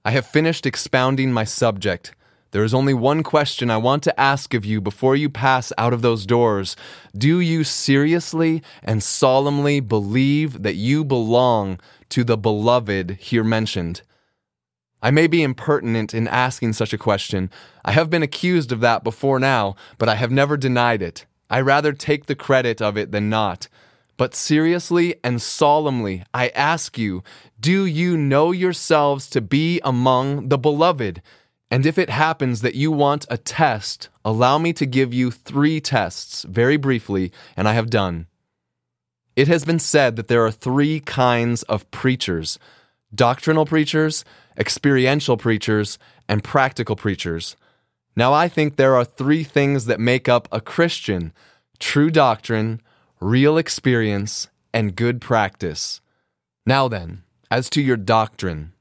I 0.05 0.11
have 0.11 0.25
finished 0.25 0.65
expounding 0.65 1.33
my 1.33 1.43
subject. 1.43 2.15
There 2.51 2.63
is 2.63 2.73
only 2.73 2.93
one 2.93 3.23
question 3.23 3.69
I 3.69 3.77
want 3.77 4.03
to 4.03 4.19
ask 4.19 4.53
of 4.53 4.63
you 4.63 4.79
before 4.79 5.17
you 5.17 5.29
pass 5.29 5.73
out 5.77 5.91
of 5.91 6.01
those 6.01 6.25
doors. 6.25 6.77
Do 7.15 7.41
you 7.41 7.65
seriously 7.65 8.63
and 8.81 9.03
solemnly 9.03 9.81
believe 9.81 10.63
that 10.63 10.75
you 10.75 11.03
belong 11.03 11.79
to 12.09 12.23
the 12.23 12.37
beloved 12.37 13.17
here 13.19 13.43
mentioned? 13.43 14.01
I 15.01 15.11
may 15.11 15.27
be 15.27 15.43
impertinent 15.43 16.13
in 16.13 16.27
asking 16.27 16.73
such 16.73 16.91
a 16.91 16.97
question. 16.97 17.51
I 17.85 17.91
have 17.91 18.09
been 18.09 18.23
accused 18.23 18.71
of 18.71 18.79
that 18.81 19.03
before 19.03 19.39
now, 19.39 19.75
but 19.97 20.09
I 20.09 20.15
have 20.15 20.31
never 20.31 20.57
denied 20.57 21.01
it. 21.01 21.25
I 21.49 21.61
rather 21.61 21.93
take 21.93 22.25
the 22.25 22.35
credit 22.35 22.81
of 22.81 22.97
it 22.97 23.11
than 23.11 23.29
not. 23.29 23.67
But 24.17 24.33
seriously 24.33 25.15
and 25.23 25.39
solemnly, 25.39 26.23
I 26.33 26.49
ask 26.49 26.97
you, 26.97 27.23
do 27.59 27.85
you 27.85 28.17
know 28.17 28.51
yourselves 28.51 29.29
to 29.29 29.41
be 29.41 29.79
among 29.83 30.49
the 30.49 30.57
beloved? 30.57 31.21
And 31.69 31.85
if 31.85 31.97
it 31.99 32.09
happens 32.09 32.61
that 32.61 32.75
you 32.75 32.91
want 32.91 33.27
a 33.29 33.37
test, 33.37 34.09
allow 34.25 34.57
me 34.57 34.73
to 34.73 34.85
give 34.85 35.13
you 35.13 35.29
three 35.29 35.79
tests 35.79 36.43
very 36.43 36.77
briefly, 36.77 37.31
and 37.55 37.67
I 37.67 37.73
have 37.73 37.91
done. 37.91 38.27
It 39.37 39.47
has 39.47 39.63
been 39.63 39.77
said 39.77 40.15
that 40.15 40.29
there 40.29 40.43
are 40.43 40.51
three 40.51 40.99
kinds 40.99 41.61
of 41.63 41.89
preachers 41.91 42.57
doctrinal 43.13 43.65
preachers, 43.65 44.25
experiential 44.57 45.37
preachers, 45.37 45.99
and 46.27 46.43
practical 46.43 46.95
preachers. 46.95 47.55
Now, 48.17 48.33
I 48.33 48.49
think 48.49 48.75
there 48.75 48.95
are 48.95 49.05
three 49.05 49.43
things 49.45 49.85
that 49.85 49.99
make 49.99 50.27
up 50.27 50.47
a 50.51 50.59
Christian 50.59 51.33
true 51.79 52.09
doctrine, 52.09 52.81
real 53.21 53.59
experience, 53.59 54.47
and 54.73 54.95
good 54.95 55.21
practice. 55.21 56.01
Now 56.65 56.87
then, 56.87 57.21
as 57.51 57.69
to 57.69 57.81
your 57.81 57.95
doctrine, 57.95 58.73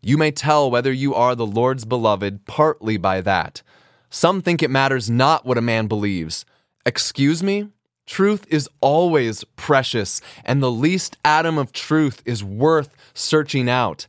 you 0.00 0.16
may 0.16 0.30
tell 0.30 0.70
whether 0.70 0.92
you 0.92 1.12
are 1.12 1.34
the 1.34 1.44
Lord's 1.44 1.84
beloved 1.84 2.46
partly 2.46 2.96
by 2.96 3.20
that. 3.22 3.62
Some 4.10 4.42
think 4.42 4.62
it 4.62 4.70
matters 4.70 5.10
not 5.10 5.44
what 5.44 5.58
a 5.58 5.60
man 5.60 5.88
believes. 5.88 6.44
Excuse 6.86 7.42
me? 7.42 7.73
Truth 8.06 8.46
is 8.50 8.68
always 8.80 9.44
precious, 9.56 10.20
and 10.44 10.62
the 10.62 10.70
least 10.70 11.16
atom 11.24 11.58
of 11.58 11.72
truth 11.72 12.22
is 12.24 12.44
worth 12.44 12.94
searching 13.14 13.68
out. 13.68 14.06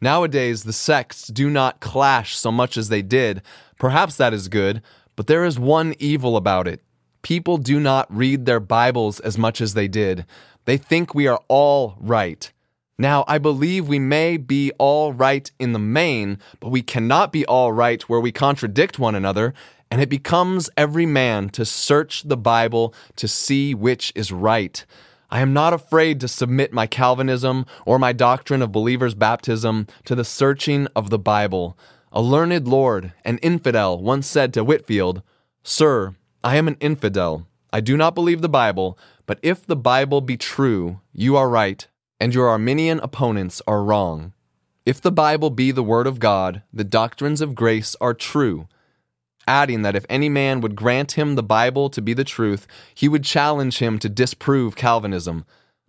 Nowadays, 0.00 0.64
the 0.64 0.72
sects 0.72 1.28
do 1.28 1.48
not 1.50 1.80
clash 1.80 2.36
so 2.36 2.50
much 2.50 2.76
as 2.76 2.88
they 2.88 3.02
did. 3.02 3.42
Perhaps 3.78 4.16
that 4.16 4.34
is 4.34 4.48
good, 4.48 4.82
but 5.16 5.26
there 5.26 5.44
is 5.44 5.58
one 5.58 5.94
evil 5.98 6.36
about 6.36 6.66
it 6.68 6.82
people 7.24 7.56
do 7.56 7.80
not 7.80 8.06
read 8.14 8.44
their 8.44 8.60
Bibles 8.60 9.18
as 9.18 9.36
much 9.36 9.60
as 9.60 9.74
they 9.74 9.88
did. 9.88 10.24
They 10.66 10.76
think 10.76 11.14
we 11.14 11.26
are 11.26 11.40
all 11.48 11.96
right. 11.98 12.52
Now, 12.96 13.24
I 13.26 13.38
believe 13.38 13.88
we 13.88 13.98
may 13.98 14.36
be 14.36 14.70
all 14.78 15.12
right 15.12 15.50
in 15.58 15.72
the 15.72 15.80
main, 15.80 16.38
but 16.60 16.68
we 16.68 16.82
cannot 16.82 17.32
be 17.32 17.44
all 17.46 17.72
right 17.72 18.00
where 18.02 18.20
we 18.20 18.30
contradict 18.30 19.00
one 19.00 19.16
another, 19.16 19.52
and 19.94 20.02
it 20.02 20.08
becomes 20.08 20.68
every 20.76 21.06
man 21.06 21.48
to 21.48 21.64
search 21.64 22.24
the 22.24 22.36
Bible 22.36 22.92
to 23.14 23.28
see 23.28 23.76
which 23.76 24.12
is 24.16 24.32
right. 24.32 24.84
I 25.30 25.38
am 25.38 25.52
not 25.52 25.72
afraid 25.72 26.18
to 26.18 26.26
submit 26.26 26.72
my 26.72 26.88
Calvinism 26.88 27.64
or 27.86 27.96
my 28.00 28.12
doctrine 28.12 28.60
of 28.60 28.72
believers' 28.72 29.14
baptism 29.14 29.86
to 30.06 30.16
the 30.16 30.24
searching 30.24 30.88
of 30.96 31.10
the 31.10 31.18
Bible. 31.20 31.78
A 32.10 32.20
learned 32.20 32.66
lord, 32.66 33.12
an 33.24 33.38
infidel, 33.38 34.02
once 34.02 34.26
said 34.26 34.52
to 34.54 34.64
Whitefield, 34.64 35.22
Sir, 35.62 36.16
I 36.42 36.56
am 36.56 36.66
an 36.66 36.76
infidel. 36.80 37.46
I 37.72 37.80
do 37.80 37.96
not 37.96 38.16
believe 38.16 38.42
the 38.42 38.48
Bible, 38.48 38.98
but 39.26 39.38
if 39.44 39.64
the 39.64 39.76
Bible 39.76 40.20
be 40.20 40.36
true, 40.36 41.02
you 41.12 41.36
are 41.36 41.48
right, 41.48 41.86
and 42.18 42.34
your 42.34 42.48
Arminian 42.48 42.98
opponents 42.98 43.62
are 43.68 43.84
wrong. 43.84 44.32
If 44.84 45.00
the 45.00 45.12
Bible 45.12 45.50
be 45.50 45.70
the 45.70 45.84
Word 45.84 46.08
of 46.08 46.18
God, 46.18 46.64
the 46.72 46.82
doctrines 46.82 47.40
of 47.40 47.54
grace 47.54 47.94
are 48.00 48.12
true. 48.12 48.66
Adding 49.46 49.82
that 49.82 49.96
if 49.96 50.06
any 50.08 50.28
man 50.28 50.60
would 50.60 50.76
grant 50.76 51.12
him 51.12 51.34
the 51.34 51.42
Bible 51.42 51.90
to 51.90 52.00
be 52.00 52.14
the 52.14 52.24
truth, 52.24 52.66
he 52.94 53.08
would 53.08 53.24
challenge 53.24 53.78
him 53.78 53.98
to 53.98 54.08
disprove 54.08 54.76
Calvinism. 54.76 55.44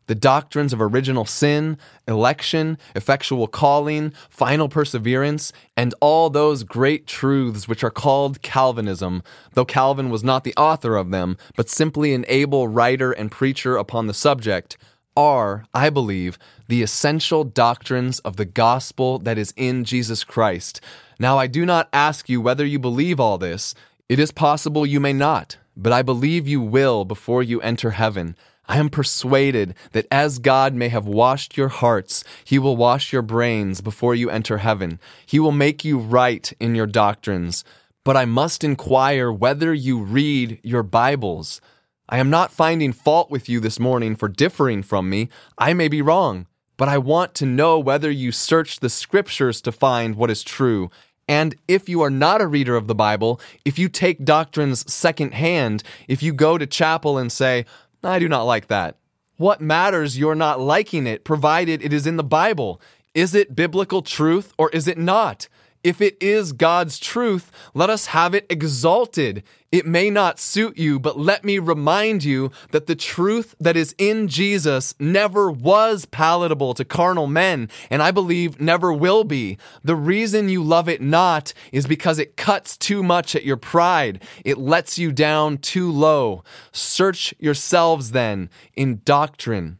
The 0.07 0.15
doctrines 0.15 0.71
of 0.71 0.81
original 0.81 1.25
sin, 1.25 1.77
election, 2.07 2.77
effectual 2.95 3.47
calling, 3.47 4.13
final 4.29 4.69
perseverance, 4.69 5.51
and 5.75 5.95
all 5.99 6.29
those 6.29 6.63
great 6.63 7.07
truths 7.07 7.67
which 7.67 7.83
are 7.83 7.89
called 7.89 8.43
Calvinism, 8.43 9.23
though 9.53 9.65
Calvin 9.65 10.11
was 10.11 10.23
not 10.23 10.43
the 10.43 10.53
author 10.55 10.95
of 10.95 11.09
them, 11.09 11.37
but 11.55 11.69
simply 11.69 12.13
an 12.13 12.25
able 12.27 12.67
writer 12.67 13.13
and 13.13 13.31
preacher 13.31 13.77
upon 13.77 14.05
the 14.05 14.13
subject, 14.13 14.77
are, 15.15 15.65
I 15.73 15.89
believe, 15.89 16.37
the 16.67 16.81
essential 16.81 17.43
doctrines 17.43 18.19
of 18.19 18.37
the 18.37 18.45
gospel 18.45 19.19
that 19.19 19.37
is 19.37 19.53
in 19.55 19.83
Jesus 19.83 20.23
Christ. 20.23 20.81
Now, 21.19 21.37
I 21.37 21.47
do 21.47 21.65
not 21.65 21.89
ask 21.93 22.27
you 22.27 22.41
whether 22.41 22.65
you 22.65 22.79
believe 22.79 23.19
all 23.19 23.37
this. 23.37 23.73
It 24.09 24.19
is 24.19 24.31
possible 24.31 24.85
you 24.85 24.99
may 24.99 25.13
not, 25.13 25.57
but 25.75 25.93
I 25.93 26.01
believe 26.01 26.47
you 26.47 26.61
will 26.61 27.05
before 27.05 27.41
you 27.41 27.61
enter 27.61 27.91
heaven. 27.91 28.35
I 28.67 28.77
am 28.77 28.89
persuaded 28.89 29.75
that 29.91 30.07
as 30.11 30.39
God 30.39 30.73
may 30.73 30.89
have 30.89 31.07
washed 31.07 31.55
your 31.55 31.69
hearts, 31.69 32.23
He 32.43 32.57
will 32.57 32.75
wash 32.75 33.13
your 33.13 33.21
brains 33.21 33.81
before 33.81 34.15
you 34.15 34.29
enter 34.29 34.57
heaven. 34.57 34.99
He 35.25 35.39
will 35.39 35.51
make 35.51 35.85
you 35.85 35.99
right 35.99 36.51
in 36.59 36.75
your 36.75 36.87
doctrines. 36.87 37.63
But 38.03 38.17
I 38.17 38.25
must 38.25 38.63
inquire 38.63 39.31
whether 39.31 39.73
you 39.73 39.99
read 39.99 40.59
your 40.63 40.83
Bibles. 40.83 41.61
I 42.07 42.19
am 42.19 42.29
not 42.29 42.51
finding 42.51 42.93
fault 42.93 43.31
with 43.31 43.49
you 43.49 43.59
this 43.59 43.79
morning 43.79 44.15
for 44.15 44.27
differing 44.27 44.83
from 44.83 45.09
me. 45.09 45.29
I 45.57 45.73
may 45.73 45.87
be 45.87 46.03
wrong, 46.03 46.45
but 46.77 46.87
I 46.87 46.99
want 46.99 47.33
to 47.35 47.47
know 47.47 47.79
whether 47.79 48.11
you 48.11 48.31
search 48.31 48.79
the 48.79 48.89
scriptures 48.89 49.59
to 49.61 49.71
find 49.71 50.15
what 50.15 50.29
is 50.29 50.43
true. 50.43 50.91
And 51.27 51.55
if 51.67 51.89
you 51.89 52.03
are 52.03 52.11
not 52.11 52.41
a 52.41 52.47
reader 52.47 52.75
of 52.75 52.85
the 52.85 52.93
Bible, 52.93 53.41
if 53.65 53.79
you 53.79 53.89
take 53.89 54.23
doctrines 54.23 54.91
secondhand, 54.91 55.81
if 56.07 56.21
you 56.21 56.31
go 56.31 56.59
to 56.59 56.67
chapel 56.67 57.17
and 57.17 57.31
say, 57.31 57.65
I 58.03 58.19
do 58.19 58.29
not 58.29 58.43
like 58.43 58.67
that. 58.67 58.97
What 59.37 59.59
matters 59.59 60.17
you're 60.17 60.35
not 60.35 60.59
liking 60.59 61.07
it, 61.07 61.25
provided 61.25 61.83
it 61.83 61.91
is 61.91 62.05
in 62.05 62.17
the 62.17 62.23
Bible? 62.23 62.79
Is 63.15 63.33
it 63.33 63.55
biblical 63.55 64.03
truth 64.03 64.53
or 64.59 64.69
is 64.69 64.87
it 64.87 64.99
not? 64.99 65.47
If 65.85 66.01
it 66.01 66.17
is 66.19 66.51
God's 66.51 66.97
truth, 66.97 67.51
let 67.75 67.91
us 67.91 68.07
have 68.07 68.33
it 68.33 68.47
exalted. 68.49 69.43
It 69.71 69.85
may 69.85 70.09
not 70.09 70.39
suit 70.39 70.79
you, 70.79 70.99
but 70.99 71.19
let 71.19 71.45
me 71.45 71.59
remind 71.59 72.23
you 72.23 72.49
that 72.71 72.87
the 72.87 72.95
truth 72.95 73.53
that 73.59 73.77
is 73.77 73.93
in 73.99 74.27
Jesus 74.27 74.95
never 74.99 75.51
was 75.51 76.05
palatable 76.05 76.73
to 76.73 76.85
carnal 76.85 77.27
men, 77.27 77.69
and 77.91 78.01
I 78.01 78.09
believe 78.09 78.59
never 78.59 78.91
will 78.91 79.23
be. 79.23 79.59
The 79.83 79.95
reason 79.95 80.49
you 80.49 80.63
love 80.63 80.89
it 80.89 81.03
not 81.03 81.53
is 81.71 81.85
because 81.85 82.17
it 82.17 82.35
cuts 82.35 82.77
too 82.77 83.03
much 83.03 83.35
at 83.35 83.45
your 83.45 83.55
pride. 83.55 84.23
It 84.43 84.57
lets 84.57 84.97
you 84.97 85.11
down 85.11 85.59
too 85.59 85.91
low. 85.91 86.43
Search 86.71 87.31
yourselves 87.37 88.09
then 88.09 88.49
in 88.73 89.01
doctrine. 89.05 89.77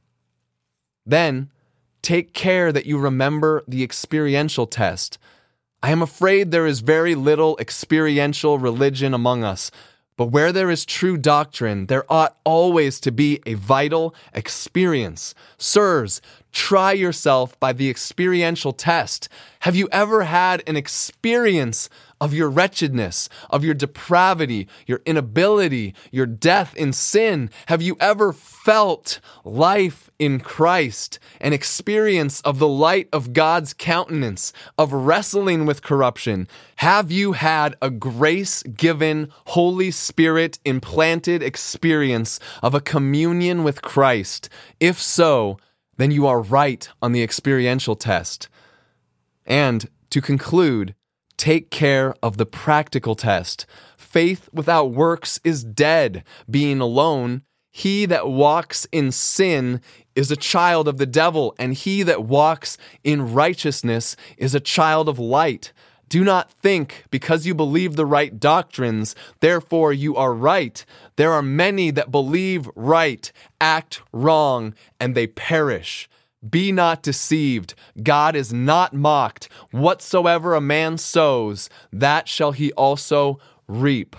Then, 1.03 1.49
take 2.03 2.33
care 2.33 2.71
that 2.71 2.85
you 2.85 2.99
remember 2.99 3.63
the 3.67 3.81
experiential 3.81 4.67
test. 4.67 5.17
I 5.85 5.91
am 5.91 6.01
afraid 6.01 6.49
there 6.49 6.65
is 6.65 6.79
very 6.79 7.13
little 7.13 7.55
experiential 7.59 8.57
religion 8.57 9.13
among 9.13 9.43
us. 9.43 9.69
But 10.17 10.31
where 10.31 10.51
there 10.51 10.71
is 10.71 10.83
true 10.83 11.15
doctrine, 11.15 11.85
there 11.85 12.11
ought 12.11 12.37
always 12.43 12.99
to 13.01 13.11
be 13.11 13.39
a 13.45 13.53
vital 13.53 14.15
experience. 14.33 15.35
Sirs, 15.59 16.21
try 16.55 16.93
yourself 16.93 17.59
by 17.59 17.73
the 17.73 17.89
experiential 17.89 18.71
test. 18.71 19.27
Have 19.59 19.75
you 19.75 19.89
ever 19.91 20.23
had 20.23 20.63
an 20.65 20.77
experience 20.77 21.89
of 22.21 22.33
your 22.33 22.49
wretchedness, 22.49 23.27
of 23.49 23.65
your 23.65 23.73
depravity, 23.73 24.69
your 24.87 25.01
inability, 25.05 25.93
your 26.11 26.25
death 26.25 26.73
in 26.77 26.93
sin? 26.93 27.49
Have 27.65 27.81
you 27.81 27.97
ever 27.99 28.31
felt 28.31 29.19
life 29.43 30.09
in 30.17 30.39
Christ, 30.39 31.19
an 31.41 31.51
experience 31.51 32.39
of 32.41 32.57
the 32.57 32.69
light 32.69 33.09
of 33.11 33.33
God's 33.33 33.73
countenance, 33.73 34.53
of 34.77 34.93
wrestling 34.93 35.65
with 35.65 35.83
corruption? 35.83 36.47
Have 36.77 37.11
you 37.11 37.33
had 37.33 37.75
a 37.81 37.89
grace 37.89 38.63
given, 38.63 39.29
Holy 39.47 39.91
Spirit 39.91 40.57
implanted 40.63 41.43
experience 41.43 42.39
of 42.63 42.73
a 42.73 42.79
communion 42.79 43.65
with 43.65 43.81
Christ? 43.81 44.47
If 44.79 45.01
so, 45.01 45.57
then 45.97 46.11
you 46.11 46.27
are 46.27 46.41
right 46.41 46.89
on 47.01 47.11
the 47.11 47.23
experiential 47.23 47.95
test. 47.95 48.49
And 49.45 49.89
to 50.09 50.21
conclude, 50.21 50.95
take 51.37 51.69
care 51.69 52.15
of 52.21 52.37
the 52.37 52.45
practical 52.45 53.15
test. 53.15 53.65
Faith 53.97 54.49
without 54.53 54.91
works 54.91 55.39
is 55.43 55.63
dead. 55.63 56.23
Being 56.49 56.79
alone, 56.79 57.43
he 57.71 58.05
that 58.05 58.29
walks 58.29 58.87
in 58.91 59.11
sin 59.11 59.81
is 60.15 60.31
a 60.31 60.37
child 60.37 60.87
of 60.87 60.97
the 60.97 61.05
devil, 61.05 61.53
and 61.59 61.73
he 61.73 62.03
that 62.03 62.23
walks 62.23 62.77
in 63.03 63.33
righteousness 63.33 64.15
is 64.37 64.55
a 64.55 64.61
child 64.61 65.09
of 65.09 65.19
light. 65.19 65.73
Do 66.07 66.23
not 66.23 66.51
think 66.51 67.05
because 67.09 67.45
you 67.45 67.55
believe 67.55 67.95
the 67.95 68.05
right 68.05 68.39
doctrines, 68.39 69.15
therefore 69.39 69.91
you 69.91 70.15
are 70.15 70.33
right. 70.33 70.85
There 71.15 71.31
are 71.31 71.41
many 71.41 71.91
that 71.91 72.11
believe 72.11 72.69
right, 72.75 73.31
act 73.59 74.01
wrong, 74.13 74.73
and 74.99 75.15
they 75.15 75.27
perish. 75.27 76.07
Be 76.47 76.71
not 76.71 77.01
deceived. 77.01 77.73
God 78.03 78.35
is 78.35 78.53
not 78.53 78.93
mocked. 78.93 79.49
Whatsoever 79.71 80.53
a 80.53 80.61
man 80.61 80.97
sows, 80.97 81.69
that 81.91 82.27
shall 82.27 82.51
he 82.51 82.71
also 82.73 83.39
reap. 83.67 84.15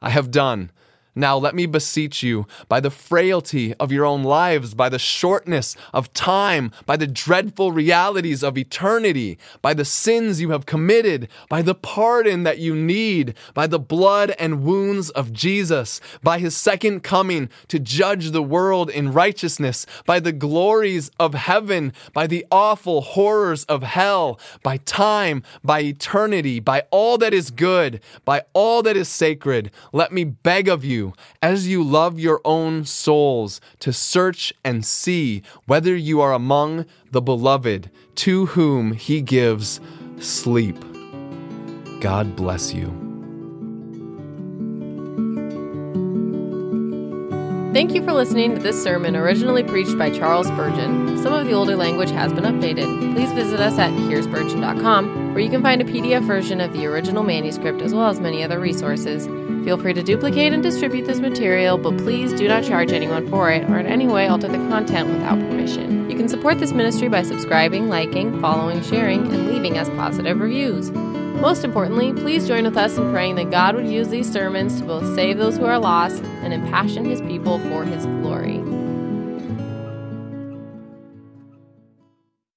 I 0.00 0.10
have 0.10 0.30
done. 0.30 0.70
Now 1.18 1.36
let 1.36 1.56
me 1.56 1.66
beseech 1.66 2.22
you, 2.22 2.46
by 2.68 2.78
the 2.78 2.92
frailty 2.92 3.74
of 3.74 3.90
your 3.90 4.04
own 4.04 4.22
lives, 4.22 4.72
by 4.72 4.88
the 4.88 5.00
shortness 5.00 5.76
of 5.92 6.12
time, 6.12 6.70
by 6.86 6.96
the 6.96 7.08
dreadful 7.08 7.72
realities 7.72 8.44
of 8.44 8.56
eternity, 8.56 9.36
by 9.60 9.74
the 9.74 9.84
sins 9.84 10.40
you 10.40 10.50
have 10.50 10.64
committed, 10.64 11.26
by 11.48 11.60
the 11.60 11.74
pardon 11.74 12.44
that 12.44 12.58
you 12.58 12.72
need, 12.72 13.34
by 13.52 13.66
the 13.66 13.80
blood 13.80 14.30
and 14.38 14.62
wounds 14.62 15.10
of 15.10 15.32
Jesus, 15.32 16.00
by 16.22 16.38
his 16.38 16.56
second 16.56 17.02
coming 17.02 17.48
to 17.66 17.80
judge 17.80 18.30
the 18.30 18.40
world 18.40 18.88
in 18.88 19.12
righteousness, 19.12 19.86
by 20.06 20.20
the 20.20 20.30
glories 20.30 21.10
of 21.18 21.34
heaven, 21.34 21.92
by 22.12 22.28
the 22.28 22.46
awful 22.52 23.00
horrors 23.00 23.64
of 23.64 23.82
hell, 23.82 24.38
by 24.62 24.76
time, 24.76 25.42
by 25.64 25.80
eternity, 25.80 26.60
by 26.60 26.84
all 26.92 27.18
that 27.18 27.34
is 27.34 27.50
good, 27.50 28.00
by 28.24 28.44
all 28.52 28.84
that 28.84 28.96
is 28.96 29.08
sacred, 29.08 29.72
let 29.92 30.12
me 30.12 30.22
beg 30.22 30.68
of 30.68 30.84
as 31.42 31.68
you 31.68 31.82
love 31.82 32.18
your 32.18 32.40
own 32.44 32.84
souls, 32.84 33.60
to 33.80 33.92
search 33.92 34.52
and 34.64 34.84
see 34.84 35.42
whether 35.66 35.94
you 35.96 36.20
are 36.20 36.32
among 36.32 36.86
the 37.10 37.22
beloved 37.22 37.90
to 38.16 38.46
whom 38.46 38.92
he 38.92 39.20
gives 39.20 39.80
sleep. 40.18 40.78
God 42.00 42.36
bless 42.36 42.72
you. 42.72 43.08
Thank 47.72 47.94
you 47.94 48.02
for 48.02 48.12
listening 48.12 48.54
to 48.54 48.60
this 48.60 48.82
sermon 48.82 49.14
originally 49.14 49.62
preached 49.62 49.98
by 49.98 50.10
Charles 50.10 50.46
Spurgeon. 50.46 51.22
Some 51.22 51.34
of 51.34 51.46
the 51.46 51.52
older 51.52 51.76
language 51.76 52.10
has 52.10 52.32
been 52.32 52.44
updated. 52.44 53.14
Please 53.14 53.30
visit 53.32 53.60
us 53.60 53.78
at 53.78 53.92
hearspurgeon.com, 53.92 55.34
where 55.34 55.42
you 55.44 55.50
can 55.50 55.62
find 55.62 55.82
a 55.82 55.84
PDF 55.84 56.24
version 56.26 56.60
of 56.60 56.72
the 56.72 56.86
original 56.86 57.22
manuscript 57.22 57.82
as 57.82 57.94
well 57.94 58.08
as 58.08 58.20
many 58.20 58.42
other 58.42 58.58
resources. 58.58 59.28
Feel 59.64 59.76
free 59.76 59.92
to 59.92 60.02
duplicate 60.02 60.52
and 60.52 60.62
distribute 60.62 61.06
this 61.06 61.20
material, 61.20 61.78
but 61.78 61.98
please 61.98 62.32
do 62.32 62.48
not 62.48 62.64
charge 62.64 62.92
anyone 62.92 63.28
for 63.28 63.50
it 63.50 63.68
or 63.68 63.78
in 63.78 63.86
any 63.86 64.06
way 64.06 64.26
alter 64.26 64.48
the 64.48 64.56
content 64.68 65.08
without 65.08 65.38
permission. 65.38 66.08
You 66.10 66.16
can 66.16 66.28
support 66.28 66.58
this 66.58 66.72
ministry 66.72 67.08
by 67.08 67.22
subscribing, 67.22 67.88
liking, 67.88 68.40
following, 68.40 68.82
sharing, 68.82 69.26
and 69.26 69.48
leaving 69.48 69.76
us 69.76 69.88
positive 69.90 70.40
reviews. 70.40 70.90
Most 70.90 71.64
importantly, 71.64 72.12
please 72.12 72.48
join 72.48 72.64
with 72.64 72.76
us 72.76 72.96
in 72.96 73.12
praying 73.12 73.36
that 73.36 73.50
God 73.50 73.76
would 73.76 73.86
use 73.86 74.08
these 74.08 74.30
sermons 74.30 74.80
to 74.80 74.86
both 74.86 75.14
save 75.14 75.38
those 75.38 75.56
who 75.56 75.66
are 75.66 75.78
lost 75.78 76.22
and 76.42 76.52
impassion 76.52 77.04
his 77.04 77.20
people 77.20 77.58
for 77.70 77.84
his 77.84 78.06
glory. 78.06 78.67